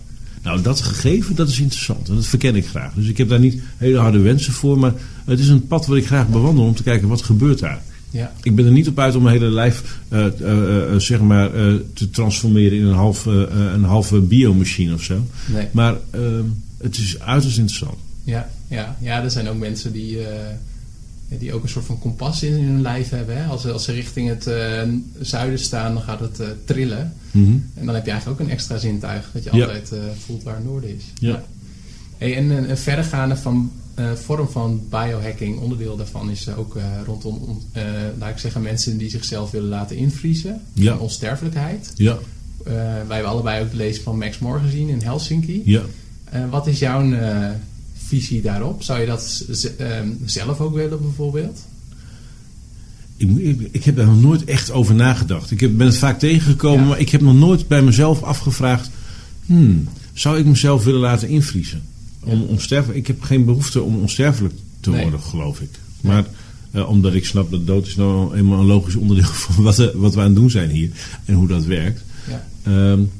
Nou, 0.44 0.62
dat 0.62 0.82
gegeven, 0.82 1.36
dat 1.36 1.50
is 1.50 1.60
interessant. 1.60 2.10
En 2.10 2.16
dat 2.16 2.26
verken 2.26 2.56
ik 2.56 2.68
graag. 2.68 2.94
Dus 2.94 3.08
ik 3.08 3.18
heb 3.18 3.30
daar 3.30 3.40
niet 3.40 3.62
hele 3.78 3.98
harde 3.98 4.20
wensen 4.20 4.54
voor. 4.54 4.80
Maar 4.80 4.94
het 5.26 5.40
is 5.40 5.48
een 5.48 5.68
pad 5.68 5.86
wat 5.86 5.98
ik 5.98 6.06
graag 6.06 6.28
bewandel 6.28 6.64
om 6.64 6.76
te 6.76 6.84
kijken 6.84 7.08
wat 7.08 7.22
gebeurt 7.22 7.60
daar. 7.60 7.82
Ja. 8.12 8.34
Ik 8.42 8.56
ben 8.56 8.66
er 8.66 8.72
niet 8.72 8.88
op 8.88 9.00
uit 9.00 9.16
om 9.16 9.24
mijn 9.24 9.40
hele 9.40 9.52
lijf 9.52 10.00
uh, 10.10 10.26
uh, 10.42 10.96
zeg 10.96 11.20
maar, 11.20 11.50
te 11.94 12.10
transformeren 12.12 12.78
in 12.78 12.86
een, 12.86 12.94
half, 12.94 13.26
een 13.26 13.84
halve 13.84 14.20
biomachine 14.20 14.94
of 14.94 15.04
zo. 15.04 15.26
Nee. 15.48 15.68
Maar 15.72 15.96
ehm, 16.12 16.44
het 16.78 16.98
is 16.98 17.20
uiterst 17.20 17.58
interessant. 17.58 17.98
Ja, 18.24 18.50
ja, 18.68 18.98
ja, 19.00 19.24
er 19.24 19.32
zijn 19.32 19.48
ook 19.48 19.58
mensen 19.58 19.92
die 19.92 20.18
die 21.40 21.54
ook 21.54 21.64
een 21.64 21.70
soort 21.70 21.86
van 21.86 22.00
kompas 22.00 22.44
in, 22.44 22.54
hun 22.54 22.82
lijf 22.82 23.10
hebben. 23.10 23.38
Hè? 23.38 23.46
Als, 23.46 23.66
als 23.68 23.84
ze 23.84 23.92
richting 23.92 24.30
het 24.30 24.50
zuiden 25.20 25.60
staan, 25.60 25.94
dan 25.94 26.04
gaat 26.04 26.20
het 26.20 26.42
trillen. 26.66 27.14
Mm 27.32 27.46
-hmm. 27.46 27.66
En 27.74 27.86
dan 27.86 27.96
heb 27.96 28.06
je 28.06 28.12
eigenlijk 28.12 28.42
ook 28.42 28.48
een 28.48 28.54
extra 28.54 28.78
zintuig. 28.78 29.30
Dat 29.34 29.44
je 29.44 29.56
ja. 29.56 29.66
altijd 29.66 29.94
voelt 30.26 30.44
waar 30.44 30.56
het 30.56 30.66
noorden 30.66 30.96
is. 30.96 31.04
Ja. 31.20 31.44
Hey, 32.18 32.36
en 32.36 32.70
een 32.70 32.78
verdergaande 32.78 33.36
van, 33.36 33.72
vorm 34.16 34.50
van 34.50 34.82
biohacking, 34.90 35.60
onderdeel 35.60 35.96
daarvan 35.98 36.30
is 36.30 36.50
ook 36.56 36.78
rondom, 37.06 37.62
laat 38.18 38.30
ik 38.30 38.38
zeggen, 38.38 38.62
mensen 38.62 38.98
die 38.98 39.10
zichzelf 39.10 39.52
willen 39.52 39.70
laten 39.70 39.98
invriezen. 39.98 40.62
Ja. 40.74 40.98
Onsterfelijkheid. 40.98 41.92
Ja. 41.96 42.18
wij 42.64 43.16
hebben 43.16 43.26
allebei 43.26 43.64
ook 43.64 43.72
de 43.72 43.78
lezing 43.78 44.04
van 44.04 44.18
Max 44.18 44.40
Moore 44.40 44.60
gezien 44.60 44.90
in 44.90 45.02
Helsinki. 45.02 45.62
Ja. 45.66 45.82
wat 46.50 46.68
is 46.68 46.80
jouw 46.80 47.02
visie 48.10 48.42
daarop? 48.42 48.84
Zou 48.84 49.00
je 49.00 49.06
dat 49.06 49.46
um, 49.80 50.20
zelf 50.26 50.60
ook 50.60 50.74
willen 50.74 51.02
bijvoorbeeld? 51.02 51.60
Ik, 53.18 53.38
ik, 53.38 53.70
ik, 53.72 53.84
heb 53.84 53.96
daar 53.96 54.06
nog 54.06 54.22
nooit 54.22 54.44
echt 54.44 54.72
over 54.72 54.96
nagedacht. 54.96 55.52
Ik 55.52 55.60
heb, 55.60 55.78
ben 55.78 55.88
het 55.88 55.98
vaak 55.98 56.20
tegengekomen, 56.20 56.82
ja. 56.82 56.88
maar 56.88 57.00
ik 57.00 57.10
heb 57.10 57.22
nog 57.22 57.36
nooit 57.36 57.68
bij 57.68 57.82
mezelf 57.82 58.24
afgevraagd... 58.24 58.90
Hmm, 59.46 59.88
zou 60.14 60.38
ik 60.38 60.46
mezelf 60.46 60.84
willen 60.84 61.00
laten 61.00 61.28
invriezen? 61.28 61.82
Om 62.24 62.42
onsterfelijk, 62.42 63.00
ik 63.00 63.08
heb 63.08 63.22
geen 63.22 63.46
behoefte 63.46 63.82
om 63.82 63.98
onsterfelijk 63.98 64.54
te 64.80 64.92
worden, 64.92 65.20
geloof 65.20 65.62
ik. 65.62 65.70
Maar 66.02 66.26
uh, 66.72 66.90
omdat 66.90 67.14
ik 67.14 67.26
snap 67.26 67.52
dat 67.52 67.68
dood 67.68 67.88
is 67.88 67.96
nou 67.96 68.36
eenmaal 68.36 68.60
een 68.60 68.66
logisch 68.66 68.96
onderdeel 68.96 69.32
van 69.48 69.64
wat, 69.64 69.80
uh, 69.80 69.88
wat 69.94 70.14
we 70.14 70.20
aan 70.20 70.26
het 70.26 70.36
doen 70.36 70.50
zijn 70.50 70.70
hier. 70.70 70.90
En 71.26 71.34
hoe 71.34 71.48
dat 71.48 71.66
werkt. 71.66 72.04
Ja. 72.28 72.46
Um, 72.92 73.12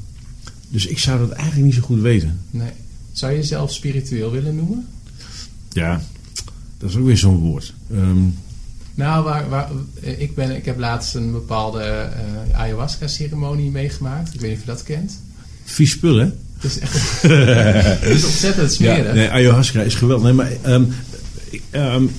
dus 0.68 0.86
ik 0.86 0.98
zou 0.98 1.18
dat 1.18 1.30
eigenlijk 1.30 1.64
niet 1.64 1.74
zo 1.74 1.80
goed 1.80 2.00
weten. 2.00 2.40
Nee. 2.50 2.70
Zou 3.12 3.32
je 3.32 3.38
jezelf 3.38 3.72
spiritueel 3.72 4.30
willen 4.30 4.56
noemen? 4.56 4.86
Ja, 5.72 6.02
dat 6.78 6.90
is 6.90 6.96
ook 6.96 7.04
weer 7.04 7.16
zo'n 7.16 7.36
woord. 7.36 7.74
Um, 7.92 8.34
nou, 8.94 9.24
waar, 9.24 9.48
waar, 9.48 9.70
ik, 10.00 10.34
ben, 10.34 10.56
ik 10.56 10.64
heb 10.64 10.78
laatst 10.78 11.14
een 11.14 11.32
bepaalde 11.32 12.10
uh, 12.50 12.58
ayahuasca-ceremonie 12.58 13.70
meegemaakt. 13.70 14.34
Ik 14.34 14.40
weet 14.40 14.50
niet 14.50 14.58
of 14.58 14.64
je 14.64 14.70
dat 14.70 14.82
kent. 14.82 15.20
Vies 15.64 15.90
spul, 15.90 16.16
hè? 16.16 16.30
Het 16.60 16.70
is 16.70 16.78
echt 16.78 17.22
het 18.02 18.16
is 18.16 18.24
ontzettend 18.24 18.72
smerig. 18.72 19.06
Ja, 19.06 19.12
nee, 19.12 19.28
ayahuasca 19.28 19.82
is 19.82 19.94
geweldig. 19.94 20.24
Nee, 20.24 20.32
maar 20.32 20.52
um, 20.66 20.92
um, 21.72 22.10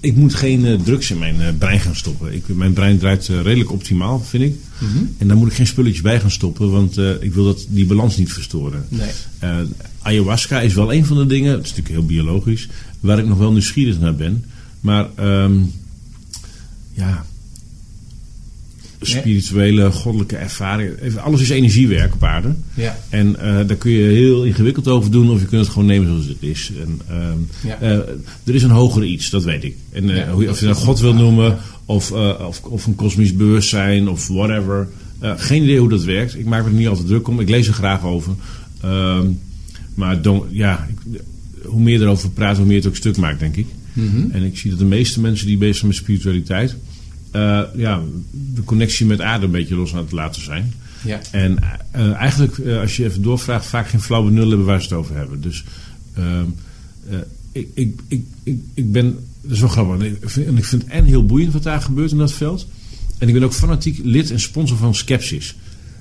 ik 0.00 0.16
moet 0.16 0.34
geen 0.34 0.64
uh, 0.64 0.80
drugs 0.80 1.10
in 1.10 1.18
mijn 1.18 1.40
uh, 1.40 1.48
brein 1.58 1.80
gaan 1.80 1.96
stoppen. 1.96 2.34
Ik, 2.34 2.48
mijn 2.48 2.72
brein 2.72 2.98
draait 2.98 3.28
uh, 3.28 3.40
redelijk 3.40 3.72
optimaal, 3.72 4.20
vind 4.20 4.42
ik. 4.42 4.54
Mm 4.78 4.88
-hmm. 4.88 5.14
En 5.18 5.28
daar 5.28 5.36
moet 5.36 5.48
ik 5.48 5.54
geen 5.54 5.66
spulletjes 5.66 6.02
bij 6.02 6.20
gaan 6.20 6.30
stoppen, 6.30 6.70
want 6.70 6.98
ik 7.20 7.34
wil 7.34 7.44
dat, 7.44 7.66
die 7.68 7.86
balans 7.86 8.16
niet 8.16 8.32
verstoren. 8.32 8.84
Nee. 8.88 9.10
ayahuasca 10.02 10.60
is 10.60 10.74
wel 10.74 10.92
een 10.92 11.06
van 11.06 11.16
de 11.16 11.26
dingen, 11.26 11.52
het 11.52 11.64
is 11.64 11.68
natuurlijk 11.68 11.94
heel 11.94 12.06
biologisch, 12.06 12.68
waar 13.00 13.18
ik 13.18 13.26
nog 13.26 13.38
wel 13.38 13.52
nieuwsgierig 13.52 14.00
naar 14.00 14.14
ben. 14.14 14.44
Maar 14.80 15.08
um, 15.20 15.72
ja, 16.92 17.24
spirituele, 19.00 19.90
goddelijke 19.90 20.36
ervaring. 20.36 20.90
Alles 21.16 21.40
is 21.40 21.48
energiewerk 21.48 22.14
op 22.14 22.24
aarde. 22.24 22.54
Ja. 22.74 22.98
En 23.08 23.28
uh, 23.28 23.42
daar 23.42 23.76
kun 23.76 23.90
je 23.90 24.02
heel 24.02 24.44
ingewikkeld 24.44 24.88
over 24.88 25.10
doen, 25.10 25.30
of 25.30 25.40
je 25.40 25.46
kunt 25.46 25.60
het 25.60 25.70
gewoon 25.70 25.86
nemen 25.86 26.08
zoals 26.08 26.26
het 26.26 26.36
is. 26.40 26.72
En, 26.80 27.00
uh, 27.10 27.70
ja. 27.70 27.82
uh, 27.82 27.90
er 28.44 28.54
is 28.54 28.62
een 28.62 28.70
hoger 28.70 29.04
iets, 29.04 29.30
dat 29.30 29.44
weet 29.44 29.64
ik. 29.64 29.76
En 29.92 30.08
ja, 30.08 30.30
hoe, 30.30 30.48
of 30.48 30.60
je 30.60 30.66
dat 30.66 30.76
God 30.76 31.00
wil 31.00 31.14
noemen, 31.14 31.58
of, 31.84 32.12
of, 32.12 32.62
of, 32.62 32.86
een 32.86 32.94
kosmisch 32.94 33.34
bewustzijn, 33.34 34.08
of 34.08 34.28
whatever. 34.28 34.88
geen 35.20 35.62
idee 35.62 35.78
hoe 35.78 35.88
dat 35.88 36.04
werkt. 36.04 36.38
Ik 36.38 36.44
maak 36.44 36.64
me 36.64 36.70
er 36.70 36.76
niet 36.76 36.88
altijd 36.88 37.06
druk 37.06 37.28
om. 37.28 37.40
Ik 37.40 37.48
lees 37.48 37.66
er 37.66 37.74
graag 37.74 38.04
over. 38.04 38.32
Ehm, 38.80 39.26
maar 39.94 40.18
ja, 40.50 40.88
ik, 40.90 41.20
hoe 41.64 41.80
meer 41.80 42.02
erover 42.02 42.30
praat, 42.30 42.56
hoe 42.56 42.66
meer 42.66 42.76
het 42.76 42.86
ook 42.86 42.96
stuk 42.96 43.16
maakt, 43.16 43.40
denk 43.40 43.56
ik. 43.56 43.66
Mm 43.92 44.10
-hmm. 44.10 44.30
En 44.30 44.42
ik 44.42 44.58
zie 44.58 44.70
dat 44.70 44.78
de 44.78 44.84
meeste 44.84 45.20
mensen 45.20 45.46
die 45.46 45.58
bezig 45.58 45.76
zijn 45.76 45.88
met 45.88 45.96
spiritualiteit 45.96 46.76
uh, 47.32 47.62
ja, 47.74 48.00
de 48.30 48.64
connectie 48.64 49.06
met 49.06 49.20
aarde 49.20 49.44
een 49.44 49.50
beetje 49.50 49.74
los 49.74 49.92
aan 49.92 50.02
het 50.02 50.12
laten 50.12 50.42
zijn. 50.42 50.72
Ja. 51.04 51.20
En 51.30 51.58
uh, 51.96 52.12
eigenlijk, 52.12 52.56
uh, 52.56 52.80
als 52.80 52.96
je 52.96 53.04
even 53.04 53.22
doorvraagt, 53.22 53.66
vaak 53.66 53.88
geen 53.88 54.00
flauw 54.00 54.24
benul 54.24 54.48
hebben 54.48 54.66
waar 54.66 54.82
ze 54.82 54.88
het 54.88 54.98
over 54.98 55.16
hebben. 55.16 55.40
Dus 55.40 55.64
ik, 57.52 57.68
ik, 57.74 58.00
ik, 58.08 58.24
ik, 58.42 58.58
ik 58.74 58.92
ben, 58.92 59.18
dat 59.42 59.52
is 59.52 59.60
wel 59.60 59.68
grappig, 59.68 59.98
en 59.98 60.18
ik, 60.20 60.30
vind, 60.30 60.46
en 60.46 60.56
ik 60.56 60.64
vind 60.64 60.82
het 60.82 60.90
en 60.90 61.04
heel 61.04 61.26
boeiend 61.26 61.52
wat 61.52 61.62
daar 61.62 61.80
gebeurt 61.80 62.10
in 62.10 62.18
dat 62.18 62.32
veld. 62.32 62.66
En 63.18 63.28
ik 63.28 63.34
ben 63.34 63.42
ook 63.42 63.52
fanatiek 63.52 63.98
lid 64.02 64.30
en 64.30 64.40
sponsor 64.40 64.76
van 64.76 64.94
Skepsis. 64.94 65.54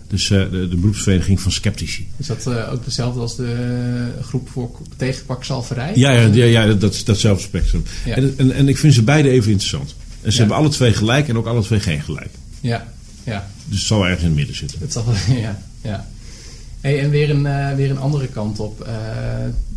Dus 0.08 0.28
de, 0.28 0.68
de, 0.70 0.76
beroepsvereniging 0.76 1.42
van 1.42 1.52
sceptici. 1.52 2.08
Is 2.18 2.28
dat 2.28 2.48
ook 2.48 2.86
dezelfde 2.86 3.20
als 3.20 3.36
de 3.36 4.12
groep 4.22 4.50
voor 4.50 4.72
tegenkwakzalverij? 4.96 5.92
Ja, 5.96 6.12
ja, 6.12 6.28
ja, 6.34 6.46
ja 6.46 6.74
dat, 6.74 7.02
datzelfde 7.06 7.44
spectrum. 7.44 7.84
En, 8.06 8.34
en, 8.38 8.52
en, 8.52 8.68
ik 8.68 8.78
vind 8.78 8.94
ze 8.94 9.04
beide 9.04 9.30
even 9.30 9.52
interessant. 9.52 9.96
En 10.26 10.32
ze 10.32 10.40
hebben 10.40 10.58
alle 10.58 10.70
twee 10.70 10.94
gelijk 10.94 11.28
en 11.28 11.38
ook 11.38 11.46
alle 11.46 11.62
twee 11.62 11.80
geen 11.80 12.02
gelijk. 12.02 12.30
Ja, 12.62 12.88
ja. 13.24 13.48
Dus 13.66 13.78
het 13.78 13.88
zal 13.88 14.04
ergens 14.04 14.22
in 14.22 14.28
het 14.28 14.36
midden 14.36 14.56
zitten. 14.56 14.80
Het 14.80 14.92
zal, 14.92 15.06
ja, 15.36 15.60
ja. 15.82 16.08
Hey, 16.86 17.00
en 17.00 17.10
weer 17.10 17.30
een, 17.30 17.46
uh, 17.46 17.74
weer 17.74 17.90
een 17.90 17.98
andere 17.98 18.28
kant 18.28 18.60
op. 18.60 18.88
Uh, 18.88 18.94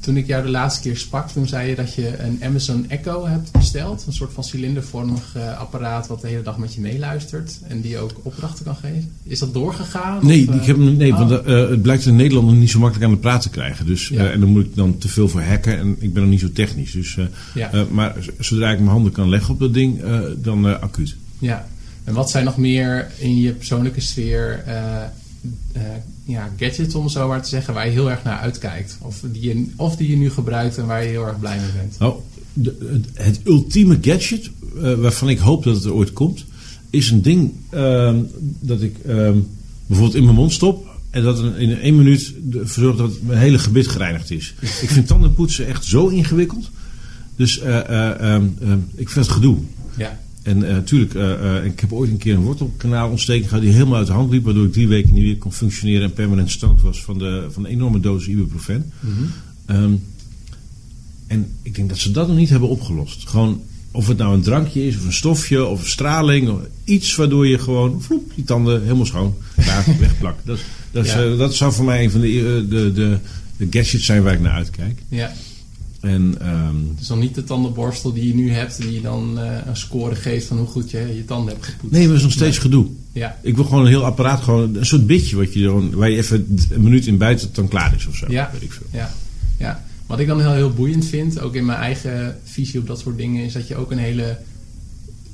toen 0.00 0.16
ik 0.16 0.26
jou 0.26 0.42
de 0.42 0.50
laatste 0.50 0.80
keer 0.80 0.96
sprak, 0.96 1.28
toen 1.28 1.46
zei 1.46 1.68
je 1.68 1.74
dat 1.74 1.94
je 1.94 2.18
een 2.18 2.38
Amazon 2.42 2.84
Echo 2.88 3.26
hebt 3.26 3.52
besteld. 3.52 4.04
Een 4.06 4.12
soort 4.12 4.32
van 4.32 4.44
cilindervormig 4.44 5.34
uh, 5.36 5.58
apparaat 5.58 6.06
wat 6.06 6.20
de 6.20 6.28
hele 6.28 6.42
dag 6.42 6.58
met 6.58 6.74
je 6.74 6.80
meeluistert. 6.80 7.58
En 7.68 7.80
die 7.80 7.98
ook 7.98 8.12
opdrachten 8.22 8.64
kan 8.64 8.76
geven. 8.76 9.10
Is 9.22 9.38
dat 9.38 9.54
doorgegaan? 9.54 10.26
Nee, 10.26 10.48
of, 10.48 10.54
ik 10.54 10.64
heb, 10.64 10.76
nee 10.76 11.12
oh. 11.12 11.18
want 11.18 11.46
het 11.46 11.82
blijkt 11.82 12.06
in 12.06 12.16
Nederland 12.16 12.46
nog 12.46 12.56
niet 12.56 12.70
zo 12.70 12.78
makkelijk 12.78 13.06
aan 13.06 13.14
de 13.14 13.20
praat 13.20 13.42
te 13.42 13.50
krijgen. 13.50 13.86
Dus, 13.86 14.08
ja. 14.08 14.30
en 14.30 14.40
dan 14.40 14.48
moet 14.48 14.64
ik 14.64 14.74
dan 14.74 14.98
te 14.98 15.08
veel 15.08 15.28
voor 15.28 15.42
hacken. 15.42 15.78
En 15.78 15.96
ik 15.98 16.12
ben 16.12 16.22
nog 16.22 16.30
niet 16.30 16.40
zo 16.40 16.52
technisch. 16.52 16.92
Dus, 16.92 17.18
ja. 17.54 17.70
maar 17.90 18.16
zodra 18.38 18.70
ik 18.70 18.78
mijn 18.78 18.90
handen 18.90 19.12
kan 19.12 19.28
leggen 19.28 19.54
op 19.54 19.60
dat 19.60 19.74
ding, 19.74 20.02
dan 20.36 20.80
acuut. 20.80 21.16
Ja, 21.38 21.68
en 22.04 22.14
wat 22.14 22.30
zijn 22.30 22.44
nog 22.44 22.56
meer 22.56 23.10
in 23.18 23.36
je 23.40 23.52
persoonlijke 23.52 24.00
sfeer 24.00 24.64
uh, 24.66 25.82
ja, 26.28 26.52
gadgets, 26.56 26.94
om 26.94 27.08
zo 27.08 27.28
maar 27.28 27.42
te 27.42 27.48
zeggen, 27.48 27.74
waar 27.74 27.86
je 27.86 27.92
heel 27.92 28.10
erg 28.10 28.22
naar 28.22 28.38
uitkijkt? 28.38 28.98
Of 29.00 29.22
die 29.32 29.42
je, 29.42 29.70
of 29.76 29.96
die 29.96 30.10
je 30.10 30.16
nu 30.16 30.30
gebruikt 30.30 30.78
en 30.78 30.86
waar 30.86 31.02
je 31.02 31.08
heel 31.08 31.26
erg 31.26 31.38
blij 31.38 31.58
mee 31.58 31.72
bent? 31.80 31.98
Nou, 31.98 32.14
de, 32.52 33.00
het, 33.14 33.40
ultieme 33.44 33.98
gadget, 34.00 34.50
uh, 34.76 34.94
waarvan 34.94 35.28
ik 35.28 35.38
hoop 35.38 35.64
dat 35.64 35.74
het 35.74 35.84
er 35.84 35.92
ooit 35.92 36.12
komt, 36.12 36.44
is 36.90 37.10
een 37.10 37.22
ding 37.22 37.52
uh, 37.74 38.16
dat 38.60 38.82
ik 38.82 38.98
ehm, 38.98 39.38
bijvoorbeeld 39.86 40.16
in 40.16 40.24
mijn 40.24 40.36
mond 40.36 40.52
stop. 40.52 40.86
En 41.10 41.22
dat 41.22 41.38
in 41.56 41.78
één 41.80 41.96
minuut 41.96 42.34
verzorgt 42.62 42.98
dat 42.98 43.22
mijn 43.22 43.38
hele 43.38 43.58
gebit 43.58 43.88
gereinigd 43.88 44.30
is. 44.30 44.54
ik 44.84 44.90
vind 44.90 45.06
tandenpoetsen 45.06 45.66
echt 45.66 45.84
zo 45.84 46.08
ingewikkeld. 46.08 46.70
Dus 47.36 47.60
ehm, 47.60 48.46
ik 48.94 49.08
vind 49.08 49.26
het 49.26 49.34
gedoe. 49.34 49.56
Ja. 49.96 50.20
En 50.48 50.58
natuurlijk, 50.58 51.14
uh, 51.14 51.22
uh, 51.22 51.64
ik 51.64 51.80
heb 51.80 51.92
ooit 51.92 52.10
een 52.10 52.16
keer 52.16 52.34
een 52.34 52.40
wortelkanaalontsteking 52.40 53.48
gehad 53.48 53.62
die 53.62 53.72
helemaal 53.72 53.98
uit 53.98 54.06
de 54.06 54.12
hand 54.12 54.30
liep, 54.30 54.44
waardoor 54.44 54.64
ik 54.64 54.72
drie 54.72 54.88
weken 54.88 55.14
niet 55.14 55.22
weer 55.22 55.36
kon 55.36 55.52
functioneren 55.52 56.02
en 56.02 56.12
permanent 56.12 56.50
stand 56.50 56.80
was 56.80 57.02
van 57.02 57.18
de, 57.18 57.46
van 57.50 57.62
de 57.62 57.68
enorme 57.68 58.00
dosis 58.00 58.28
ibuprofen. 58.28 58.92
Mm 59.00 59.30
um, 59.70 60.02
en 61.26 61.52
ik 61.62 61.74
denk 61.74 61.88
dat 61.88 61.98
ze 61.98 62.10
dat 62.10 62.28
nog 62.28 62.36
niet 62.36 62.48
hebben 62.48 62.68
opgelost. 62.68 63.28
Gewoon, 63.28 63.62
of 63.90 64.08
het 64.08 64.16
nou 64.16 64.34
een 64.34 64.42
drankje 64.42 64.86
is, 64.86 64.96
of 64.96 65.04
een 65.04 65.12
stofje, 65.12 65.64
of 65.64 65.80
een 65.80 65.88
straling, 65.88 66.48
of 66.48 66.60
iets 66.84 67.16
waardoor 67.16 67.46
je 67.46 67.58
gewoon, 67.58 68.02
vloep, 68.02 68.32
je 68.34 68.44
tanden 68.44 68.82
helemaal 68.82 69.06
schoon, 69.06 69.34
daar 69.56 69.84
wegplakt. 70.00 70.46
Dat, 70.46 70.58
dat, 70.90 71.06
ja. 71.06 71.24
uh, 71.24 71.38
dat 71.38 71.54
zou 71.54 71.72
voor 71.72 71.84
mij 71.84 72.04
een 72.04 72.10
van 72.10 72.20
de, 72.20 72.66
de, 72.68 72.92
de, 72.92 73.18
de 73.56 73.66
gadgets 73.70 74.04
zijn 74.04 74.22
waar 74.22 74.34
ik 74.34 74.40
naar 74.40 74.52
uitkijk. 74.52 75.02
Ja. 75.08 75.32
En, 76.00 76.38
um, 76.48 76.88
het 76.90 77.00
is 77.00 77.06
dan 77.06 77.18
niet 77.18 77.34
de 77.34 77.44
tandenborstel 77.44 78.12
die 78.12 78.26
je 78.26 78.34
nu 78.34 78.50
hebt, 78.50 78.80
die 78.80 78.92
je 78.92 79.00
dan 79.00 79.38
uh, 79.38 79.56
een 79.66 79.76
score 79.76 80.14
geeft 80.14 80.46
van 80.46 80.58
hoe 80.58 80.66
goed 80.66 80.90
je 80.90 80.98
je 80.98 81.24
tanden 81.24 81.54
hebt 81.54 81.66
gepoetst. 81.66 81.96
Nee, 81.96 82.06
maar 82.06 82.16
is 82.16 82.22
nog 82.22 82.32
steeds 82.32 82.56
nee. 82.56 82.64
gedoe. 82.64 82.86
Ja. 83.12 83.38
Ik 83.42 83.54
wil 83.54 83.64
gewoon 83.64 83.82
een 83.82 83.88
heel 83.88 84.04
apparaat, 84.04 84.42
gewoon 84.42 84.74
een 84.74 84.86
soort 84.86 85.06
bitje 85.06 85.36
wat 85.36 85.52
je 85.52 85.62
dan, 85.62 85.94
waar 85.94 86.10
je 86.10 86.16
even 86.16 86.58
een 86.70 86.82
minuut 86.82 87.06
in 87.06 87.18
buiten 87.18 87.46
het 87.46 87.56
dan 87.56 87.68
klaar 87.68 87.94
is 87.94 88.06
of 88.06 88.16
zo. 88.16 88.26
Ja. 88.28 88.50
Weet 88.52 88.62
ik 88.62 88.72
veel. 88.72 88.86
Ja. 88.90 89.14
ja. 89.58 89.84
Wat 90.06 90.18
ik 90.18 90.26
dan 90.26 90.40
heel, 90.40 90.52
heel 90.52 90.72
boeiend 90.72 91.06
vind, 91.06 91.40
ook 91.40 91.54
in 91.54 91.64
mijn 91.64 91.78
eigen 91.78 92.38
visie 92.44 92.80
op 92.80 92.86
dat 92.86 92.98
soort 92.98 93.16
dingen, 93.16 93.44
is 93.44 93.52
dat 93.52 93.68
je 93.68 93.76
ook 93.76 93.90
een 93.90 93.98
hele 93.98 94.38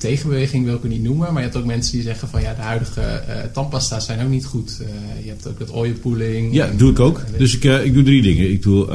tegenbeweging 0.09 0.65
wil 0.65 0.75
ik 0.75 0.83
het 0.83 0.91
niet 0.91 1.03
noemen. 1.03 1.33
Maar 1.33 1.43
je 1.43 1.49
hebt 1.49 1.57
ook 1.57 1.65
mensen 1.65 1.93
die 1.93 2.03
zeggen 2.03 2.29
van 2.29 2.41
ja, 2.41 2.55
de 2.55 2.61
huidige 2.61 3.01
uh, 3.01 3.35
tandpasta's 3.53 4.05
zijn 4.05 4.23
ook 4.23 4.29
niet 4.29 4.45
goed. 4.45 4.79
Uh, 4.81 4.87
je 5.25 5.29
hebt 5.29 5.49
ook 5.49 5.59
het 5.59 5.71
oil 5.71 5.93
pooling. 5.93 6.55
Ja, 6.55 6.71
doe 6.77 6.91
ik 6.91 7.01
ook. 7.01 7.21
dus 7.39 7.55
ik, 7.55 7.65
uh, 7.65 7.85
ik 7.85 7.95
doe 7.95 8.03
drie 8.03 8.23
dingen. 8.23 8.51
Ik 8.51 8.63
doe, 8.63 8.87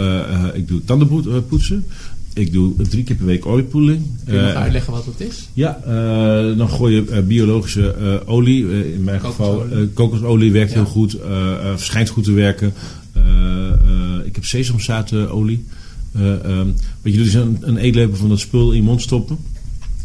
ik 0.53 0.68
doe 0.68 0.84
tandenpoetsen. 0.84 1.86
Ik 2.34 2.53
doe 2.53 2.74
drie 2.89 3.03
keer 3.03 3.16
per 3.16 3.26
week 3.26 3.70
pooling. 3.70 4.01
Kun 4.26 4.36
je 4.36 4.41
nog 4.41 4.53
uitleggen 4.53 4.93
wat 4.93 5.05
dat 5.05 5.28
is? 5.28 5.49
Ja, 5.53 5.80
dan 6.57 6.70
gooi 6.70 6.95
je 6.95 7.22
biologische 7.22 8.22
olie. 8.26 8.93
in 8.93 9.03
mijn 9.03 9.20
geval 9.20 9.66
kokosolie 9.93 10.51
werkt 10.51 10.72
ja. 10.72 10.76
heel 10.76 10.86
goed. 10.86 11.18
verschijnt 11.76 12.10
goed 12.10 12.24
te 12.24 12.32
werken. 12.32 12.74
ik 14.26 14.36
heb 14.36 14.45
sesamzaadolie. 14.45 15.66
Um, 16.18 16.76
wat 17.01 17.12
je 17.12 17.18
doet 17.18 17.28
is 17.28 17.34
een, 17.34 17.57
een 17.62 17.78
eetlepel 17.78 18.16
van 18.16 18.30
dat 18.30 18.39
spul 18.39 18.72
in 18.72 18.78
je 18.78 18.84
mond 18.84 19.01
stoppen. 19.01 19.38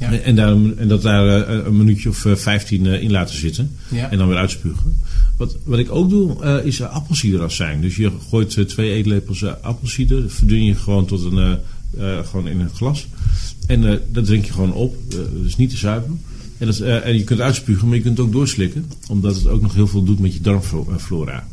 Ja. 0.01 0.13
En, 0.13 0.35
daar, 0.35 0.57
en 0.77 0.89
dat 0.89 1.03
daar 1.03 1.49
uh, 1.49 1.65
een 1.65 1.77
minuutje 1.77 2.09
of 2.09 2.25
uh, 2.25 2.37
15 2.37 2.85
uh, 2.85 3.03
in 3.03 3.11
laten 3.11 3.37
zitten. 3.37 3.77
Ja. 3.91 4.11
En 4.11 4.19
dan 4.19 4.29
weer 4.29 4.37
uitspugen. 4.37 4.97
Wat, 5.37 5.57
wat 5.65 5.79
ik 5.79 5.91
ook 5.91 6.11
doe, 6.11 6.37
uh, 6.45 6.65
is 6.65 6.83
appelsiederazijn. 6.83 7.81
Dus 7.81 7.97
je 7.97 8.13
gooit 8.31 8.69
twee 8.69 8.91
eetlepels 8.91 9.45
appelsieder. 9.63 10.31
Verdun 10.31 10.65
je 10.65 10.75
gewoon, 10.75 11.07
tot 11.07 11.25
een, 11.25 11.59
gewoon 12.25 12.49
in 12.49 12.61
een 12.61 12.71
glas. 12.75 13.07
En 13.67 14.01
dat 14.13 14.25
drink 14.25 14.45
je 14.45 14.53
gewoon 14.53 14.73
op. 14.73 14.97
dus 15.43 15.57
niet 15.57 15.71
te 15.71 15.77
zuipen. 15.77 16.21
En, 16.59 16.67
dat, 16.67 16.81
en 16.81 17.17
je 17.17 17.25
kunt 17.25 17.41
uitspugen, 17.41 17.87
maar 17.87 17.97
je 17.97 18.03
kunt 18.03 18.19
het 18.19 18.27
ook 18.27 18.33
doorslikken. 18.33 18.91
Omdat 19.09 19.35
het 19.35 19.47
ook 19.47 19.63
nog 19.63 19.75
heel 19.75 19.87
veel 19.87 20.05
doet 20.05 20.19
met 20.19 20.35
je 20.35 20.41
darmflora. 20.41 21.47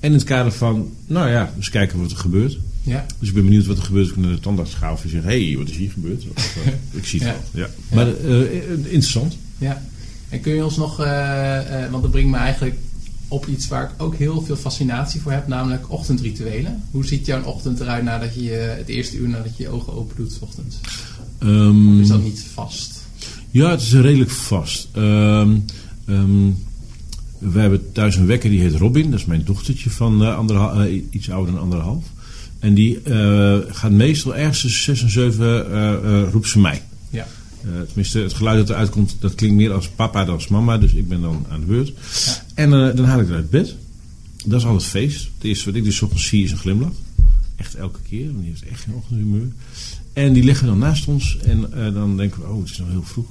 En 0.00 0.10
in 0.10 0.12
het 0.12 0.24
kader 0.24 0.52
van, 0.52 0.90
nou 1.06 1.30
ja, 1.30 1.52
eens 1.56 1.70
kijken 1.70 2.00
wat 2.00 2.10
er 2.10 2.16
gebeurt. 2.16 2.58
Ja. 2.84 3.06
Dus 3.18 3.28
ik 3.28 3.34
ben 3.34 3.44
benieuwd 3.44 3.66
wat 3.66 3.78
er 3.78 3.82
gebeurt 3.82 4.06
als 4.06 4.16
ik 4.16 4.22
naar 4.22 4.32
de 4.34 4.40
tandarts 4.40 4.74
ga. 4.74 4.92
Of 4.92 5.02
je 5.02 5.08
zegt, 5.08 5.24
hé, 5.24 5.46
hey, 5.46 5.56
wat 5.58 5.68
is 5.68 5.76
hier 5.76 5.90
gebeurd? 5.90 6.24
Of, 6.36 6.56
uh, 6.56 6.72
ik 7.00 7.06
zie 7.06 7.22
het 7.22 7.28
ja. 7.28 7.40
wel. 7.50 7.66
Ja. 7.66 7.70
ja. 7.88 7.94
Maar 7.94 8.20
uh, 8.24 8.70
interessant. 8.70 9.36
Ja. 9.58 9.82
En 10.28 10.40
kun 10.40 10.54
je 10.54 10.64
ons 10.64 10.76
nog, 10.76 11.00
uh, 11.00 11.90
want 11.90 12.02
dat 12.02 12.10
brengt 12.10 12.30
me 12.30 12.36
eigenlijk 12.36 12.76
op 13.28 13.46
iets 13.46 13.68
waar 13.68 13.84
ik 13.84 14.02
ook 14.02 14.16
heel 14.16 14.42
veel 14.42 14.56
fascinatie 14.56 15.20
voor 15.20 15.32
heb, 15.32 15.46
namelijk 15.46 15.90
ochtendrituelen. 15.90 16.82
Hoe 16.90 17.06
ziet 17.06 17.26
jouw 17.26 17.42
ochtend 17.42 17.80
eruit 17.80 18.04
nadat 18.04 18.34
je 18.34 18.50
het 18.50 18.88
eerste 18.88 19.16
uur 19.16 19.28
nadat 19.28 19.56
je 19.56 19.62
je 19.62 19.68
ogen 19.68 19.92
open 19.92 20.16
doet, 20.16 20.32
s 20.32 20.40
ochtends? 20.40 20.76
Um, 21.40 21.94
of 21.94 22.00
is 22.00 22.08
dat 22.08 22.22
niet 22.22 22.46
vast? 22.52 23.06
Ja, 23.50 23.70
het 23.70 23.80
is 23.80 23.92
redelijk 23.92 24.30
vast. 24.30 24.88
Um, 24.96 25.64
um, 26.08 26.56
we 27.38 27.60
hebben 27.60 27.92
thuis 27.92 28.16
een 28.16 28.26
wekker 28.26 28.50
die 28.50 28.60
heet 28.60 28.74
Robin. 28.74 29.10
Dat 29.10 29.20
is 29.20 29.26
mijn 29.26 29.44
dochtertje 29.44 29.90
van 29.90 30.22
uh, 30.22 31.02
iets 31.10 31.30
ouder 31.30 31.54
dan 31.54 31.62
anderhalf. 31.62 32.04
En 32.64 32.74
die 32.74 33.00
uh, 33.04 33.58
gaat 33.68 33.90
meestal 33.90 34.36
ergens 34.36 34.60
tussen 34.60 34.82
6 34.82 35.02
en 35.02 35.10
7 35.10 35.66
uh, 35.70 36.22
roept 36.32 36.48
ze 36.48 36.58
mij. 36.58 36.82
Ja. 37.10 37.26
tenminste, 37.86 38.18
het 38.18 38.34
geluid 38.34 38.58
dat 38.58 38.70
eruit 38.70 38.90
komt, 38.90 39.16
dat 39.20 39.34
klinkt 39.34 39.56
meer 39.56 39.72
als 39.72 39.88
papa 39.88 40.24
dan 40.24 40.34
als 40.34 40.48
mama. 40.48 40.78
Dus 40.78 40.92
ik 40.92 41.08
ben 41.08 41.20
dan 41.20 41.46
aan 41.50 41.60
de 41.60 41.66
beurt. 41.66 41.92
Ja. 42.24 42.44
En 42.54 42.70
dan 42.70 43.04
haal 43.04 43.20
ik 43.20 43.26
haar 43.26 43.36
uit 43.36 43.50
bed. 43.50 43.74
Dat 44.44 44.60
is 44.60 44.66
al 44.66 44.74
het 44.74 44.84
feest. 44.84 45.24
Het 45.34 45.44
eerste 45.44 45.64
wat 45.64 45.74
ik 45.74 45.84
dus 45.84 46.02
ochtends 46.02 46.26
zie 46.26 46.44
is 46.44 46.50
een 46.50 46.56
glimlach. 46.56 46.92
Echt 47.56 47.74
elke 47.74 47.98
keer. 48.08 48.26
Want 48.26 48.38
die 48.38 48.48
heeft 48.48 48.64
echt 48.64 48.80
geen 48.80 48.94
ochtendhumeur. 48.94 49.48
En 50.14 50.32
die 50.32 50.44
liggen 50.44 50.66
dan 50.66 50.78
naast 50.78 51.08
ons. 51.08 51.38
En 51.38 51.66
uh, 51.74 51.94
dan 51.94 52.16
denken 52.16 52.40
we, 52.40 52.48
oh, 52.48 52.60
het 52.60 52.70
is 52.70 52.78
nog 52.78 52.88
heel 52.88 53.02
vroeg. 53.02 53.26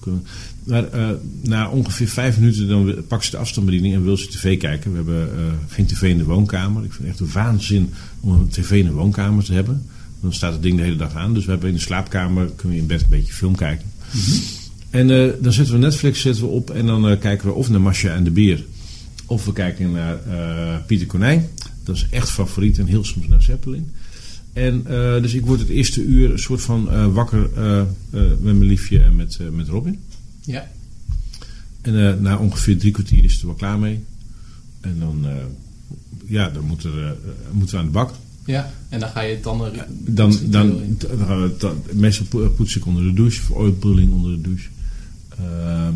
Maar 0.63 0.95
uh, 0.95 1.09
na 1.41 1.69
ongeveer 1.69 2.07
vijf 2.07 2.39
minuten 2.39 2.67
dan 2.67 2.95
pakt 3.07 3.25
ze 3.25 3.31
de 3.31 3.37
afstandsbediening 3.37 3.93
en 3.93 4.03
wil 4.03 4.17
ze 4.17 4.27
tv 4.27 4.57
kijken. 4.57 4.91
We 4.91 4.95
hebben 4.95 5.29
uh, 5.39 5.45
geen 5.67 5.85
tv 5.85 6.01
in 6.01 6.17
de 6.17 6.23
woonkamer. 6.23 6.83
Ik 6.83 6.93
vind 6.93 7.03
het 7.03 7.11
echt 7.11 7.19
een 7.19 7.41
waanzin 7.41 7.93
om 8.19 8.31
een 8.31 8.47
tv 8.47 8.71
in 8.71 8.85
de 8.85 8.91
woonkamer 8.91 9.43
te 9.43 9.53
hebben. 9.53 9.85
Dan 10.21 10.33
staat 10.33 10.53
het 10.53 10.61
ding 10.61 10.77
de 10.77 10.83
hele 10.83 10.95
dag 10.95 11.15
aan. 11.15 11.33
Dus 11.33 11.45
we 11.45 11.51
hebben 11.51 11.69
in 11.69 11.75
de 11.75 11.81
slaapkamer, 11.81 12.49
kunnen 12.55 12.77
we 12.77 12.81
in 12.81 12.87
bed 12.87 13.01
een 13.01 13.07
beetje 13.09 13.33
film 13.33 13.55
kijken. 13.55 13.87
Mm 14.11 14.21
-hmm. 14.21 14.41
En 14.89 15.07
dan 15.41 15.53
zetten 15.53 15.73
we 15.73 15.79
Netflix 15.79 16.21
zetten 16.21 16.43
we 16.43 16.49
op 16.49 16.69
en 16.69 16.85
dan 16.85 17.17
kijken 17.19 17.47
we 17.47 17.53
of 17.53 17.69
naar 17.69 17.81
Masha 17.81 18.15
en 18.15 18.23
de 18.23 18.31
Beer. 18.31 18.63
Of 19.25 19.45
we 19.45 19.53
kijken 19.53 19.91
naar 19.91 20.17
Pieter 20.85 21.07
Konijn. 21.07 21.47
Dat 21.83 21.95
is 21.95 22.07
echt 22.09 22.29
favoriet 22.29 22.79
en 22.79 22.85
heel 22.85 23.03
soms 23.03 23.27
naar 23.27 23.41
Zeppelin. 23.41 23.91
En 24.53 24.85
uh, 24.89 25.21
dus 25.21 25.33
ik 25.33 25.45
word 25.45 25.59
het 25.59 25.69
eerste 25.69 26.03
uur 26.03 26.31
een 26.31 26.39
soort 26.39 26.61
van 26.61 26.93
uh, 26.93 27.13
wakker 27.13 27.49
uh, 27.57 27.83
met 28.11 28.41
mijn 28.41 28.63
liefje 28.63 28.99
en 29.03 29.15
met, 29.15 29.39
met 29.51 29.67
Robin. 29.67 29.99
Ja. 30.41 30.71
En 31.81 32.21
na 32.21 32.37
ongeveer 32.37 32.77
drie 32.77 32.91
kwartier 32.91 33.23
is 33.23 33.31
het 33.31 33.41
er 33.41 33.47
wel 33.47 33.55
klaar 33.55 33.79
mee. 33.79 34.03
En 34.81 34.99
dan, 34.99 35.25
ja, 36.25 36.49
dan 36.49 36.63
moet 36.63 36.83
er, 36.83 37.17
moeten 37.51 37.75
we 37.75 37.81
aan 37.81 37.87
de 37.87 37.91
bak. 37.91 38.13
Ja, 38.45 38.73
en 38.89 38.99
dan 38.99 39.09
ga 39.09 39.21
je 39.21 39.33
het 39.33 39.43
dan... 39.43 39.57
Dan, 39.57 39.71
dan, 40.05 40.97
dan, 40.99 41.27
gaan 41.27 41.41
we 41.41 41.55
dan, 41.57 41.83
meestal 41.91 42.49
poets 42.49 42.75
ik 42.75 42.85
onder 42.85 43.03
de 43.03 43.13
douche, 43.13 43.41
of 43.41 43.51
oilpulling 43.51 44.11
onder 44.11 44.31
de 44.31 44.41
douche. 44.41 44.69
Ehm, 45.29 45.93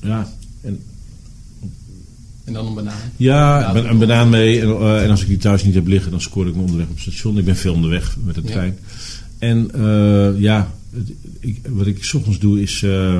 ja, 0.00 0.32
en 0.60 0.80
en 2.44 2.52
dan 2.52 2.66
een 2.66 2.74
banaan. 2.74 2.98
Ja, 3.16 3.74
een, 3.74 3.90
een 3.90 3.98
banaan 3.98 4.28
mee. 4.28 4.60
En, 4.60 4.68
uh, 4.68 5.02
en, 5.02 5.10
als 5.10 5.22
ik 5.22 5.28
die 5.28 5.36
thuis 5.36 5.64
niet 5.64 5.74
heb 5.74 5.86
liggen, 5.86 6.10
dan 6.10 6.20
scoor 6.20 6.46
ik 6.46 6.54
me 6.54 6.60
onderweg 6.60 6.86
op 6.86 6.92
het 6.92 7.00
station. 7.00 7.38
Ik 7.38 7.44
ben 7.44 7.56
veel 7.56 7.74
onderweg 7.74 8.16
met 8.24 8.34
de 8.34 8.42
trein. 8.42 8.76
Ja. 8.80 8.88
En 9.38 9.70
uh, 9.76 10.40
ja, 10.40 10.74
het, 10.94 11.12
ik, 11.40 11.60
wat 11.68 11.86
ik 11.86 12.04
s 12.04 12.14
ochtends 12.14 12.38
doe 12.38 12.62
is... 12.62 12.82
Uh, 12.82 13.18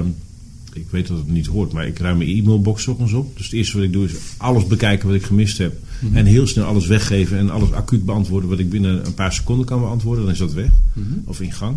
ik 0.74 0.86
weet 0.90 1.06
dat 1.06 1.18
het 1.18 1.30
niet 1.30 1.46
hoort, 1.46 1.72
maar 1.72 1.86
ik 1.86 1.98
ruim 1.98 2.18
mijn 2.18 2.30
e-mailbox 2.30 2.86
ochtends 2.86 3.12
op. 3.12 3.36
Dus 3.36 3.44
het 3.44 3.54
eerste 3.54 3.76
wat 3.76 3.86
ik 3.86 3.92
doe 3.92 4.04
is 4.04 4.12
alles 4.36 4.66
bekijken 4.66 5.08
wat 5.08 5.16
ik 5.16 5.22
gemist 5.22 5.58
heb. 5.58 5.72
Mm 5.72 6.08
-hmm. 6.08 6.16
En 6.16 6.26
heel 6.26 6.46
snel 6.46 6.64
alles 6.64 6.86
weggeven 6.86 7.38
en 7.38 7.50
alles 7.50 7.72
acuut 7.72 8.04
beantwoorden 8.04 8.48
wat 8.48 8.58
ik 8.58 8.70
binnen 8.70 9.06
een 9.06 9.14
paar 9.14 9.32
seconden 9.32 9.66
kan 9.66 9.80
beantwoorden. 9.80 10.24
Dan 10.24 10.32
is 10.32 10.38
dat 10.38 10.52
weg. 10.52 10.70
Mm 10.92 11.04
-hmm. 11.08 11.22
Of 11.24 11.40
in 11.40 11.52
gang. 11.52 11.76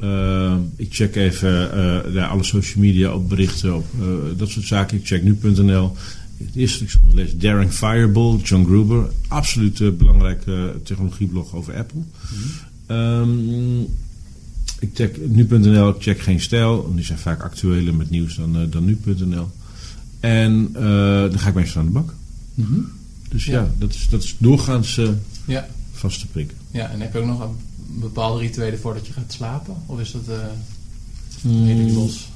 Uh, 0.00 0.54
ik 0.76 0.88
check 0.90 1.16
even 1.16 1.70
uh, 1.76 2.14
ja, 2.14 2.26
alle 2.26 2.44
social 2.44 2.84
media 2.84 3.14
op 3.14 3.28
berichten, 3.28 3.76
op 3.76 3.86
uh, 4.00 4.06
dat 4.36 4.48
soort 4.48 4.66
zaken. 4.66 4.96
Ik 4.96 5.06
check 5.06 5.22
nu.nl. 5.22 5.96
het 6.36 6.54
eerste 6.54 6.84
lees, 7.12 7.36
Daring 7.36 7.72
Fireball, 7.72 8.36
John 8.42 8.64
Gruber. 8.64 9.06
Absoluut 9.28 9.80
uh, 9.80 9.92
belangrijke 9.92 10.74
technologieblog 10.82 11.54
over 11.54 11.76
Apple. 11.76 12.00
Ehm, 12.86 13.80
ik 14.78 14.90
check 14.94 15.16
nu.nl, 15.28 15.88
ik 15.88 15.96
check 16.02 16.20
geen 16.20 16.40
stijl. 16.40 16.92
Die 16.94 17.04
zijn 17.04 17.18
vaak 17.18 17.42
actueler 17.42 17.94
met 17.94 18.10
nieuws 18.10 18.36
dan, 18.36 18.60
uh, 18.60 18.70
dan 18.70 18.84
nu.nl. 18.84 19.50
En 20.20 20.68
uh, 20.76 20.80
dan 21.20 21.38
ga 21.38 21.48
ik 21.48 21.54
meestal 21.54 21.80
aan 21.80 21.86
de 21.86 21.92
bak. 21.92 22.14
Mhm. 22.54 22.80
Dus 23.28 23.44
ja, 23.44 23.70
dat, 23.78 23.94
is, 23.94 24.08
dat 24.10 24.22
is 24.22 24.34
doorgaans 24.38 24.96
uh, 24.98 25.08
Ja. 25.44 25.66
vast 25.92 26.20
te 26.20 26.26
prikken. 26.26 26.56
ja, 26.70 26.90
en 26.90 27.00
heb 27.00 27.12
je 27.12 27.18
ook 27.18 27.26
nog 27.26 27.40
een 27.40 27.56
bepaalde 28.00 28.40
rituelen 28.40 28.78
voordat 28.78 29.06
je 29.06 29.12
gaat 29.12 29.32
slapen? 29.32 29.74
Of 29.86 30.00
is 30.00 30.10
dat 30.12 30.28
eh 30.28 30.44
Mm. 31.42 31.66
redelijk 31.66 31.94
los? 31.94 32.28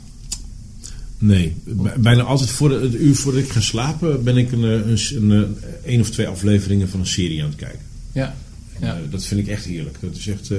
Nee, 1.19 1.57
bij- 1.65 2.01
bijna 2.01 2.23
altijd 2.23 2.51
voor 2.51 2.71
het 2.71 2.95
uur 2.95 3.15
voordat 3.17 3.43
ik 3.43 3.51
ga 3.51 3.61
slapen 3.61 4.25
ben 4.25 4.37
ik 4.37 4.53
een, 4.53 4.65
eh, 4.65 4.71
een, 4.71 4.99
een, 5.17 5.31
een, 5.31 5.57
één 5.85 6.01
of 6.01 6.11
twee 6.11 6.27
afleveringen 6.27 6.89
van 6.89 7.01
een 7.01 7.07
serie 7.07 7.43
aan 7.43 7.49
het 7.49 7.59
kijken. 7.59 7.81
Ja. 8.13 8.35
En, 8.81 8.87
Ja. 8.87 8.95
eh, 8.97 9.01
dat 9.11 9.25
vind 9.25 9.41
ik 9.41 9.47
echt 9.49 9.65
heerlijk. 9.65 9.97
Dat 10.01 10.17
is 10.17 10.27
echt 10.29 10.51
eh, 10.51 10.59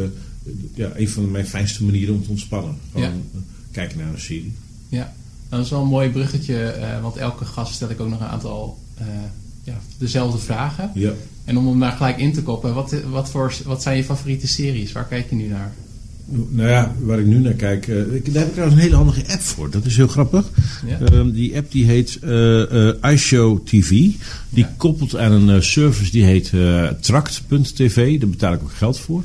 ja, 0.74 0.92
een 0.96 1.10
van 1.10 1.32
mijn 1.32 1.48
fijnste 1.48 1.84
manieren 1.84 2.14
om 2.16 2.24
te 2.24 2.30
ontspannen. 2.30 2.76
Gewoon 2.92 3.08
Ja. 3.08 3.14
eh, 3.34 3.40
kijken 3.72 3.98
naar 3.98 4.14
een 4.14 4.20
serie. 4.20 4.54
Ja, 4.90 5.14
dat 5.50 5.64
is 5.66 5.70
wel 5.70 5.82
een 5.82 5.88
mooi 5.88 6.10
bruggetje, 6.10 6.64
eh, 6.64 7.02
want 7.02 7.16
elke 7.16 7.46
gast 7.46 7.74
stel 7.74 7.90
ik 7.90 8.00
ook 8.00 8.10
nog 8.10 8.20
een 8.20 8.28
aantal 8.28 8.80
eh, 8.96 9.06
ja, 9.64 9.80
dezelfde 9.98 10.38
vragen. 10.38 10.92
Ja. 10.94 11.12
En 11.44 11.58
om 11.58 11.68
hem 11.68 11.80
daar 11.80 11.92
gelijk 11.92 12.18
in 12.18 12.34
te 12.34 12.44
koppen, 12.44 12.74
wat, 12.74 12.96
wat, 13.10 13.30
voor, 13.30 13.54
wat 13.66 13.82
zijn 13.82 13.98
je 13.98 14.04
favoriete 14.04 14.48
series? 14.48 14.92
Waar 14.92 15.08
kijk 15.08 15.30
je 15.30 15.36
nu 15.36 15.48
naar? 15.48 15.74
Nou 16.50 16.70
ja, 16.70 16.96
waar 17.00 17.20
ik 17.20 17.26
nu 17.26 17.40
naar 17.40 17.54
kijk, 17.54 17.88
eh, 17.88 17.98
ik, 18.14 18.26
daar 18.26 18.36
heb 18.36 18.46
ik 18.48 18.52
trouwens 18.52 18.76
een 18.76 18.84
hele 18.84 18.96
handige 18.96 19.24
app 19.32 19.42
voor. 19.42 19.70
Dat 19.70 19.86
is 19.86 19.96
heel 19.98 20.08
grappig. 20.08 20.50
Ja? 20.88 21.00
Ehm, 21.00 21.32
die 21.32 21.58
app 21.58 21.72
die 21.72 21.86
heet 21.86 22.20
eh, 22.22 23.12
iShow 23.14 23.66
TV. 23.66 23.90
Die 23.90 24.16
Ja. 24.50 24.74
koppelt 24.78 25.16
aan 25.16 25.32
een 25.32 25.64
service 25.64 26.12
die 26.12 26.24
heet 26.24 26.52
Tract.tv. 27.02 28.20
Daar 28.20 28.30
betaal 28.30 28.54
ik 28.54 28.62
ook 28.64 28.74
geld 28.74 29.00
voor. 29.00 29.24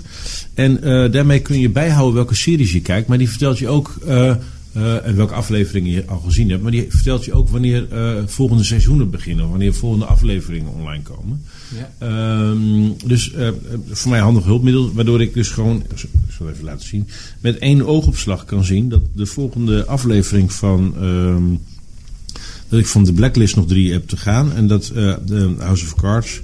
En 0.54 0.80
daarmee 1.10 1.40
kun 1.40 1.60
je 1.60 1.70
bijhouden 1.70 2.14
welke 2.14 2.34
series 2.34 2.72
je 2.72 2.80
kijkt. 2.82 3.08
Maar 3.08 3.18
die 3.18 3.28
vertelt 3.28 3.58
je 3.58 3.68
ook 3.68 3.98
eh, 4.74 5.06
en 5.06 5.16
welke 5.16 5.34
afleveringen 5.34 5.90
je 5.90 6.06
al 6.06 6.18
gezien 6.18 6.50
hebt. 6.50 6.62
Maar 6.62 6.70
die 6.70 6.86
vertelt 6.88 7.24
je 7.24 7.32
ook 7.32 7.48
wanneer 7.48 7.92
eh, 7.92 8.22
volgende 8.26 8.64
seizoenen 8.64 9.10
beginnen. 9.10 9.50
Wanneer 9.50 9.74
volgende 9.74 10.04
afleveringen 10.04 10.72
online 10.72 11.02
komen. 11.02 11.42
Ja. 11.76 11.92
Ehm, 11.98 13.08
dus 13.08 13.32
eh, 13.32 13.48
voor 13.90 14.10
mij 14.10 14.20
handig 14.20 14.44
hulpmiddel, 14.44 14.92
waardoor 14.92 15.22
ik 15.22 15.34
dus 15.34 15.48
gewoon, 15.48 15.82
ik 15.90 15.98
zal 16.28 16.46
het 16.46 16.54
even 16.54 16.64
laten 16.64 16.86
zien, 16.86 17.08
met 17.40 17.58
één 17.58 17.86
oogopslag 17.86 18.44
kan 18.44 18.64
zien 18.64 18.88
dat 18.88 19.00
de 19.12 19.26
volgende 19.26 19.84
aflevering 19.84 20.52
van, 20.52 20.94
ehm, 21.00 21.44
dat 22.68 22.80
ik 22.80 22.86
van 22.86 23.04
de 23.04 23.12
Blacklist 23.12 23.56
nog 23.56 23.66
drie 23.66 23.92
heb 23.92 24.08
te 24.08 24.16
gaan 24.16 24.52
en 24.52 24.66
dat 24.66 24.92
de 25.26 25.54
House 25.58 25.84
of 25.84 25.94
Cards 25.94 26.40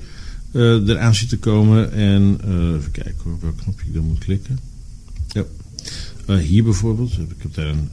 eraan 0.52 1.14
zit 1.14 1.28
te 1.28 1.38
komen. 1.38 1.92
En 1.92 2.40
even 2.76 2.90
kijken 2.90 3.14
hoor, 3.24 3.38
welk 3.40 3.56
knopje 3.56 3.86
ik 3.86 3.94
dan 3.94 4.04
moet 4.04 4.18
klikken. 4.18 4.58
Ja. 5.28 5.44
Hier 6.36 6.64
bijvoorbeeld, 6.64 7.12
ik 7.12 7.42
heb 7.42 7.54
daar 7.54 7.66
een 7.66 7.88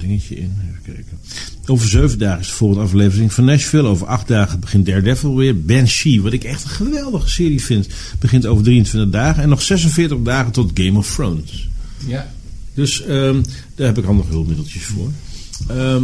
dingetje 0.00 0.36
in. 0.36 0.52
Even 0.68 0.94
kijken. 0.94 1.18
Over 1.66 1.88
zeven 1.88 2.18
dagen 2.18 2.40
is 2.40 2.46
de 2.46 2.54
volgende 2.54 2.84
aflevering 2.84 3.32
van 3.32 3.44
Nashville. 3.44 3.88
Over 3.88 4.06
acht 4.06 4.28
dagen 4.28 4.60
begint 4.60 4.86
Daredevil 4.86 5.36
weer. 5.36 5.60
Banshee, 5.60 6.22
wat 6.22 6.32
ik 6.32 6.44
echt 6.44 6.64
een 6.64 6.70
geweldige 6.70 7.30
serie 7.30 7.62
vind, 7.62 7.88
begint 8.18 8.46
over 8.46 8.64
23 8.64 9.10
dagen. 9.10 9.42
En 9.42 9.48
nog 9.48 9.62
46 9.62 10.18
dagen 10.22 10.52
tot 10.52 10.70
Game 10.74 10.98
of 10.98 11.14
Thrones. 11.14 11.68
Ja. 12.06 12.32
Dus 12.74 13.02
ehm, 13.02 13.42
daar 13.74 13.86
heb 13.86 13.98
ik 13.98 14.04
handige 14.04 14.30
hulpmiddeltjes 14.30 14.82
voor. 14.82 15.12
Ehm, 15.68 16.02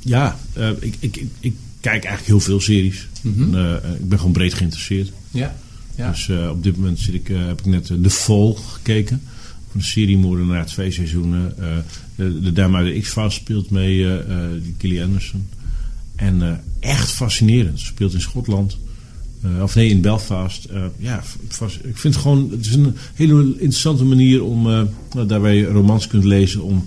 ja, 0.00 0.38
eh, 0.52 0.68
ik, 0.80 0.94
ik, 1.00 1.16
ik, 1.16 1.28
ik 1.40 1.54
kijk 1.80 2.04
eigenlijk 2.04 2.26
heel 2.26 2.40
veel 2.40 2.60
series. 2.60 3.08
Mhm. 3.20 3.54
En, 3.54 3.82
eh, 3.82 3.90
ik 3.90 4.08
ben 4.08 4.18
gewoon 4.18 4.32
breed 4.32 4.54
geïnteresseerd. 4.54 5.12
Ja. 5.30 5.56
Ja. 5.96 6.10
Dus 6.10 6.28
eh, 6.28 6.48
op 6.48 6.62
dit 6.62 6.76
moment 6.76 6.98
zit 6.98 7.14
ik, 7.14 7.28
heb 7.28 7.58
ik 7.58 7.66
net 7.66 7.90
eh, 7.90 7.96
The 8.02 8.10
Fall 8.10 8.54
gekeken. 8.72 9.22
Van 9.70 9.80
de 9.80 9.86
serie 9.86 10.18
Moordenaar, 10.18 10.66
twee 10.66 10.90
seizoenen. 10.90 11.54
De, 12.16 12.40
de 12.40 12.52
dame 12.52 12.76
uit 12.76 12.94
de 12.94 13.00
X-Files 13.00 13.34
speelt 13.34 13.70
mee, 13.70 14.06
Gilly 14.78 15.02
Anderson. 15.02 15.48
En 16.16 16.42
eh, 16.42 16.52
echt 16.80 17.10
fascinerend. 17.10 17.80
Ze 17.80 17.86
speelt 17.86 18.14
in 18.14 18.20
Schotland. 18.20 18.78
Of 19.62 19.74
nee, 19.74 19.88
in 19.88 20.00
Belfast. 20.00 20.68
Ja, 20.98 21.22
vast- 21.48 21.84
ik 21.84 21.96
vind 21.96 22.14
het 22.14 22.22
gewoon... 22.22 22.50
Het 22.50 22.66
is 22.66 22.74
een 22.74 22.96
hele 23.14 23.42
interessante 23.52 24.04
manier 24.04 24.44
om... 24.44 24.62
nou, 24.62 25.26
daar 25.26 25.40
waar 25.40 25.54
je 25.54 25.66
romans 25.66 26.06
kunt 26.06 26.24
lezen... 26.24 26.62
om 26.62 26.86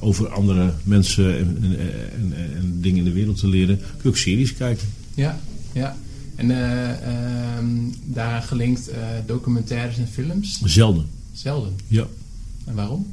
over 0.00 0.28
andere 0.28 0.72
mensen 0.84 1.38
en, 1.38 1.58
en, 1.62 1.78
en, 2.12 2.32
en 2.56 2.78
dingen 2.80 2.98
in 2.98 3.04
de 3.04 3.12
wereld 3.12 3.38
te 3.38 3.48
leren... 3.48 3.76
kun 3.78 4.00
je 4.02 4.08
ook 4.08 4.16
series 4.16 4.54
kijken. 4.54 4.86
Ja. 5.14 5.40
ja. 5.72 5.96
En 6.34 6.50
eh, 6.50 6.90
ehm, 6.90 7.66
daaraan 8.04 8.42
gelinkt 8.42 8.90
documentaires 9.26 9.98
en 9.98 10.08
films? 10.08 10.60
Zelden. 10.64 11.06
Zelden. 11.32 11.72
Ja. 11.86 12.06
En 12.64 12.74
waarom? 12.74 13.06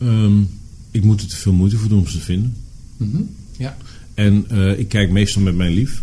Ehm, 0.00 0.42
ik 0.90 1.04
moet 1.04 1.20
er 1.20 1.28
te 1.28 1.36
veel 1.36 1.52
moeite 1.52 1.76
voor 1.76 1.88
doen 1.88 1.98
om 1.98 2.06
ze 2.06 2.18
te 2.18 2.24
vinden. 2.24 2.56
Mhm. 2.96 3.22
Ja. 3.56 3.76
En 4.14 4.44
eh, 4.48 4.78
ik 4.78 4.88
kijk 4.88 5.10
meestal 5.10 5.42
met 5.42 5.54
mijn 5.54 5.72
lief. 5.72 6.02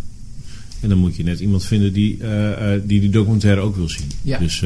En 0.80 0.90
dan 0.90 0.98
moet 0.98 1.16
je 1.16 1.24
net 1.24 1.40
iemand 1.40 1.66
vinden 1.66 1.94
die 1.94 2.24
eh, 2.24 2.82
die, 2.86 3.00
die 3.00 3.10
documentaire 3.10 3.62
ook 3.62 3.76
wil 3.76 3.90
zien. 3.90 4.12
Ja. 4.22 4.38
Dus 4.38 4.64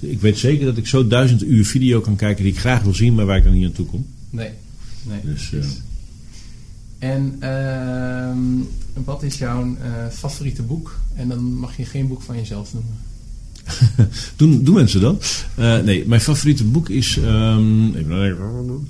ik 0.00 0.20
weet 0.20 0.38
zeker 0.38 0.66
dat 0.66 0.76
ik 0.76 0.86
zo 0.86 1.06
duizend 1.06 1.44
uur 1.44 1.64
video 1.64 2.00
kan 2.00 2.16
kijken 2.16 2.44
die 2.44 2.52
ik 2.52 2.58
graag 2.58 2.82
wil 2.82 2.94
zien, 2.94 3.14
maar 3.14 3.26
waar 3.26 3.36
ik 3.36 3.44
dan 3.44 3.52
niet 3.52 3.66
aan 3.66 3.72
toe 3.72 3.86
kom. 3.86 4.06
Nee. 4.30 4.50
Nee. 5.02 5.20
Dus, 5.24 5.48
precies. 5.48 5.80
En 6.98 7.36
ehm, 7.38 8.38
wat 9.04 9.22
is 9.22 9.38
jouw 9.38 9.76
favoriete 10.10 10.62
boek? 10.62 11.00
En 11.14 11.28
dan 11.28 11.54
mag 11.54 11.76
je 11.76 11.84
geen 11.84 12.08
boek 12.08 12.22
van 12.22 12.36
jezelf 12.36 12.72
noemen. 12.72 12.94
doen, 14.36 14.64
doen 14.64 14.74
mensen 14.74 15.00
dat? 15.00 15.44
Eh, 15.54 15.78
nee, 15.78 16.04
mijn 16.06 16.20
favoriete 16.20 16.64
boek 16.64 16.88
is. 16.88 17.16
nadenken. 17.16 18.88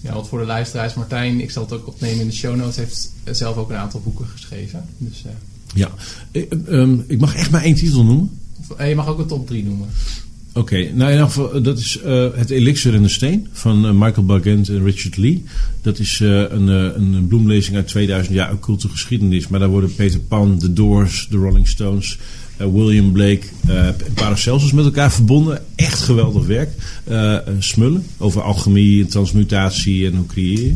Ja, 0.00 0.12
want 0.14 0.28
voor 0.28 0.38
de 0.38 0.46
luisteraars, 0.46 0.94
Martijn, 0.94 1.40
ik 1.40 1.50
zal 1.50 1.62
het 1.62 1.72
ook 1.72 1.86
opnemen 1.86 2.20
in 2.20 2.26
de 2.26 2.32
show 2.34 2.56
notes, 2.56 2.76
heeft 2.76 3.12
zelf 3.30 3.56
ook 3.56 3.70
een 3.70 3.76
aantal 3.76 4.00
boeken 4.00 4.26
geschreven. 4.26 4.84
Dus 4.98 5.22
eh, 5.26 5.32
ja, 5.74 5.90
Eh, 6.30 6.42
ehm, 6.66 6.96
ik 7.06 7.20
mag 7.20 7.34
echt 7.34 7.50
maar 7.50 7.62
één 7.62 7.74
titel 7.74 8.04
noemen. 8.04 8.30
eh, 8.76 8.88
je 8.88 8.94
mag 8.94 9.06
ook 9.06 9.18
een 9.18 9.26
top 9.26 9.46
3 9.46 9.64
noemen. 9.64 9.88
Oké, 10.52 10.76
nou 10.76 11.10
in 11.10 11.10
ieder 11.10 11.26
geval, 11.26 11.62
dat 11.62 11.78
is 11.78 11.98
Het 12.34 12.50
Elixir 12.50 12.94
en 12.94 13.02
de 13.02 13.08
Steen 13.08 13.48
van 13.52 13.98
Michael 13.98 14.26
Bargent 14.26 14.68
en 14.68 14.84
Richard 14.84 15.16
Lee. 15.16 15.44
Dat 15.82 15.98
is 15.98 16.20
een, 16.20 16.66
een 16.68 17.26
bloemlezing 17.28 17.76
uit 17.76 17.88
2000 17.88 18.34
jaar 18.34 18.52
occulte 18.52 18.88
geschiedenis. 18.88 19.48
Maar 19.48 19.60
daar 19.60 19.68
worden 19.68 19.94
Peter 19.94 20.20
Pan, 20.20 20.58
The 20.58 20.72
Doors, 20.72 21.26
The 21.30 21.36
Rolling 21.36 21.68
Stones, 21.68 22.18
William 22.58 23.12
Blake 23.12 23.42
eh, 23.66 23.86
en 23.86 23.96
Paracelsus 24.14 24.72
met 24.72 24.84
elkaar 24.84 25.12
verbonden. 25.12 25.62
Echt 25.74 26.00
geweldig 26.00 26.46
werk. 26.46 26.70
Eh, 27.04 27.34
eh, 27.34 27.42
smullen 27.58 28.04
over 28.18 28.42
alchemie 28.42 29.02
en 29.02 29.08
transmutatie 29.08 30.06
en 30.06 30.16
hoe 30.16 30.26
creëer 30.26 30.60
je. 30.60 30.74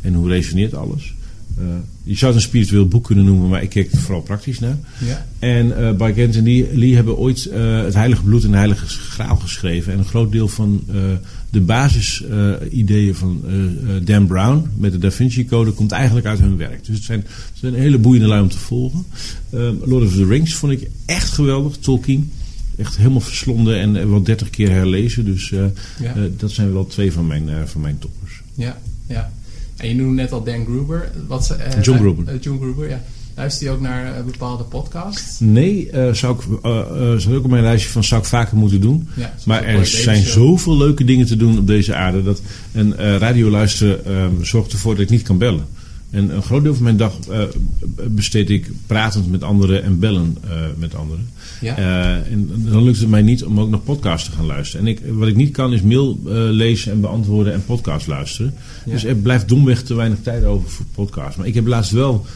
En 0.00 0.14
hoe 0.14 0.28
resoneert 0.28 0.74
alles. 0.74 1.14
Eh, 1.58 1.64
je 2.02 2.16
zou 2.16 2.32
het 2.32 2.42
een 2.42 2.48
spiritueel 2.48 2.88
boek 2.88 3.04
kunnen 3.04 3.24
noemen, 3.24 3.48
maar 3.48 3.62
ik 3.62 3.68
kijk 3.68 3.92
er 3.92 3.98
vooral 3.98 4.22
praktisch 4.22 4.58
naar. 4.58 4.78
Ja. 5.06 5.26
En 5.38 5.76
eh 5.76 5.92
Bargent 5.92 6.36
en 6.36 6.44
Lee, 6.44 6.68
Lee 6.72 6.94
hebben 6.94 7.16
ooit 7.16 7.46
eh, 7.46 7.82
het 7.82 7.94
Heilige 7.94 8.22
Bloed 8.22 8.44
en 8.44 8.50
de 8.50 8.56
Heilige 8.56 8.86
Graal 8.86 9.36
geschreven. 9.36 9.92
En 9.92 9.98
een 9.98 10.04
groot 10.04 10.32
deel 10.32 10.48
van 10.48 10.84
eh, 10.88 10.96
de 11.52 11.60
basisideeën 11.60 13.14
van 13.14 13.40
eh, 13.46 13.64
eh, 13.96 14.04
Dan 14.04 14.26
Brown 14.26 14.68
met 14.76 14.92
de 14.92 14.98
Da 14.98 15.10
Vinci 15.10 15.46
Code 15.46 15.70
komt 15.70 15.92
eigenlijk 15.92 16.26
uit 16.26 16.38
hun 16.38 16.56
werk. 16.56 16.84
Dus 16.84 16.96
het 16.96 17.04
zijn, 17.04 17.20
het 17.20 17.58
zijn 17.60 17.74
hele 17.74 17.98
boeiende 17.98 18.26
lui 18.28 18.42
om 18.42 18.48
te 18.48 18.58
volgen. 18.58 19.04
Eh, 19.50 19.70
Lord 19.84 20.04
of 20.04 20.14
the 20.14 20.26
Rings 20.26 20.54
vond 20.54 20.72
ik 20.72 20.88
echt 21.04 21.30
geweldig. 21.30 21.76
Tolkien. 21.76 22.32
Echt 22.76 22.96
helemaal 22.96 23.20
verslonden 23.20 23.78
en 23.80 23.96
eh, 23.96 24.06
wel 24.08 24.22
dertig 24.22 24.50
keer 24.50 24.70
herlezen. 24.70 25.24
Dus 25.24 25.48
Ja. 25.48 25.72
dat 26.36 26.50
zijn 26.50 26.72
wel 26.72 26.86
twee 26.86 27.12
van 27.12 27.26
mijn, 27.26 27.68
van 27.68 27.80
mijn 27.80 27.98
toppers. 27.98 28.42
Ja, 28.54 28.78
ja. 29.06 29.32
En 29.76 29.88
je 29.88 29.94
noemde 29.94 30.14
net 30.22 30.32
al 30.32 30.44
Dan 30.44 30.64
Gruber. 30.64 31.10
Wat, 31.26 31.56
John 31.82 31.98
Gruber. 31.98 32.38
John 32.40 32.58
Gruber, 32.60 32.88
ja. 32.88 33.02
Luister 33.34 33.66
je 33.66 33.72
ook 33.72 33.80
naar 33.80 34.16
eh, 34.16 34.24
bepaalde 34.24 34.64
podcasts? 34.64 35.40
Nee, 35.40 35.90
eh, 35.90 36.12
zou 36.12 36.36
ik 36.36 36.64
eh, 36.64 37.16
zou 37.16 37.36
ook 37.36 37.44
op 37.44 37.50
mijn 37.50 37.62
lijstje 37.62 37.90
van 37.90 38.04
zou 38.04 38.20
ik 38.20 38.26
vaker 38.26 38.56
moeten 38.56 38.80
doen. 38.80 39.08
Ja, 39.16 39.34
Maar 39.44 39.64
er 39.64 39.86
zijn 39.86 40.22
zoveel 40.22 40.76
leuke 40.76 41.04
dingen 41.04 41.26
te 41.26 41.36
doen 41.36 41.58
op 41.58 41.66
deze 41.66 41.94
aarde. 41.94 42.22
Dat 42.22 42.42
een 42.72 42.96
eh 42.96 43.16
radio 43.16 43.50
luisteren 43.50 44.04
eh, 44.04 44.26
zorgt 44.40 44.72
ervoor 44.72 44.94
dat 44.94 45.02
ik 45.02 45.10
niet 45.10 45.22
kan 45.22 45.38
bellen. 45.38 45.64
En 46.10 46.34
een 46.34 46.42
groot 46.42 46.62
deel 46.62 46.74
van 46.74 46.82
mijn 46.82 46.96
dag 46.96 47.18
besteed 48.08 48.50
ik 48.50 48.70
pratend 48.86 49.30
met 49.30 49.42
anderen 49.42 49.82
en 49.82 49.98
bellen 49.98 50.36
met 50.76 50.94
anderen. 50.94 51.28
Ja. 51.60 51.76
En 52.30 52.50
dan 52.56 52.82
lukt 52.82 52.98
het 52.98 53.08
mij 53.08 53.22
niet 53.22 53.44
om 53.44 53.60
ook 53.60 53.70
nog 53.70 53.84
podcasts 53.84 54.28
te 54.28 54.36
gaan 54.36 54.46
luisteren. 54.46 54.86
En 54.86 54.92
ik, 54.92 55.00
wat 55.12 55.28
ik 55.28 55.36
niet 55.36 55.50
kan 55.50 55.72
is 55.72 55.82
mail 55.82 56.18
lezen 56.50 56.92
en 56.92 57.00
beantwoorden 57.00 57.52
en 57.52 57.64
podcast 57.64 58.06
luisteren. 58.06 58.54
Ja. 58.84 58.92
Dus 58.92 59.04
er 59.04 59.14
blijft 59.14 59.48
domweg 59.48 59.82
te 59.82 59.94
weinig 59.94 60.18
tijd 60.22 60.44
over 60.44 60.70
voor 60.70 60.86
podcasts. 60.94 61.36
Maar 61.36 61.46
ik 61.46 61.54
heb 61.54 61.66
laatst 61.66 61.92
wel 61.92 62.26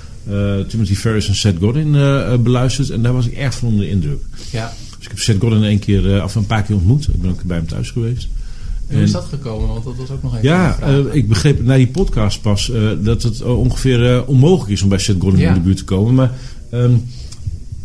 Timothy 0.69 0.95
Ferris 0.95 1.29
en 1.29 1.35
Seth 1.35 1.59
Godin 1.59 1.95
eh, 1.95 2.33
eh, 2.33 2.41
beluisterd. 2.41 2.91
En 2.91 3.03
daar 3.03 3.13
was 3.13 3.27
ik 3.27 3.33
echt 3.33 3.55
van 3.55 3.69
onder 3.69 3.85
de 3.85 3.91
indruk. 3.91 4.23
ja. 4.51 4.73
Dus 4.97 5.05
ik 5.05 5.11
heb 5.11 5.19
Seth 5.19 5.41
Godin 5.41 5.63
een 5.63 5.79
keer, 5.79 6.17
eh, 6.17 6.25
of 6.25 6.35
een 6.35 6.47
paar 6.47 6.63
keer 6.63 6.77
ontmoet. 6.77 7.09
Ik 7.09 7.23
ben 7.23 7.31
ook 7.31 7.43
bij 7.43 7.57
hem 7.57 7.67
thuis 7.67 7.91
geweest. 7.91 8.29
Hoe 8.87 9.01
is 9.01 9.13
dat 9.13 9.25
gekomen? 9.25 9.69
Want 9.69 9.85
dat 9.85 9.97
was 9.97 10.11
ook 10.11 10.23
nog 10.23 10.37
even 10.37 10.49
Ja, 10.49 10.79
uh, 10.83 11.15
ik 11.15 11.29
begreep 11.29 11.65
na 11.65 11.77
die 11.77 11.87
podcast 11.87 12.41
pas 12.41 12.71
uh, 12.71 12.91
dat 13.01 13.23
het 13.23 13.43
ongeveer 13.43 14.27
onmogelijk 14.27 14.71
is 14.71 14.83
om 14.83 14.89
bij 14.89 14.99
Seth 14.99 15.21
Godin 15.21 15.41
ja. 15.41 15.49
in 15.49 15.55
de 15.55 15.61
buurt 15.61 15.77
te 15.77 15.85
komen. 15.85 16.15
Maar 16.15 16.33
um, 16.73 17.05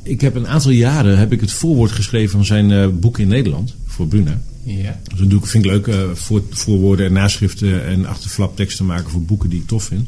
ik 0.03 0.21
heb 0.21 0.35
een 0.35 0.47
aantal 0.47 0.71
jaren 0.71 1.17
heb 1.17 1.31
ik 1.31 1.41
het 1.41 1.51
voorwoord 1.51 1.91
geschreven 1.91 2.31
van 2.31 2.45
zijn 2.45 2.99
boek 2.99 3.19
in 3.19 3.27
Nederland 3.27 3.75
voor 3.85 4.07
Bruna. 4.07 4.41
Ja. 4.63 4.99
Dus 5.09 5.19
dat 5.19 5.29
doe 5.29 5.39
ik, 5.39 5.45
vind 5.45 5.65
ik 5.65 5.71
leuk, 5.71 5.95
voor, 6.13 6.43
voorwoorden 6.49 7.05
en 7.05 7.13
naschriften 7.13 7.85
en 7.85 8.05
achterflapteksten 8.05 8.85
maken 8.85 9.09
voor 9.09 9.21
boeken 9.21 9.49
die 9.49 9.59
ik 9.59 9.67
tof 9.67 9.83
vind. 9.83 10.07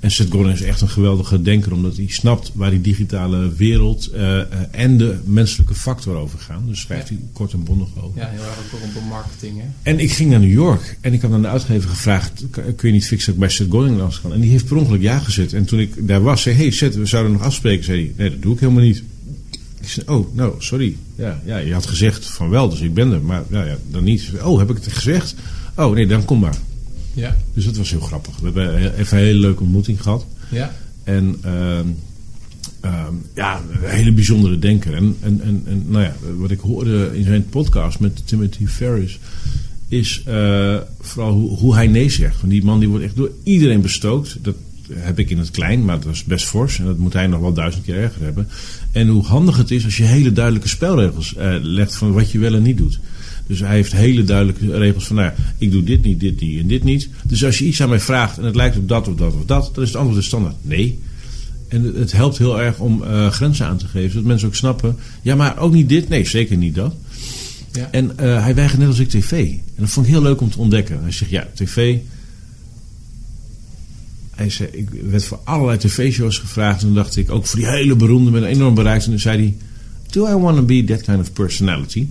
En 0.00 0.10
Seth 0.10 0.30
Godin 0.30 0.52
is 0.52 0.62
echt 0.62 0.80
een 0.80 0.88
geweldige 0.88 1.42
denker, 1.42 1.72
omdat 1.72 1.96
hij 1.96 2.06
snapt 2.08 2.50
waar 2.54 2.70
die 2.70 2.80
digitale 2.80 3.52
wereld 3.54 4.10
uh, 4.14 4.40
en 4.70 4.96
de 4.96 5.18
menselijke 5.24 5.74
factor 5.74 6.16
over 6.16 6.38
gaan. 6.38 6.66
Dus 6.66 6.80
schrijft 6.80 7.08
hij 7.08 7.18
kort 7.32 7.52
en 7.52 7.64
bondig 7.64 7.88
over. 8.00 8.20
Ja, 8.20 8.28
heel 8.28 8.40
erg 8.40 8.58
ook 8.74 8.80
rondom 8.80 9.04
marketing. 9.04 9.60
Hè? 9.60 9.66
En 9.82 9.98
ik 9.98 10.12
ging 10.12 10.30
naar 10.30 10.40
New 10.40 10.52
York 10.52 10.98
en 11.00 11.12
ik 11.12 11.22
had 11.22 11.32
aan 11.32 11.42
de 11.42 11.48
uitgever 11.48 11.90
gevraagd: 11.90 12.44
kun 12.50 12.88
je 12.88 12.92
niet 12.94 13.06
fixen 13.06 13.26
dat 13.26 13.34
ik 13.34 13.40
bij 13.40 13.48
Seth 13.48 13.70
Godin 13.70 13.96
langs 13.96 14.16
gaan? 14.16 14.32
En 14.32 14.40
die 14.40 14.50
heeft 14.50 14.66
per 14.66 14.76
ongeluk 14.76 15.00
ja 15.00 15.18
gezet. 15.18 15.52
En 15.52 15.64
toen 15.64 15.78
ik 15.78 16.06
daar 16.08 16.22
was, 16.22 16.42
zei: 16.42 16.56
Hey 16.56 16.70
Seth, 16.70 16.94
we 16.94 17.06
zouden 17.06 17.32
nog 17.32 17.42
afspreken. 17.42 17.84
Zei 17.84 17.98
hij: 17.98 18.12
Nee, 18.16 18.30
dat 18.30 18.42
doe 18.42 18.54
ik 18.54 18.60
helemaal 18.60 18.82
niet. 18.82 19.02
Ik 19.80 19.88
zei, 19.88 20.06
oh, 20.08 20.34
nou, 20.34 20.54
sorry. 20.58 20.96
Ja, 21.14 21.40
ja, 21.44 21.56
je 21.58 21.72
had 21.72 21.86
gezegd 21.86 22.26
van 22.26 22.48
wel, 22.48 22.68
dus 22.68 22.80
ik 22.80 22.94
ben 22.94 23.12
er. 23.12 23.22
Maar 23.22 23.42
ja, 23.50 23.64
ja, 23.64 23.76
dan 23.90 24.04
niet. 24.04 24.30
Oh, 24.42 24.58
heb 24.58 24.70
ik 24.70 24.76
het 24.76 24.92
gezegd? 24.92 25.34
Oh, 25.76 25.94
nee, 25.94 26.06
dan 26.06 26.24
kom 26.24 26.38
maar. 26.38 26.56
Ja. 27.12 27.36
Dus 27.54 27.64
dat 27.64 27.76
was 27.76 27.90
heel 27.90 28.00
grappig. 28.00 28.38
We 28.38 28.44
hebben 28.44 28.94
even 28.98 29.18
een 29.18 29.24
hele 29.24 29.38
leuke 29.38 29.62
ontmoeting 29.62 30.02
gehad. 30.02 30.26
Ja. 30.50 30.74
En 31.04 31.40
uh, 31.44 31.78
uh, 32.84 33.06
ja, 33.34 33.60
een 33.82 33.90
hele 33.90 34.12
bijzondere 34.12 34.58
denker. 34.58 34.94
En, 34.94 35.16
en, 35.20 35.40
en, 35.42 35.62
en 35.66 35.84
nou 35.86 36.04
ja, 36.04 36.14
wat 36.36 36.50
ik 36.50 36.60
hoorde 36.60 37.10
in 37.14 37.24
zijn 37.24 37.46
podcast 37.48 38.00
met 38.00 38.26
Timothy 38.26 38.66
Ferris... 38.66 39.18
is 39.88 40.22
uh, 40.28 40.76
vooral 41.00 41.32
hoe, 41.32 41.58
hoe, 41.58 41.74
hij 41.74 41.86
nee 41.86 42.10
zegt. 42.10 42.40
Want 42.40 42.52
die 42.52 42.64
man 42.64 42.78
die 42.78 42.88
wordt 42.88 43.04
echt 43.04 43.16
door 43.16 43.30
iedereen 43.42 43.80
bestookt. 43.80 44.36
Dat 44.42 44.56
heb 44.92 45.18
ik 45.18 45.30
in 45.30 45.38
het 45.38 45.50
klein, 45.50 45.84
maar 45.84 46.00
dat 46.00 46.12
is 46.12 46.24
best 46.24 46.44
fors. 46.46 46.78
En 46.78 46.84
dat 46.84 46.98
moet 46.98 47.12
hij 47.12 47.26
nog 47.26 47.40
wel 47.40 47.52
duizend 47.52 47.84
keer 47.84 47.96
erger 47.96 48.22
hebben. 48.22 48.48
En 48.92 49.08
hoe 49.08 49.24
handig 49.24 49.56
het 49.56 49.70
is 49.70 49.84
als 49.84 49.96
je 49.96 50.02
hele 50.02 50.32
duidelijke 50.32 50.68
spelregels 50.68 51.34
uh, 51.38 51.54
legt 51.60 51.94
van 51.94 52.12
wat 52.12 52.30
je 52.30 52.38
wel 52.38 52.54
en 52.54 52.62
niet 52.62 52.76
doet. 52.76 53.00
Dus 53.50 53.60
hij 53.60 53.74
heeft 53.74 53.92
hele 53.92 54.24
duidelijke 54.24 54.78
regels 54.78 55.06
van, 55.06 55.16
nou, 55.16 55.32
ik 55.58 55.70
doe 55.72 55.84
dit 55.84 56.02
niet, 56.02 56.20
dit 56.20 56.40
niet 56.40 56.60
en 56.60 56.66
dit 56.66 56.84
niet. 56.84 57.08
Dus 57.24 57.44
als 57.44 57.58
je 57.58 57.64
iets 57.64 57.82
aan 57.82 57.88
mij 57.88 58.00
vraagt 58.00 58.38
en 58.38 58.44
het 58.44 58.54
lijkt 58.54 58.76
op 58.76 58.88
dat 58.88 59.08
of 59.08 59.14
dat 59.14 59.34
of 59.34 59.44
dat, 59.44 59.70
dan 59.74 59.82
is 59.82 59.88
het 59.88 59.98
antwoord 59.98 60.20
de 60.20 60.26
standaard 60.26 60.54
nee. 60.62 60.98
En 61.68 61.82
het 61.94 62.12
helpt 62.12 62.38
heel 62.38 62.60
erg 62.60 62.78
om 62.78 63.02
uh, 63.02 63.30
grenzen 63.30 63.66
aan 63.66 63.76
te 63.76 63.86
geven, 63.86 64.10
zodat 64.10 64.26
mensen 64.26 64.48
ook 64.48 64.54
snappen, 64.54 64.96
ja, 65.22 65.34
maar 65.34 65.58
ook 65.58 65.72
niet 65.72 65.88
dit, 65.88 66.08
nee, 66.08 66.26
zeker 66.26 66.56
niet 66.56 66.74
dat. 66.74 66.94
Ja. 67.72 67.88
En 67.90 68.04
uh, 68.04 68.42
hij 68.42 68.54
weigert 68.54 68.78
net 68.78 68.88
als 68.88 68.98
ik 68.98 69.08
tv. 69.08 69.30
En 69.50 69.60
dat 69.76 69.90
vond 69.90 70.06
ik 70.06 70.12
heel 70.12 70.22
leuk 70.22 70.40
om 70.40 70.50
te 70.50 70.58
ontdekken. 70.58 71.00
Hij 71.02 71.12
zegt, 71.12 71.30
ja, 71.30 71.48
tv, 71.54 71.98
hij 74.30 74.50
zei, 74.50 74.68
ik 74.72 74.88
werd 75.10 75.24
voor 75.24 75.40
allerlei 75.44 75.78
tv-shows 75.78 76.38
gevraagd. 76.38 76.80
En 76.80 76.86
dan 76.86 76.96
dacht 76.96 77.16
ik, 77.16 77.30
ook 77.30 77.46
voor 77.46 77.58
die 77.58 77.68
hele 77.68 77.96
beroemde 77.96 78.30
met 78.30 78.42
een 78.42 78.48
enorm 78.48 78.74
bereik. 78.74 79.02
En 79.02 79.10
dan 79.10 79.18
zei 79.18 79.38
hij, 79.38 79.56
do 80.10 80.26
I 80.26 80.34
want 80.34 80.56
to 80.56 80.62
be 80.62 80.84
that 80.84 81.02
kind 81.02 81.18
of 81.18 81.32
personality? 81.32 82.06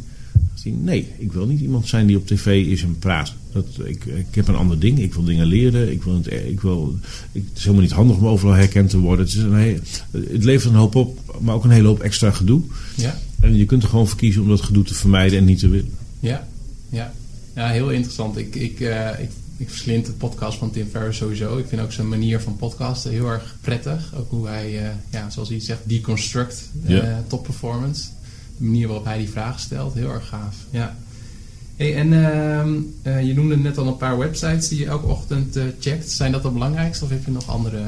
Nee, 0.66 1.07
ik 1.18 1.32
wil 1.32 1.45
niet 1.45 1.60
iemand 1.60 1.88
zijn 1.88 2.07
die 2.07 2.18
op 2.18 2.28
tv 2.28 2.66
is 2.66 2.84
en 2.84 2.99
praat. 2.99 3.34
Dat, 3.51 3.66
ik, 3.84 4.05
ik 4.05 4.36
heb 4.36 4.47
een 4.47 4.55
ander 4.55 4.80
ding. 4.80 4.99
Ik 4.99 5.14
wil 5.14 5.24
dingen 5.24 5.45
leren. 5.45 5.91
Ik 5.91 6.03
wil 6.03 6.16
het, 6.16 6.32
ik 6.32 6.62
wil, 6.62 6.99
ik, 7.32 7.43
het 7.47 7.57
is 7.57 7.64
helemaal 7.64 7.84
niet 7.84 7.91
handig 7.91 8.18
om 8.18 8.28
overal 8.28 8.53
herkend 8.53 8.89
te 8.89 8.97
worden. 8.97 9.26
Het, 9.26 9.36
is 9.36 9.41
een 9.41 9.82
het 10.12 10.43
levert 10.43 10.74
een 10.74 10.80
hoop 10.80 10.95
op, 10.95 11.38
maar 11.39 11.55
ook 11.55 11.64
een 11.64 11.70
hele 11.70 11.88
hoop 11.88 11.99
extra 11.99 12.32
gedoe. 12.32 12.62
Ja. 12.95 13.20
En 13.39 13.55
je 13.55 13.66
kunt 13.66 13.84
er 13.84 13.89
gewoon 13.89 14.07
voor 14.07 14.18
kiezen 14.18 14.41
om 14.41 14.47
dat 14.47 14.62
gedoe 14.62 14.84
te 14.84 14.93
vermijden 14.93 15.39
en 15.39 15.45
niet 15.45 15.60
te 15.60 15.70
willen. 15.70 15.91
Ja, 16.20 16.47
ja. 16.89 17.14
ja 17.55 17.70
heel 17.70 17.89
interessant. 17.89 18.38
Ik, 18.38 18.55
ik, 18.55 18.80
uh, 18.80 19.20
ik 19.20 19.30
ik 19.60 19.70
verslind 19.70 20.05
de 20.05 20.12
podcast 20.12 20.57
van 20.57 20.72
Tim 20.72 20.88
Ferriss 20.91 21.18
sowieso. 21.18 21.57
Ik 21.57 21.68
vind 21.68 21.82
ook 21.82 21.91
zijn 21.91 22.07
manier 22.07 22.39
van 22.39 22.55
podcasten 22.55 23.12
heel 23.12 23.28
erg 23.28 23.55
prettig. 23.62 24.14
Ook 24.16 24.30
hoe 24.30 24.47
hij, 24.47 24.84
uh, 24.84 24.89
ja, 25.10 25.30
zoals 25.30 25.49
hij 25.49 25.60
zegt, 25.60 25.80
deconstruct 25.84 26.70
uh, 26.88 27.18
top 27.28 27.43
performance. 27.43 28.10
Manier 28.60 28.88
waarop 28.88 29.05
hij 29.05 29.18
die 29.18 29.30
vragen 29.30 29.60
stelt, 29.60 29.93
heel 29.93 30.12
erg 30.12 30.28
gaaf. 30.28 30.55
Ja. 30.70 30.97
Hey, 31.76 31.95
en 31.95 32.07
uh, 33.03 33.26
je 33.28 33.34
noemde 33.34 33.57
net 33.57 33.78
al 33.78 33.88
een 33.88 33.97
paar 33.97 34.18
websites 34.18 34.68
die 34.68 34.80
je 34.80 34.86
elke 34.86 35.05
ochtend 35.05 35.60
checkt. 35.80 36.10
Zijn 36.10 36.32
dat 36.32 36.43
de 36.43 36.49
belangrijkste 36.49 37.03
of 37.03 37.10
heb 37.10 37.26
je 37.26 37.32
nog 37.32 37.49
andere? 37.49 37.82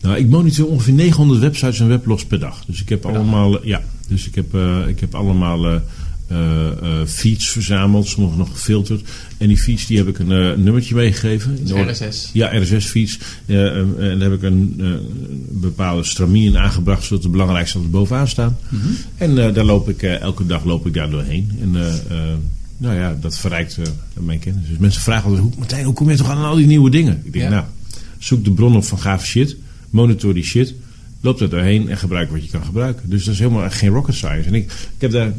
Nou, 0.00 0.16
ik 0.16 0.28
monitor 0.28 0.68
ongeveer 0.68 0.92
900 0.92 1.40
websites 1.40 1.80
en 1.80 1.88
weblogs 1.88 2.24
per 2.24 2.38
dag. 2.38 2.64
Dus 2.64 2.80
ik 2.80 2.88
heb 2.88 3.06
allemaal, 3.06 3.66
ja, 3.66 3.82
dus 4.08 4.26
ik 4.26 4.34
heb, 4.34 4.54
ik 4.88 5.00
heb 5.00 5.14
allemaal 5.14 5.80
uh, 6.32 6.38
uh, 6.82 7.06
feeds 7.06 7.48
verzameld, 7.48 8.08
sommige 8.08 8.36
nog 8.36 8.50
gefilterd. 8.50 9.08
En 9.38 9.48
die 9.48 9.58
feeds 9.58 9.86
die 9.86 9.96
heb 9.96 10.08
ik 10.08 10.18
een 10.18 10.30
uh, 10.30 10.56
nummertje 10.56 10.94
meegegeven. 10.94 11.58
RSS? 11.64 12.30
Ja, 12.32 12.58
RSS-feeds. 12.58 13.18
en 13.46 13.94
daar 13.96 14.30
heb 14.30 14.32
ik 14.32 14.42
een 14.42 14.82
bepaalde 15.50 16.04
stramien 16.04 16.44
in 16.44 16.58
aangebracht, 16.58 17.04
zodat 17.04 17.22
de 17.22 17.28
belangrijkste 17.28 17.78
er 17.78 17.90
bovenaan 17.90 18.28
staan. 18.28 18.56
Mm 18.68 18.80
-hmm. 18.80 18.96
En 19.16 19.34
daar 19.34 19.64
loop 19.64 19.88
ik, 19.88 20.02
elke 20.02 20.46
dag 20.46 20.64
loop 20.64 20.86
ik 20.86 20.94
daar 20.94 21.10
doorheen. 21.10 21.50
En 21.60 21.76
nou 22.76 22.94
ja, 22.94 23.16
dat 23.20 23.38
verrijkt 23.38 23.78
mijn 24.14 24.38
kennis. 24.38 24.68
Dus 24.68 24.78
mensen 24.78 25.02
vragen 25.02 25.24
altijd, 25.24 25.42
hoe, 25.42 25.52
Martijn, 25.58 25.84
hoe 25.84 25.94
kom 25.94 26.10
je 26.10 26.16
toch 26.16 26.30
aan 26.30 26.44
al 26.44 26.56
die 26.56 26.66
nieuwe 26.66 26.90
dingen? 26.90 27.22
Ik 27.24 27.32
denk, 27.32 27.44
ja. 27.44 27.50
nou, 27.50 27.64
zoek 28.18 28.44
de 28.44 28.52
bron 28.52 28.76
op 28.76 28.84
van 28.84 28.98
gave 28.98 29.26
shit, 29.26 29.56
monitor 29.90 30.34
die 30.34 30.44
shit, 30.44 30.74
loop 31.20 31.40
er 31.40 31.50
doorheen 31.50 31.88
en 31.88 31.98
gebruik 31.98 32.30
wat 32.30 32.44
je 32.44 32.50
kan 32.50 32.64
gebruiken. 32.64 33.10
Dus 33.10 33.24
dat 33.24 33.34
is 33.34 33.40
helemaal 33.40 33.70
geen 33.70 33.88
rocket 33.88 34.14
science. 34.14 34.48
En 34.48 34.54
ik, 34.54 34.64
ik 34.64 35.00
heb 35.00 35.10
daar 35.10 35.32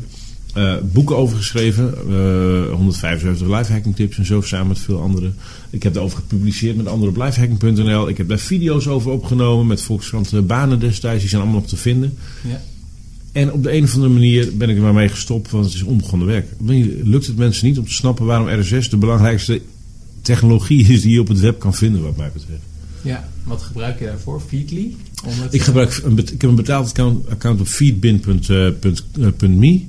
uh, 0.58 0.76
boeken 0.92 1.18
over 1.18 1.38
geschreven. 1.38 1.94
Uh, 2.08 2.74
175 2.74 3.48
lifehacking 3.48 3.96
tips 3.96 4.18
en 4.18 4.26
zo 4.26 4.42
samen 4.42 4.68
met 4.68 4.80
veel 4.80 5.02
anderen. 5.02 5.36
Ik 5.70 5.84
heb 5.84 5.94
daarover 5.94 6.18
gepubliceerd 6.18 6.78
met 6.78 6.88
anderen 6.88 7.16
op 7.16 7.24
lifehacking.nl. 7.24 8.10
Ik 8.10 8.18
heb 8.18 8.28
daar 8.28 8.40
video's 8.40 8.88
over 8.88 9.12
opgenomen 9.12 9.68
met 9.68 9.82
Volkskrant 9.82 10.48
Banen 10.48 10.80
destijds. 10.80 11.20
Die 11.20 11.30
zijn 11.30 11.42
allemaal 11.42 11.60
nog 11.60 11.70
te 11.70 11.78
vinden. 11.78 12.18
Ja. 12.48 12.62
En 13.32 13.52
op 13.52 13.64
de 13.64 13.74
een 13.74 13.84
of 13.84 13.94
andere 13.94 14.14
manier 14.14 14.58
ben 14.58 14.70
ik 14.70 14.76
er 14.76 14.82
maar 14.82 14.94
mee 14.94 15.10
gestopt, 15.10 15.52
want 15.52 15.66
het 15.66 15.74
is 15.74 15.84
onbegonnen 15.84 16.28
werk. 16.28 16.48
Lukt 17.04 17.28
het 17.28 17.38
mensen 17.38 17.68
niet 17.68 17.78
om 17.78 17.86
te 17.86 17.94
snappen 17.94 18.26
waarom 18.26 18.60
RSS 18.60 18.90
de 18.90 18.98
belangrijkste 18.98 19.62
technologie 20.22 20.88
is 20.88 21.02
die 21.02 21.12
je 21.12 21.20
op 21.20 21.28
het 21.28 21.40
web 21.40 21.60
kan 21.60 21.74
vinden, 21.74 22.02
wat 22.02 22.18
mij 22.18 22.32
betreft. 22.34 22.62
Ja, 23.02 23.30
wat 23.44 23.62
gebruik 23.62 24.00
je 24.00 24.06
daarvoor? 24.06 24.42
Feedly? 24.48 24.96
Ik, 25.50 25.62
gebruik 25.62 26.02
een, 26.04 26.18
ik 26.18 26.30
heb 26.30 26.44
een 26.44 26.56
betaald 26.56 26.88
account, 26.88 27.30
account 27.30 27.60
op 27.60 27.68
feedbin.me. 27.68 29.84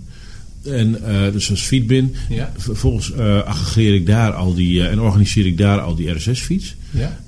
En 0.65 0.97
uh, 1.09 1.33
dus 1.33 1.51
als 1.51 1.63
feedbin. 1.63 2.15
Ja. 2.29 2.53
Vervolgens 2.57 3.13
uh, 3.19 3.43
aggregeer 3.43 3.95
ik 3.95 4.07
daar 4.07 4.33
al 4.33 4.55
die 4.55 4.79
uh, 4.79 4.91
en 4.91 5.01
organiseer 5.01 5.47
ik 5.47 5.59
daar 5.59 5.81
al 5.81 5.95
die 5.95 6.11
RSS-feeds. 6.11 6.77
Ja. 6.91 7.19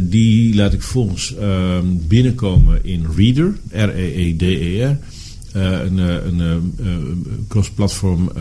die 0.00 0.54
laat 0.54 0.72
ik 0.72 0.82
vervolgens 0.82 1.36
ehm, 1.36 1.84
binnenkomen 2.06 2.84
in 2.84 3.06
Reader, 3.16 3.54
R-E-E-D-E-R. 3.70 4.96
een 5.52 5.98
een 5.98 7.44
cross-platform 7.48 8.32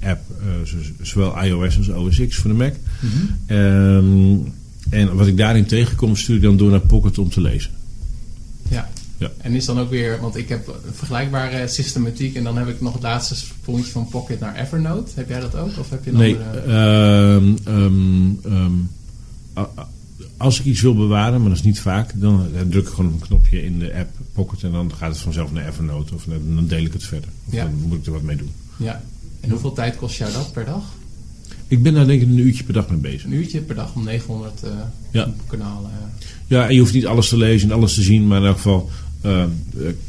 app, 0.00 0.20
zowel 1.02 1.42
iOS 1.42 1.76
als 1.76 1.88
OS 1.88 2.20
X 2.28 2.36
voor 2.36 2.50
de 2.50 2.56
Mac. 2.56 2.74
Mm 3.00 3.10
-hmm. 3.46 4.52
en 4.90 5.14
wat 5.14 5.26
ik 5.26 5.36
daarin 5.36 5.66
tegenkom, 5.66 6.16
stuur 6.16 6.36
ik 6.36 6.42
dan 6.42 6.56
door 6.56 6.70
naar 6.70 6.80
Pocket 6.80 7.18
om 7.18 7.28
te 7.28 7.40
lezen. 7.40 7.70
Ja. 9.22 9.30
En 9.38 9.54
is 9.54 9.64
dan 9.64 9.78
ook 9.78 9.90
weer, 9.90 10.20
want 10.20 10.36
ik 10.36 10.48
heb 10.48 10.66
een 10.66 10.74
vergelijkbare 10.92 11.68
systematiek 11.68 12.36
en 12.36 12.44
dan 12.44 12.56
heb 12.56 12.68
ik 12.68 12.80
nog 12.80 12.92
het 12.92 13.02
laatste 13.02 13.34
sprongetje 13.34 13.92
van 13.92 14.08
Pocket 14.08 14.40
naar 14.40 14.56
Evernote. 14.56 15.10
Heb 15.14 15.28
jij 15.28 15.40
dat 15.40 15.56
ook? 15.56 15.78
Of 15.78 15.90
heb 15.90 16.04
je 16.04 16.10
een 16.10 16.16
nee, 16.16 16.36
andere... 16.36 17.56
uh, 17.66 17.74
um, 17.74 18.90
als 20.36 20.60
ik 20.60 20.64
iets 20.64 20.80
wil 20.80 20.94
bewaren, 20.94 21.40
maar 21.40 21.48
dat 21.48 21.58
is 21.58 21.64
niet 21.64 21.80
vaak, 21.80 22.12
dan 22.14 22.46
druk 22.68 22.86
ik 22.86 22.92
gewoon 22.94 23.12
een 23.12 23.18
knopje 23.18 23.64
in 23.64 23.78
de 23.78 23.94
app 23.94 24.10
Pocket 24.32 24.62
en 24.62 24.72
dan 24.72 24.92
gaat 24.94 25.10
het 25.10 25.20
vanzelf 25.20 25.52
naar 25.52 25.68
Evernote 25.68 26.14
of 26.14 26.24
dan 26.24 26.66
deel 26.66 26.84
ik 26.84 26.92
het 26.92 27.04
verder. 27.04 27.28
Of 27.46 27.52
ja. 27.52 27.64
dan 27.64 27.74
moet 27.74 27.98
ik 27.98 28.06
er 28.06 28.12
wat 28.12 28.22
mee 28.22 28.36
doen. 28.36 28.50
Ja. 28.76 29.02
En 29.40 29.50
hoeveel 29.50 29.72
tijd 29.72 29.96
kost 29.96 30.18
jou 30.18 30.32
dat 30.32 30.52
per 30.52 30.64
dag? 30.64 30.82
Ik 31.68 31.82
ben 31.82 31.94
daar 31.94 32.06
denk 32.06 32.22
ik 32.22 32.28
een 32.28 32.38
uurtje 32.38 32.64
per 32.64 32.72
dag 32.72 32.88
mee 32.88 32.98
bezig. 32.98 33.24
Een 33.24 33.32
uurtje 33.32 33.60
per 33.60 33.74
dag 33.74 33.94
om 33.94 34.04
900 34.04 34.60
uh, 34.64 34.70
ja. 35.10 35.28
kanalen. 35.46 35.90
Ja, 36.46 36.66
en 36.66 36.74
je 36.74 36.80
hoeft 36.80 36.94
niet 36.94 37.06
alles 37.06 37.28
te 37.28 37.36
lezen 37.36 37.70
en 37.70 37.76
alles 37.76 37.94
te 37.94 38.02
zien, 38.02 38.26
maar 38.26 38.40
in 38.40 38.46
elk 38.46 38.56
geval 38.56 38.90
uh, 39.26 39.44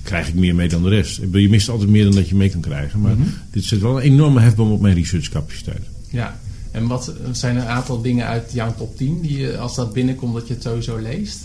krijg 0.03 0.27
ik 0.27 0.33
meer 0.33 0.55
mee 0.55 0.69
dan 0.69 0.83
de 0.83 0.89
rest. 0.89 1.21
Je 1.31 1.49
mist 1.49 1.69
altijd 1.69 1.89
meer 1.89 2.03
dan 2.03 2.15
dat 2.15 2.29
je 2.29 2.35
mee 2.35 2.49
kan 2.49 2.61
krijgen. 2.61 3.01
Maar 3.01 3.15
mm 3.15 3.23
-hmm. 3.23 3.33
dit 3.51 3.63
zet 3.63 3.79
wel 3.79 3.97
een 3.97 4.03
enorme 4.03 4.41
hefboom 4.41 4.71
op 4.71 4.81
mijn 4.81 4.95
researchcapaciteit. 4.95 5.81
Ja, 6.09 6.39
en 6.71 6.87
wat 6.87 7.13
zijn 7.31 7.55
een 7.55 7.67
aantal 7.67 8.01
dingen 8.01 8.25
uit 8.25 8.51
jouw 8.53 8.75
top 8.77 8.97
10 8.97 9.21
die 9.21 9.37
je, 9.37 9.57
als 9.57 9.75
dat 9.75 9.93
binnenkomt, 9.93 10.33
dat 10.33 10.47
je 10.47 10.53
het 10.53 10.63
sowieso 10.63 10.97
leest? 10.97 11.39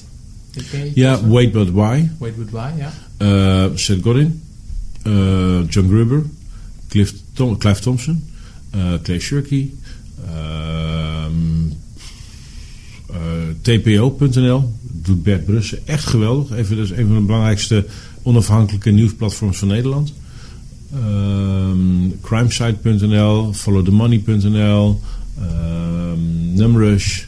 Ja, 0.94 1.26
Wait 1.26 1.52
But 1.52 1.70
Why. 1.70 2.08
Wait 2.18 2.36
But 2.36 2.50
Why, 2.50 2.70
ja. 2.78 2.92
Uh, 3.18 3.76
Seth 3.76 4.02
Godin. 4.02 4.42
Uh, 5.04 5.60
John 5.68 5.88
Gruber. 5.88 6.24
Cliff 6.88 7.14
Tom, 7.32 7.58
Clive 7.58 7.80
Thompson. 7.80 8.24
Uh, 8.74 8.94
Clay 9.02 9.18
Shirky. 9.18 9.70
TPO.nl 13.62 14.72
doet 15.08 15.22
Bert 15.22 15.44
Brussen 15.44 15.86
echt 15.86 16.04
geweldig. 16.04 16.56
Even, 16.56 16.76
dat 16.76 16.84
is 16.84 16.90
een 16.90 17.06
van 17.06 17.14
de 17.14 17.20
belangrijkste 17.20 17.86
onafhankelijke 18.22 18.90
nieuwsplatforms 18.90 19.58
van 19.58 19.68
Nederland. 19.68 20.12
Um, 20.94 22.20
crimesite.nl, 22.20 23.52
followthemoney.nl, 23.52 25.00
um, 25.40 26.54
Numrush. 26.54 27.24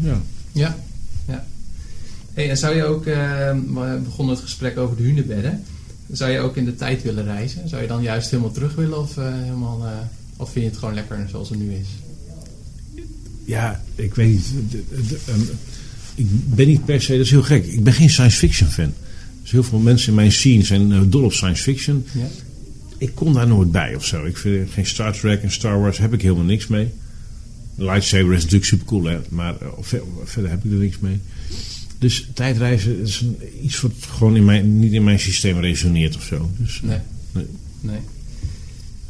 ja. 0.00 0.20
Ja, 0.52 0.76
ja. 1.26 1.44
Hey, 2.32 2.50
en 2.50 2.56
zou 2.56 2.76
je 2.76 2.84
ook, 2.84 3.04
we 3.04 4.00
begonnen 4.04 4.34
het 4.34 4.44
gesprek 4.44 4.78
over 4.78 4.96
de 4.96 5.02
hunebedden. 5.02 5.62
Zou 6.12 6.30
je 6.30 6.38
ook 6.38 6.56
in 6.56 6.64
de 6.64 6.74
tijd 6.74 7.02
willen 7.02 7.24
reizen? 7.24 7.68
Zou 7.68 7.82
je 7.82 7.88
dan 7.88 8.02
juist 8.02 8.30
helemaal 8.30 8.52
terug 8.52 8.74
willen 8.74 8.98
of, 8.98 9.14
helemaal, 9.14 9.82
of 10.36 10.50
vind 10.50 10.64
je 10.64 10.70
het 10.70 10.78
gewoon 10.78 10.94
lekker 10.94 11.26
zoals 11.30 11.48
het 11.48 11.58
nu 11.58 11.72
is? 11.72 11.88
Ja, 13.44 13.82
ik 13.94 14.14
weet 14.14 14.28
niet. 14.28 14.52
Ehm, 15.26 15.40
ik 16.14 16.26
ben 16.54 16.66
niet 16.66 16.84
per 16.84 17.02
se, 17.02 17.12
dat 17.12 17.24
is 17.24 17.30
heel 17.30 17.42
gek. 17.42 17.66
Ik 17.66 17.84
ben 17.84 17.92
geen 17.92 18.10
science 18.10 18.36
fiction 18.36 18.68
fan. 18.68 18.92
Dus 19.42 19.50
heel 19.50 19.62
veel 19.62 19.78
mensen 19.78 20.08
in 20.08 20.14
mijn 20.14 20.32
scene 20.32 20.64
zijn 20.64 20.90
uh, 20.90 21.00
dol 21.06 21.24
op 21.24 21.32
science 21.32 21.62
fiction. 21.62 22.04
Ja. 22.12 22.26
Ik 22.98 23.14
kom 23.14 23.32
daar 23.32 23.46
nooit 23.46 23.72
bij 23.72 23.94
of 23.94 24.04
zo. 24.04 24.24
Ik 24.24 24.36
vind 24.36 24.70
geen 24.70 24.86
Star 24.86 25.12
Trek 25.12 25.42
en 25.42 25.50
Star 25.50 25.80
Wars 25.80 25.98
heb 25.98 26.12
ik 26.12 26.22
helemaal 26.22 26.44
niks 26.44 26.66
mee. 26.66 26.88
Lightsaber 27.74 28.32
is 28.32 28.42
natuurlijk 28.42 28.64
super 28.64 28.86
cool, 28.86 29.04
hè? 29.04 29.18
maar 29.28 29.54
uh, 29.62 30.00
verder 30.24 30.50
heb 30.50 30.64
ik 30.64 30.70
er 30.70 30.78
niks 30.78 30.98
mee. 30.98 31.20
Dus 31.98 32.28
tijdreizen 32.34 33.00
is 33.00 33.20
een, 33.20 33.36
iets 33.62 33.80
wat 33.80 33.92
gewoon 34.00 34.36
in 34.36 34.44
mijn, 34.44 34.78
niet 34.78 34.92
in 34.92 35.04
mijn 35.04 35.18
systeem 35.18 35.60
resoneert 35.60 36.16
of 36.16 36.22
zo. 36.22 36.50
Dus, 36.58 36.80
nee. 36.82 36.98
nee. 37.32 37.46
nee. 37.80 38.00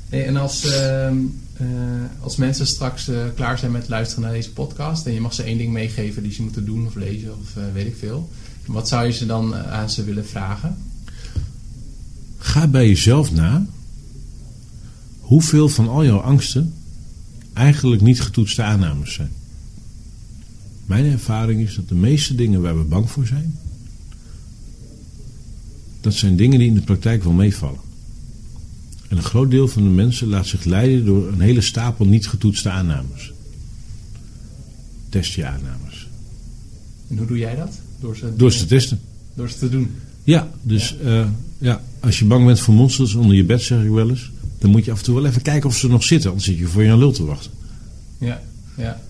Hey, 0.08 0.26
en 0.26 0.36
als, 0.36 0.64
ehm, 0.64 1.16
uh, 1.60 1.66
als 2.20 2.36
mensen 2.36 2.66
straks 2.66 3.08
uh, 3.08 3.24
klaar 3.34 3.58
zijn 3.58 3.72
met 3.72 3.88
luisteren 3.88 4.24
naar 4.24 4.32
deze 4.32 4.52
podcast 4.52 5.06
en 5.06 5.12
je 5.12 5.20
mag 5.20 5.34
ze 5.34 5.42
één 5.42 5.58
ding 5.58 5.72
meegeven 5.72 6.22
die 6.22 6.32
ze 6.32 6.42
moeten 6.42 6.64
doen 6.64 6.86
of 6.86 6.94
lezen 6.94 7.38
of 7.40 7.56
uh, 7.56 7.64
weet 7.72 7.86
ik 7.86 7.96
veel, 7.96 8.30
wat 8.66 8.88
zou 8.88 9.06
je 9.06 9.12
ze 9.12 9.26
dan 9.26 9.54
aan 9.54 9.90
ze 9.90 10.04
willen 10.04 10.26
vragen? 10.26 10.76
Ga 12.38 12.66
bij 12.66 12.88
jezelf 12.88 13.32
na 13.32 13.66
hoeveel 15.20 15.68
van 15.68 15.88
al 15.88 16.04
jouw 16.04 16.20
angsten 16.20 16.74
eigenlijk 17.52 18.02
niet 18.02 18.20
getoetste 18.20 18.62
aannames 18.62 19.12
zijn. 19.12 19.30
Mijn 20.86 21.04
ervaring 21.04 21.60
is 21.60 21.74
dat 21.74 21.88
de 21.88 21.94
meeste 21.94 22.34
dingen 22.34 22.62
waar 22.62 22.78
we 22.78 22.84
bang 22.84 23.10
voor 23.10 23.26
zijn, 23.26 23.58
dat 26.00 26.14
zijn 26.14 26.36
dingen 26.36 26.58
die 26.58 26.68
in 26.68 26.74
de 26.74 26.80
praktijk 26.80 27.24
wel 27.24 27.32
meevallen. 27.32 27.80
En 29.08 29.16
een 29.16 29.22
groot 29.22 29.50
deel 29.50 29.68
van 29.68 29.82
de 29.82 29.88
mensen 29.88 30.28
laat 30.28 30.46
zich 30.46 30.64
leiden 30.64 31.04
door 31.04 31.28
een 31.28 31.40
hele 31.40 31.60
stapel 31.60 32.04
niet 32.06 32.28
getoetste 32.28 32.70
aannames. 32.70 33.32
Test 35.08 35.32
je 35.32 35.46
aannames. 35.46 36.08
En 37.08 37.16
hoe 37.16 37.26
doe 37.26 37.38
jij 37.38 37.56
dat? 37.56 37.78
Door 38.00 38.16
ze, 38.16 38.36
door 38.36 38.52
ze 38.52 38.58
te 38.58 38.66
testen. 38.66 39.00
Door 39.34 39.48
ze 39.48 39.58
te 39.58 39.68
doen? 39.68 39.90
Ja, 40.24 40.50
dus 40.62 40.96
ja. 41.02 41.20
Uh, 41.20 41.26
ja, 41.58 41.82
als 42.00 42.18
je 42.18 42.24
bang 42.24 42.46
bent 42.46 42.60
voor 42.60 42.74
monsters 42.74 43.14
onder 43.14 43.36
je 43.36 43.44
bed, 43.44 43.62
zeg 43.62 43.82
ik 43.82 43.90
wel 43.90 44.10
eens. 44.10 44.30
Dan 44.58 44.70
moet 44.70 44.84
je 44.84 44.90
af 44.90 44.98
en 44.98 45.04
toe 45.04 45.14
wel 45.14 45.26
even 45.26 45.42
kijken 45.42 45.68
of 45.68 45.76
ze 45.76 45.88
nog 45.88 46.04
zitten. 46.04 46.30
Anders 46.30 46.48
zit 46.48 46.58
je 46.58 46.66
voor 46.66 46.82
je 46.82 46.88
een 46.88 46.98
lul 46.98 47.12
te 47.12 47.24
wachten. 47.24 47.50
Ja, 48.18 48.42
ja. 48.76 49.00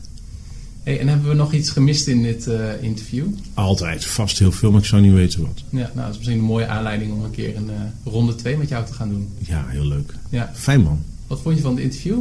Hey, 0.85 1.01
en 1.01 1.09
hebben 1.09 1.29
we 1.29 1.35
nog 1.35 1.53
iets 1.53 1.71
gemist 1.71 2.07
in 2.07 2.23
dit 2.23 2.47
uh, 2.47 2.83
interview? 2.83 3.25
Altijd, 3.55 4.05
vast 4.05 4.39
heel 4.39 4.53
veel, 4.53 4.71
maar 4.71 4.81
ik 4.81 4.87
zou 4.87 5.03
niet 5.03 5.13
weten 5.13 5.41
wat. 5.41 5.63
Ja, 5.69 5.79
nou, 5.79 5.91
dat 5.95 6.11
is 6.11 6.17
misschien 6.17 6.39
een 6.39 6.45
mooie 6.45 6.67
aanleiding 6.67 7.13
om 7.13 7.25
een 7.25 7.31
keer 7.31 7.57
een 7.57 7.67
uh, 7.67 8.13
ronde 8.13 8.35
2 8.35 8.57
met 8.57 8.69
jou 8.69 8.87
te 8.87 8.93
gaan 8.93 9.09
doen. 9.09 9.29
Ja, 9.39 9.67
heel 9.69 9.87
leuk. 9.87 10.15
Ja. 10.29 10.51
Fijn 10.55 10.83
man. 10.83 11.03
Wat 11.27 11.41
vond 11.41 11.57
je 11.57 11.63
van 11.63 11.75
het 11.75 11.83
interview? 11.83 12.19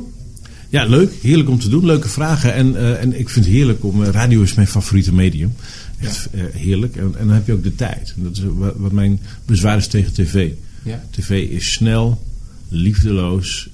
Ja, 0.70 0.86
leuk. 0.86 1.14
Heerlijk 1.22 1.49
om 1.49 1.59
te 1.59 1.70
doen. 1.70 1.86
Leuke 1.86 2.09
vragen. 2.09 2.53
En, 2.53 2.72
uh, 2.72 3.01
en 3.01 3.20
ik 3.20 3.30
vind 3.30 3.45
het 3.45 3.53
heerlijk 3.53 3.84
om... 3.84 4.03
radio 4.03 4.41
is 4.41 4.53
mijn 4.53 4.68
favoriete 4.68 5.14
medium. 5.14 5.53
Echt 5.99 6.30
ja. 6.34 6.43
heerlijk. 6.51 6.95
En, 6.95 7.16
en, 7.18 7.28
dan 7.28 7.36
heb 7.36 7.47
je 7.47 7.53
ook 7.53 7.64
de 7.64 7.76
tijd. 7.76 8.14
En 8.18 8.24
dat 8.24 8.38
is 8.38 8.43
wat, 8.43 8.74
wat 8.78 8.91
mijn 8.91 9.20
bezwaar 9.45 9.78
is 9.78 9.88
tegen 9.88 10.14
tv. 10.14 10.51
Ja. 10.84 11.03
TV 11.09 11.49
is 11.49 11.72
snel, 11.72 12.22
liefdeloos. 12.68 13.70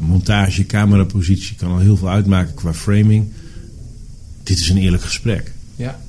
montage, 0.00 0.66
camerapositie 0.66 1.56
kan 1.56 1.70
al 1.70 1.78
heel 1.78 1.96
veel 1.96 2.10
uitmaken 2.10 2.54
qua 2.54 2.74
framing 2.74 3.32
dit 4.48 4.58
is 4.58 4.68
een 4.68 4.76
eerlijk 4.76 5.02
gesprek. 5.02 5.52
Ja. 5.76 6.00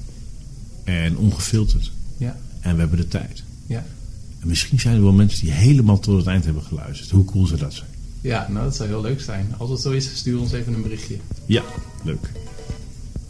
En 0.84 1.18
ongefilterd. 1.18 1.92
Ja. 2.18 2.38
En 2.60 2.74
we 2.74 2.80
hebben 2.80 2.98
de 2.98 3.08
tijd. 3.08 3.44
Ja. 3.66 3.86
En 4.40 4.48
misschien 4.48 4.80
zijn 4.80 4.96
er 4.96 5.02
wel 5.02 5.12
mensen 5.12 5.42
die 5.42 5.52
helemaal 5.52 6.00
tot 6.00 6.18
het 6.18 6.28
eind 6.28 6.46
hebben 6.46 6.64
geluisterd. 6.64 7.10
Hoe 7.10 7.26
cool 7.26 7.46
zou 7.46 7.60
dat 7.60 7.74
zijn? 7.74 7.90
Ja, 8.22 8.48
nou 8.50 8.64
dat 8.64 8.76
zou 8.76 8.90
heel 8.90 9.02
leuk 9.02 9.22
zijn. 9.22 9.54
Als 9.58 9.70
het 9.70 9.80
zo 9.80 9.92
is, 9.92 10.16
stuur 10.16 10.40
ons 10.40 10.52
even 10.52 10.74
een 10.74 10.82
berichtje. 10.82 11.16
Ja, 11.46 11.64
leuk. 12.04 12.32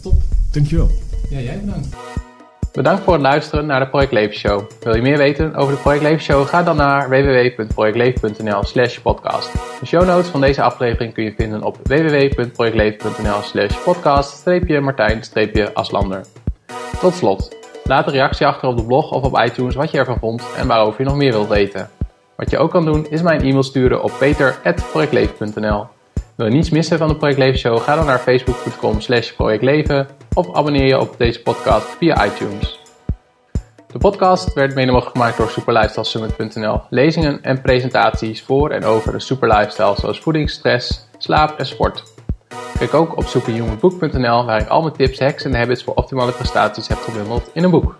Top. 0.01 0.23
Dankjewel. 0.51 0.91
Ja, 1.29 1.41
jij 1.41 1.59
bedankt. 1.59 1.87
Bedankt 2.73 3.03
voor 3.03 3.13
het 3.13 3.21
luisteren 3.21 3.65
naar 3.65 3.79
de 3.79 3.87
Project 3.87 4.11
Leven 4.11 4.35
Show. 4.35 4.69
Wil 4.79 4.95
je 4.95 5.01
meer 5.01 5.17
weten 5.17 5.55
over 5.55 5.73
de 5.73 5.79
Project 5.79 6.03
Leven 6.03 6.21
Show? 6.21 6.47
Ga 6.47 6.63
dan 6.63 6.75
naar 6.75 7.09
www.projectleven.nl 7.09 8.63
slash 8.63 8.97
podcast. 8.97 9.51
De 9.79 9.85
show 9.85 10.05
notes 10.05 10.27
van 10.27 10.41
deze 10.41 10.61
aflevering 10.61 11.13
kun 11.13 11.23
je 11.23 11.33
vinden 11.37 11.63
op 11.63 11.77
www.projectleven.nl 11.83 13.41
slash 13.41 13.83
podcast-martijn-aslander. 13.83 16.25
Tot 16.99 17.13
slot, 17.13 17.55
laat 17.83 18.07
een 18.07 18.13
reactie 18.13 18.47
achter 18.47 18.67
op 18.67 18.77
de 18.77 18.85
blog 18.85 19.11
of 19.11 19.23
op 19.23 19.39
iTunes 19.39 19.75
wat 19.75 19.91
je 19.91 19.97
ervan 19.97 20.19
vond 20.19 20.43
en 20.57 20.67
waarover 20.67 21.01
je 21.01 21.07
nog 21.07 21.17
meer 21.17 21.31
wilt 21.31 21.47
weten. 21.47 21.89
Wat 22.35 22.49
je 22.49 22.57
ook 22.57 22.71
kan 22.71 22.85
doen 22.85 23.07
is 23.09 23.21
mij 23.21 23.35
een 23.35 23.41
e-mail 23.41 23.63
sturen 23.63 24.03
op 24.03 24.11
peter.projectleven.nl 24.19 25.85
Wil 26.39 26.47
je 26.47 26.53
niets 26.53 26.69
missen 26.69 26.97
van 26.97 27.07
de 27.07 27.15
Project 27.15 27.37
Leven 27.39 27.59
Show? 27.59 27.79
Ga 27.79 27.95
dan 27.95 28.05
naar 28.05 28.19
facebook.com 28.19 29.01
slash 29.01 29.31
projectleven 29.31 30.07
of 30.33 30.55
abonneer 30.55 30.85
je 30.85 30.99
op 30.99 31.15
deze 31.17 31.41
podcast 31.41 31.87
via 31.97 32.25
iTunes. 32.25 32.79
De 33.87 33.97
podcast 33.97 34.53
werd 34.53 34.75
mede 34.75 34.91
mogelijk 34.91 35.15
gemaakt 35.17 35.37
door 35.37 35.49
superlifestylesummit.nl. 35.49 36.81
Lezingen 36.89 37.41
en 37.41 37.61
presentaties 37.61 38.41
voor 38.41 38.69
en 38.69 38.83
over 38.83 39.11
de 39.11 39.19
superlifestyle 39.19 39.95
zoals 39.95 40.19
voeding, 40.19 40.49
stress, 40.49 41.09
slaap 41.17 41.59
en 41.59 41.65
sport. 41.65 42.03
Kijk 42.77 42.93
ook 42.93 43.17
op 43.17 43.23
superhumanbook.nl 43.23 44.45
waar 44.45 44.61
ik 44.61 44.67
al 44.67 44.81
mijn 44.81 44.93
tips, 44.93 45.19
hacks 45.19 45.43
en 45.43 45.55
habits 45.55 45.83
voor 45.83 45.93
optimale 45.93 46.31
prestaties 46.31 46.87
heb 46.87 46.97
gebundeld 46.97 47.49
in 47.53 47.63
een 47.63 47.71
boek. 47.71 47.97